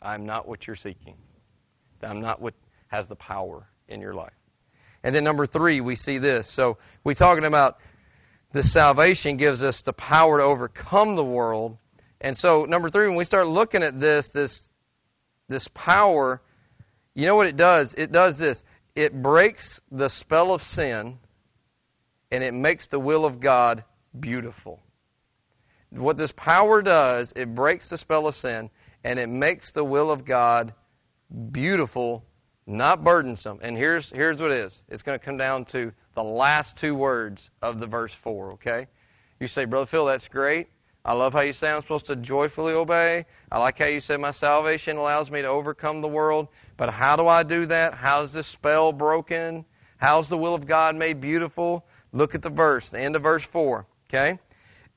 I'm 0.02 0.26
not 0.26 0.48
what 0.48 0.68
you're 0.68 0.76
seeking. 0.76 1.16
I'm 2.02 2.22
not 2.22 2.42
what 2.42 2.54
has 2.88 3.08
the 3.08 3.16
power 3.16 3.68
in 3.88 4.02
your 4.02 4.14
life. 4.14 4.34
And 5.04 5.16
then 5.16 5.24
number 5.24 5.46
three, 5.46 5.82
we 5.82 5.96
see 5.96 6.18
this. 6.18 6.48
So 6.48 6.78
we're 7.04 7.14
talking 7.14 7.46
about 7.46 7.78
the 8.54 8.64
salvation 8.64 9.38
gives 9.38 9.64
us 9.64 9.82
the 9.82 9.94
power 9.94 10.40
to 10.40 10.44
overcome 10.44 11.16
the 11.16 11.24
world. 11.24 11.78
And 12.22 12.38
so 12.38 12.66
number 12.66 12.90
three, 12.90 13.08
when 13.08 13.18
we 13.18 13.26
start 13.26 13.48
looking 13.48 13.84
at 13.84 14.00
this, 14.00 14.30
this 14.30 14.70
this 15.50 15.68
power, 15.68 16.42
you 17.14 17.26
know 17.26 17.36
what 17.36 17.48
it 17.48 17.58
does? 17.58 17.94
It 17.94 18.12
does 18.12 18.38
this. 18.38 18.64
It 18.96 19.22
breaks 19.22 19.82
the 19.92 20.10
spell 20.10 20.54
of 20.54 20.62
sin 20.62 21.20
and 22.32 22.44
it 22.44 22.54
makes 22.54 22.88
the 22.88 23.00
will 23.00 23.26
of 23.26 23.40
God 23.40 23.84
beautiful. 24.18 24.80
What 25.90 26.16
this 26.16 26.32
power 26.32 26.82
does, 26.82 27.34
it 27.36 27.54
breaks 27.54 27.90
the 27.90 27.98
spell 27.98 28.28
of 28.28 28.36
sin 28.36 28.70
and 29.04 29.20
it 29.20 29.28
makes 29.28 29.72
the 29.72 29.84
will 29.84 30.10
of 30.10 30.24
God 30.24 30.74
beautiful, 31.52 32.24
not 32.66 33.04
burdensome. 33.04 33.60
And 33.62 33.76
here's, 33.76 34.10
here's 34.10 34.42
what 34.42 34.52
it 34.52 34.60
is 34.66 34.84
it's 34.88 35.04
going 35.04 35.20
to 35.20 35.26
come 35.26 35.38
down 35.38 35.66
to 35.66 35.92
the 36.16 36.24
last 36.24 36.78
two 36.78 36.96
words 36.96 37.50
of 37.62 37.80
the 37.80 37.88
verse 37.88 38.14
4, 38.14 38.54
okay? 38.54 38.88
You 39.40 39.48
say, 39.48 39.66
Brother 39.66 39.86
Phil, 39.86 40.06
that's 40.06 40.28
great. 40.28 40.68
I 41.04 41.14
love 41.14 41.34
how 41.34 41.42
you 41.42 41.54
say 41.54 41.70
I'm 41.70 41.82
supposed 41.82 42.06
to 42.08 42.16
joyfully 42.16 42.74
obey. 42.74 43.26
I 43.52 43.58
like 43.58 43.80
how 43.80 43.88
you 43.88 44.00
say 44.00 44.18
my 44.18 44.32
salvation 44.32 44.98
allows 44.98 45.32
me 45.32 45.42
to 45.42 45.48
overcome 45.48 46.02
the 46.02 46.08
world. 46.08 46.48
But 46.78 46.92
how 46.92 47.16
do 47.16 47.28
I 47.28 47.44
do 47.44 47.66
that? 47.68 47.96
How's 47.96 48.34
this 48.34 48.48
spell 48.48 48.92
broken? 48.92 49.66
How's 49.98 50.30
the 50.30 50.38
will 50.38 50.54
of 50.54 50.68
God 50.68 50.96
made 50.96 51.20
beautiful? 51.20 51.86
Look 52.14 52.36
at 52.36 52.42
the 52.42 52.50
verse, 52.50 52.90
the 52.90 53.00
end 53.00 53.16
of 53.16 53.24
verse 53.24 53.44
4, 53.44 53.88
okay? 54.10 54.40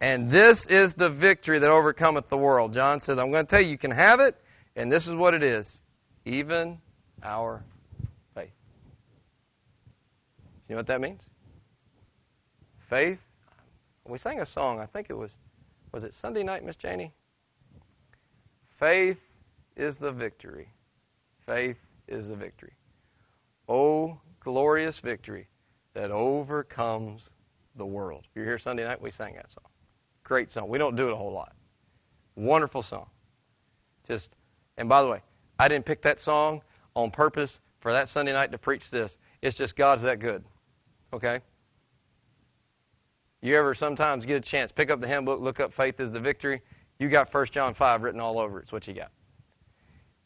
And 0.01 0.31
this 0.31 0.67
is 0.67 0.95
the 0.95 1.09
victory 1.09 1.59
that 1.59 1.71
overcometh 1.71 2.29
the 2.29 2.37
world. 2.37 2.73
John 2.73 3.01
says, 3.01 3.19
I'm 3.19 3.31
going 3.31 3.47
to 3.47 3.51
tell 3.51 3.61
you, 3.61 3.71
you 3.71 3.79
can 3.79 3.93
have 3.93 4.21
it, 4.21 4.37
and 4.77 4.91
this 4.91 5.07
is 5.07 5.15
what 5.15 5.35
it 5.35 5.43
is 5.43 5.81
even 6.25 6.79
our 7.23 7.63
faith. 8.35 8.51
You 10.69 10.75
know 10.75 10.79
what 10.79 10.87
that 10.87 11.01
means? 11.01 11.25
Faith. 12.89 13.19
We 14.07 14.19
sang 14.19 14.41
a 14.41 14.47
song, 14.47 14.81
I 14.81 14.87
think 14.87 15.09
it 15.09 15.15
was, 15.15 15.35
was 15.95 16.03
it 16.03 16.13
Sunday 16.13 16.43
night, 16.43 16.65
Miss 16.65 16.75
Janie? 16.75 17.13
Faith 18.81 19.21
is 19.77 19.97
the 19.97 20.11
victory. 20.11 20.69
Faith 21.47 21.79
is 22.09 22.27
the 22.27 22.35
victory. 22.35 22.73
Oh, 23.69 24.19
glorious 24.41 24.99
victory 24.99 25.47
that 25.95 26.11
overcomes 26.11 27.31
the 27.77 27.87
world. 27.87 28.25
If 28.25 28.35
you're 28.35 28.45
here 28.45 28.59
Sunday 28.59 28.83
night, 28.83 29.01
we 29.01 29.13
sang 29.13 29.37
that 29.37 29.53
song. 29.53 29.71
Great 30.25 30.51
song. 30.51 30.69
We 30.69 30.79
don't 30.79 30.97
do 30.97 31.07
it 31.07 31.13
a 31.13 31.17
whole 31.17 31.33
lot. 31.33 31.55
Wonderful 32.35 32.83
song. 32.83 33.07
Just, 34.09 34.35
and 34.77 34.89
by 34.89 35.01
the 35.01 35.09
way, 35.09 35.21
I 35.61 35.69
didn't 35.69 35.85
pick 35.85 36.03
that 36.03 36.19
song 36.19 36.63
on 36.97 37.13
purpose 37.13 37.61
for 37.79 37.93
that 37.93 38.09
Sunday 38.09 38.33
night 38.33 38.51
to 38.51 38.59
preach 38.59 38.91
this. 38.91 39.17
It's 39.43 39.57
just 39.57 39.77
God's 39.77 40.03
that 40.03 40.19
good. 40.19 40.43
Okay? 41.13 41.39
You 43.45 43.59
ever 43.59 43.75
sometimes 43.75 44.25
get 44.25 44.37
a 44.37 44.41
chance, 44.41 44.73
pick 44.73 44.91
up 44.91 45.01
the 45.01 45.07
hymn 45.07 45.27
book, 45.27 45.39
look 45.39 45.61
up 45.61 45.71
Faith 45.71 46.01
is 46.01 46.11
the 46.11 46.19
Victory. 46.19 46.63
You 46.99 47.11
got 47.11 47.33
1 47.33 47.47
John 47.49 47.75
5 47.75 48.03
written 48.03 48.19
all 48.19 48.41
over 48.41 48.59
it. 48.59 48.63
It's 48.63 48.73
what 48.73 48.89
you 48.89 48.95
got. 48.95 49.11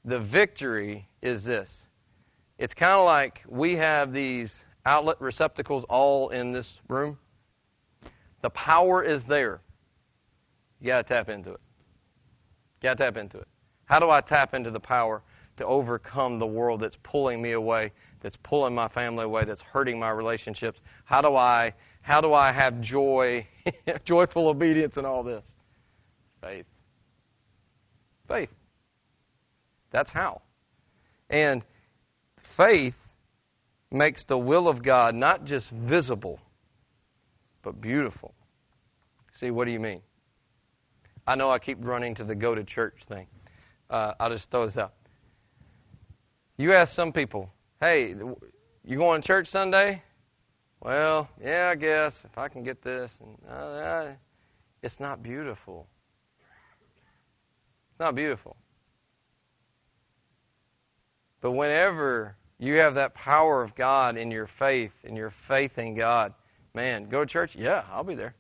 The 0.05 0.21
victory 0.21 1.09
is 1.21 1.43
this. 1.43 1.83
It's 2.59 2.75
kind 2.75 2.93
of 2.93 3.05
like 3.05 3.43
we 3.49 3.75
have 3.75 4.13
these 4.13 4.65
outlet 4.87 5.21
receptacles 5.21 5.83
all 5.89 6.29
in 6.29 6.53
this 6.53 6.79
room. 6.87 7.19
The 8.43 8.51
power 8.51 9.03
is 9.03 9.27
there. 9.27 9.63
You 10.81 10.87
got 10.87 11.05
to 11.05 11.15
tap 11.15 11.29
into 11.29 11.51
it. 11.51 11.61
You 12.83 12.91
got 12.91 12.99
to 12.99 13.03
tap 13.03 13.17
into 13.17 13.39
it. 13.39 13.49
How 13.87 13.99
do 13.99 14.11
I 14.11 14.21
tap 14.21 14.55
into 14.55 14.71
the 14.71 14.79
power 14.79 15.23
to 15.57 15.67
overcome 15.67 16.39
the 16.39 16.47
world 16.47 16.79
that's 16.79 16.99
pulling 17.03 17.43
me 17.43 17.51
away, 17.51 17.91
that's 18.21 18.37
pulling 18.37 18.77
my 18.77 18.87
family 18.87 19.25
away, 19.25 19.45
that's 19.45 19.61
hurting 19.61 19.99
my 19.99 20.11
relationships? 20.11 20.81
How 21.05 21.21
do 21.21 21.35
I 21.35 21.75
how 22.09 22.23
do 22.23 22.33
I 22.33 22.53
have 22.53 22.81
joy, 22.81 23.47
joyful 24.07 24.49
obedience 24.49 24.97
in 24.97 25.05
all 25.05 25.23
this? 25.23 25.45
Faith. 26.41 26.65
Faith. 28.27 28.49
That's 29.91 30.11
how. 30.11 30.41
And 31.29 31.63
faith 32.39 32.97
makes 33.91 34.25
the 34.25 34.39
will 34.39 34.69
of 34.69 34.83
God 34.83 35.17
not 35.17 35.45
just 35.45 35.71
visible, 35.71 36.41
but 37.61 37.79
beautiful. 37.79 38.35
See, 39.35 39.51
what 39.51 39.67
do 39.67 39.73
you 39.73 39.81
mean? 39.81 40.01
I 41.27 41.35
know 41.35 41.51
I 41.51 41.59
keep 41.59 41.77
running 41.83 42.15
to 42.15 42.25
the 42.25 42.35
go 42.35 42.55
to 42.55 42.65
church 42.65 43.05
thing. 43.05 43.27
Uh, 43.91 44.15
I'll 44.19 44.31
just 44.31 44.51
throw 44.51 44.65
this 44.65 44.79
out. 44.79 44.95
You 46.57 46.73
ask 46.73 46.95
some 46.95 47.13
people, 47.13 47.53
hey, 47.81 48.15
you 48.83 48.97
going 48.97 49.21
to 49.21 49.27
church 49.27 49.49
Sunday? 49.49 50.03
Well, 50.81 51.29
yeah, 51.43 51.69
I 51.73 51.75
guess 51.75 52.25
if 52.25 52.39
I 52.39 52.49
can 52.49 52.63
get 52.63 52.83
this. 52.83 53.17
And 53.21 53.37
uh, 53.51 54.11
it's 54.83 55.01
not 55.01 55.23
beautiful. 55.23 55.87
It's 57.91 58.01
not 58.01 58.15
beautiful. 58.15 58.57
But 61.41 61.53
whenever 61.53 62.37
You 62.59 62.79
have 62.79 62.97
that 62.97 63.15
power 63.15 63.63
of 63.63 63.75
God 63.77 64.17
in 64.17 64.31
your 64.31 64.49
faith, 64.49 64.93
in 65.05 65.15
your 65.15 65.31
faith 65.31 65.79
in 65.79 65.95
God. 65.95 66.35
Man, 66.75 67.09
go 67.09 67.21
to 67.21 67.27
church? 67.27 67.55
Yeah, 67.55 67.85
I'll 67.93 68.05
be 68.05 68.17
there. 68.17 68.35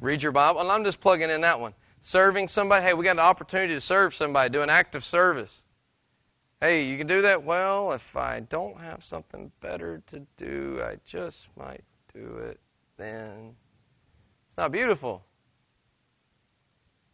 Read 0.00 0.22
your 0.22 0.32
Bible? 0.32 0.60
And 0.60 0.70
I'm 0.70 0.82
just 0.84 1.00
plugging 1.00 1.30
in 1.30 1.42
that 1.42 1.60
one. 1.60 1.74
Serving 2.00 2.48
somebody? 2.48 2.84
Hey, 2.84 2.94
we 2.94 3.04
got 3.04 3.12
an 3.12 3.20
opportunity 3.20 3.74
to 3.74 3.80
serve 3.80 4.14
somebody, 4.14 4.50
do 4.50 4.62
an 4.62 4.70
act 4.70 4.96
of 4.96 5.04
service. 5.04 5.62
Hey, 6.62 6.84
you 6.84 6.96
can 6.96 7.08
do 7.08 7.22
that? 7.22 7.42
Well, 7.42 7.90
if 7.90 8.14
I 8.14 8.38
don't 8.38 8.78
have 8.78 9.02
something 9.02 9.50
better 9.60 10.00
to 10.06 10.20
do, 10.36 10.80
I 10.80 10.96
just 11.04 11.48
might 11.56 11.82
do 12.14 12.36
it 12.36 12.60
then. 12.96 13.56
It's 14.46 14.56
not 14.56 14.70
beautiful. 14.70 15.24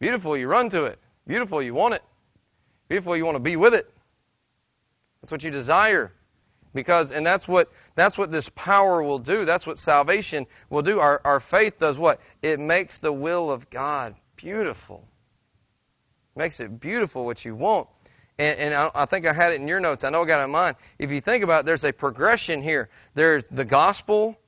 Beautiful, 0.00 0.36
you 0.36 0.48
run 0.48 0.68
to 0.68 0.84
it. 0.84 0.98
Beautiful, 1.26 1.62
you 1.62 1.72
want 1.72 1.94
it. 1.94 2.02
Beautiful, 2.88 3.16
you 3.16 3.24
want 3.24 3.36
to 3.36 3.40
be 3.40 3.56
with 3.56 3.72
it. 3.72 3.90
That's 5.22 5.32
what 5.32 5.42
you 5.42 5.50
desire. 5.50 6.12
Because 6.74 7.10
and 7.10 7.26
that's 7.26 7.48
what 7.48 7.72
that's 7.94 8.18
what 8.18 8.30
this 8.30 8.50
power 8.50 9.02
will 9.02 9.18
do. 9.18 9.46
That's 9.46 9.66
what 9.66 9.78
salvation 9.78 10.46
will 10.68 10.82
do. 10.82 11.00
Our 11.00 11.22
our 11.24 11.40
faith 11.40 11.78
does 11.78 11.96
what? 11.96 12.20
It 12.42 12.60
makes 12.60 12.98
the 12.98 13.14
will 13.14 13.50
of 13.50 13.70
God 13.70 14.14
beautiful. 14.36 15.08
It 16.36 16.38
makes 16.38 16.60
it 16.60 16.78
beautiful 16.78 17.24
what 17.24 17.46
you 17.46 17.54
want. 17.54 17.88
And, 18.38 18.58
and 18.58 18.74
I, 18.74 18.90
I 18.94 19.04
think 19.06 19.26
I 19.26 19.32
had 19.32 19.52
it 19.52 19.60
in 19.60 19.68
your 19.68 19.80
notes. 19.80 20.04
I 20.04 20.10
know 20.10 20.22
I 20.22 20.26
got 20.26 20.40
it 20.40 20.44
in 20.44 20.50
mine. 20.50 20.74
If 20.98 21.10
you 21.10 21.20
think 21.20 21.42
about 21.42 21.60
it, 21.60 21.66
there's 21.66 21.84
a 21.84 21.92
progression 21.92 22.62
here. 22.62 22.88
There's 23.14 23.46
the 23.48 23.64
gospel. 23.64 24.38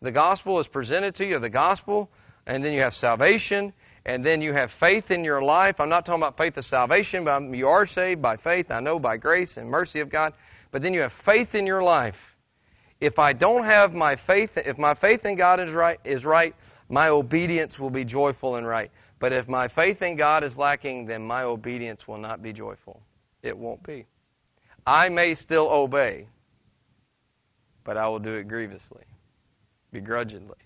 The 0.00 0.12
gospel 0.12 0.60
is 0.60 0.68
presented 0.68 1.16
to 1.16 1.26
you, 1.26 1.38
the 1.38 1.50
gospel, 1.50 2.10
and 2.46 2.64
then 2.64 2.72
you 2.72 2.80
have 2.80 2.94
salvation, 2.94 3.74
and 4.06 4.24
then 4.24 4.40
you 4.40 4.54
have 4.54 4.70
faith 4.70 5.10
in 5.10 5.24
your 5.24 5.42
life. 5.42 5.78
I'm 5.78 5.90
not 5.90 6.06
talking 6.06 6.22
about 6.22 6.38
faith 6.38 6.56
of 6.56 6.64
salvation, 6.64 7.24
but 7.24 7.42
you 7.54 7.68
are 7.68 7.84
saved 7.84 8.22
by 8.22 8.36
faith. 8.36 8.70
I 8.70 8.80
know 8.80 8.98
by 8.98 9.18
grace 9.18 9.58
and 9.58 9.68
mercy 9.68 10.00
of 10.00 10.08
God. 10.08 10.32
But 10.70 10.82
then 10.82 10.94
you 10.94 11.00
have 11.02 11.12
faith 11.12 11.54
in 11.54 11.66
your 11.66 11.82
life. 11.82 12.36
If 13.00 13.18
I 13.18 13.32
don't 13.32 13.64
have 13.64 13.92
my 13.92 14.16
faith, 14.16 14.56
if 14.56 14.78
my 14.78 14.94
faith 14.94 15.26
in 15.26 15.34
God 15.34 15.60
is 15.60 15.72
right, 15.72 15.98
is 16.04 16.24
right, 16.24 16.54
my 16.88 17.08
obedience 17.08 17.78
will 17.78 17.90
be 17.90 18.04
joyful 18.04 18.56
and 18.56 18.66
right. 18.66 18.90
But 19.18 19.32
if 19.32 19.48
my 19.48 19.68
faith 19.68 20.00
in 20.02 20.16
God 20.16 20.44
is 20.44 20.56
lacking, 20.56 21.06
then 21.06 21.22
my 21.22 21.42
obedience 21.42 22.08
will 22.08 22.18
not 22.18 22.42
be 22.42 22.52
joyful. 22.52 23.02
It 23.42 23.56
won't 23.56 23.82
be. 23.82 24.06
I 24.86 25.08
may 25.08 25.34
still 25.34 25.68
obey, 25.68 26.26
but 27.84 27.96
I 27.96 28.08
will 28.08 28.18
do 28.18 28.34
it 28.34 28.48
grievously, 28.48 29.04
begrudgingly. 29.92 30.56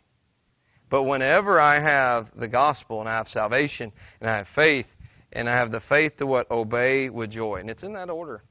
But 0.89 1.05
whenever 1.05 1.59
I 1.59 1.81
have 1.81 2.31
the 2.39 2.49
gospel 2.49 3.01
and 3.01 3.09
I 3.09 3.17
have 3.17 3.29
salvation 3.29 3.93
and 4.21 4.31
I 4.31 4.37
have 4.37 4.49
faith 4.49 4.89
and 5.33 5.49
I 5.49 5.55
have 5.55 5.73
the 5.73 5.81
faith 5.81 6.19
to 6.19 6.27
what? 6.27 6.51
Obey 6.51 7.09
with 7.09 7.31
joy. 7.31 7.57
And 7.57 7.71
it's 7.71 7.83
in 7.83 7.95
that 7.95 8.11
order. 8.11 8.43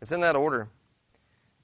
It's 0.00 0.12
in 0.12 0.20
that 0.20 0.36
order. 0.36 0.68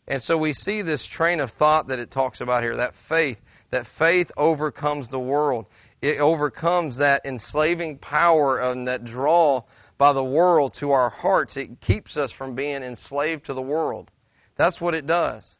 And 0.07 0.21
so 0.23 0.37
we 0.37 0.53
see 0.53 0.83
this 0.83 1.07
train 1.07 1.41
of 1.41 1.51
thought 1.51 1.89
that 1.89 1.99
it 1.99 2.11
talks 2.11 2.41
about 2.41 2.63
here, 2.63 2.77
that 2.77 2.95
faith, 2.95 3.41
that 3.71 3.87
faith 3.87 4.31
overcomes 4.37 5.09
the 5.09 5.19
world. 5.19 5.67
It 6.03 6.21
overcomes 6.21 6.99
that 6.99 7.25
enslaving 7.25 7.99
power 7.99 8.59
and 8.59 8.87
that 8.89 9.05
draw 9.05 9.65
by 10.05 10.13
the 10.13 10.23
world 10.23 10.75
to 10.75 10.93
our 10.93 11.09
hearts. 11.09 11.57
It 11.57 11.81
keeps 11.81 12.19
us 12.19 12.31
from 12.31 12.55
being 12.55 12.83
enslaved 12.83 13.47
to 13.47 13.55
the 13.55 13.63
world. 13.63 14.11
That's 14.55 14.79
what 14.79 14.95
it 14.95 15.07
does. 15.07 15.57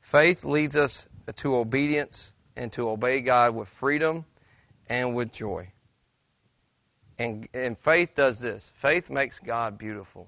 Faith 0.00 0.42
leads 0.42 0.74
us 0.74 1.06
to 1.36 1.56
obedience 1.56 2.32
and 2.56 2.72
to 2.72 2.88
obey 2.88 3.20
God 3.20 3.54
with 3.54 3.68
freedom 3.68 4.24
and 4.88 5.14
with 5.14 5.32
joy. 5.32 5.70
And, 7.18 7.46
and 7.52 7.76
faith 7.80 8.14
does 8.14 8.40
this 8.40 8.72
faith 8.76 9.10
makes 9.10 9.38
God 9.38 9.76
beautiful. 9.76 10.26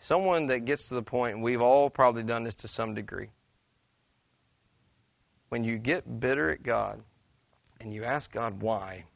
Someone 0.00 0.44
that 0.48 0.66
gets 0.66 0.88
to 0.88 0.94
the 0.94 1.02
point, 1.02 1.36
and 1.36 1.42
we've 1.42 1.62
all 1.62 1.88
probably 1.88 2.24
done 2.24 2.44
this 2.44 2.56
to 2.56 2.68
some 2.68 2.92
degree, 2.92 3.30
when 5.48 5.64
you 5.64 5.78
get 5.78 6.20
bitter 6.20 6.50
at 6.50 6.62
God 6.62 7.00
and 7.80 7.94
you 7.94 8.04
ask 8.04 8.30
God 8.30 8.60
why, 8.60 9.06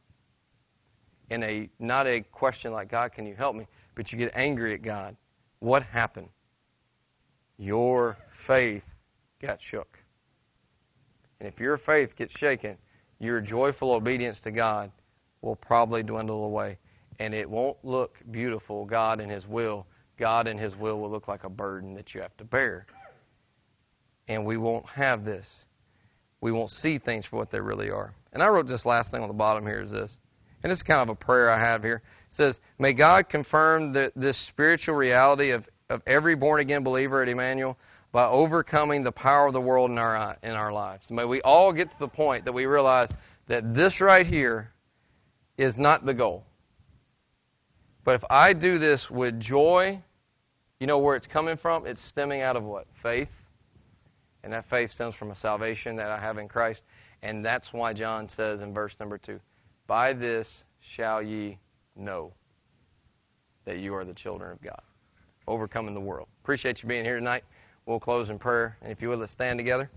in 1.29 1.43
a 1.43 1.69
not 1.79 2.07
a 2.07 2.21
question 2.21 2.71
like 2.71 2.89
God, 2.89 3.11
can 3.11 3.25
you 3.25 3.35
help 3.35 3.55
me, 3.55 3.67
but 3.95 4.11
you 4.11 4.17
get 4.17 4.31
angry 4.35 4.73
at 4.73 4.81
God, 4.81 5.15
what 5.59 5.83
happened? 5.83 6.29
Your 7.57 8.17
faith 8.31 8.85
got 9.41 9.61
shook. 9.61 9.99
And 11.39 11.47
if 11.47 11.59
your 11.59 11.77
faith 11.77 12.15
gets 12.15 12.37
shaken, 12.37 12.77
your 13.19 13.41
joyful 13.41 13.91
obedience 13.91 14.39
to 14.41 14.51
God 14.51 14.91
will 15.41 15.55
probably 15.55 16.03
dwindle 16.03 16.45
away. 16.45 16.77
And 17.19 17.33
it 17.33 17.49
won't 17.49 17.77
look 17.83 18.17
beautiful, 18.31 18.85
God 18.85 19.19
and 19.19 19.31
His 19.31 19.45
will. 19.45 19.85
God 20.17 20.47
and 20.47 20.59
His 20.59 20.75
will 20.75 20.99
will 20.99 21.09
look 21.09 21.27
like 21.27 21.43
a 21.43 21.49
burden 21.49 21.95
that 21.95 22.13
you 22.13 22.21
have 22.21 22.35
to 22.37 22.43
bear. 22.43 22.85
And 24.27 24.45
we 24.45 24.57
won't 24.57 24.87
have 24.89 25.25
this. 25.25 25.65
We 26.41 26.51
won't 26.51 26.71
see 26.71 26.97
things 26.97 27.25
for 27.25 27.37
what 27.37 27.51
they 27.51 27.59
really 27.59 27.89
are. 27.89 28.13
And 28.31 28.41
I 28.41 28.47
wrote 28.47 28.67
this 28.67 28.85
last 28.85 29.11
thing 29.11 29.21
on 29.21 29.27
the 29.27 29.33
bottom 29.33 29.65
here 29.65 29.81
is 29.81 29.91
this. 29.91 30.17
And 30.63 30.71
it's 30.71 30.83
kind 30.83 31.01
of 31.01 31.09
a 31.09 31.15
prayer 31.15 31.49
I 31.49 31.59
have 31.59 31.83
here. 31.83 32.01
It 32.27 32.33
says, 32.33 32.59
May 32.77 32.93
God 32.93 33.29
confirm 33.29 33.93
the, 33.93 34.11
this 34.15 34.37
spiritual 34.37 34.95
reality 34.95 35.51
of, 35.51 35.67
of 35.89 36.01
every 36.05 36.35
born 36.35 36.59
again 36.59 36.83
believer 36.83 37.21
at 37.21 37.29
Emmanuel 37.29 37.77
by 38.11 38.25
overcoming 38.25 39.03
the 39.03 39.11
power 39.11 39.47
of 39.47 39.53
the 39.53 39.61
world 39.61 39.91
in 39.91 39.97
our 39.97 40.37
in 40.41 40.51
our 40.51 40.71
lives. 40.71 41.09
May 41.11 41.25
we 41.25 41.41
all 41.41 41.73
get 41.73 41.91
to 41.91 41.99
the 41.99 42.07
point 42.07 42.45
that 42.45 42.53
we 42.53 42.65
realize 42.65 43.09
that 43.47 43.73
this 43.73 44.01
right 44.01 44.25
here 44.25 44.71
is 45.57 45.77
not 45.77 46.05
the 46.05 46.13
goal. 46.13 46.45
But 48.03 48.15
if 48.15 48.23
I 48.29 48.53
do 48.53 48.77
this 48.79 49.11
with 49.11 49.39
joy, 49.39 50.01
you 50.79 50.87
know 50.87 50.99
where 50.99 51.15
it's 51.15 51.27
coming 51.27 51.57
from? 51.57 51.85
It's 51.85 52.01
stemming 52.01 52.41
out 52.41 52.55
of 52.55 52.63
what? 52.63 52.87
Faith. 53.03 53.29
And 54.43 54.53
that 54.53 54.69
faith 54.69 54.91
stems 54.91 55.15
from 55.15 55.31
a 55.31 55.35
salvation 55.35 55.97
that 55.97 56.09
I 56.09 56.19
have 56.19 56.37
in 56.37 56.47
Christ. 56.47 56.83
And 57.21 57.43
that's 57.43 57.73
why 57.73 57.93
John 57.93 58.29
says 58.29 58.61
in 58.61 58.73
verse 58.73 58.95
number 58.99 59.17
2, 59.17 59.39
By 59.89 60.13
this 60.13 60.65
shall 60.81 61.19
ye 61.19 61.57
know 61.95 62.31
that 63.65 63.79
you 63.79 63.95
are 63.95 64.05
the 64.05 64.13
children 64.13 64.51
of 64.51 64.61
God, 64.61 64.83
overcoming 65.47 65.95
the 65.95 65.99
world. 65.99 66.27
Appreciate 66.43 66.83
you 66.83 66.87
being 66.87 67.03
here 67.03 67.15
tonight. 67.17 67.43
We'll 67.87 67.99
close 67.99 68.29
in 68.29 68.37
prayer. 68.37 68.77
And 68.83 68.91
if 68.91 69.01
you 69.01 69.09
would, 69.09 69.17
let's 69.17 69.31
stand 69.31 69.57
together. 69.57 69.89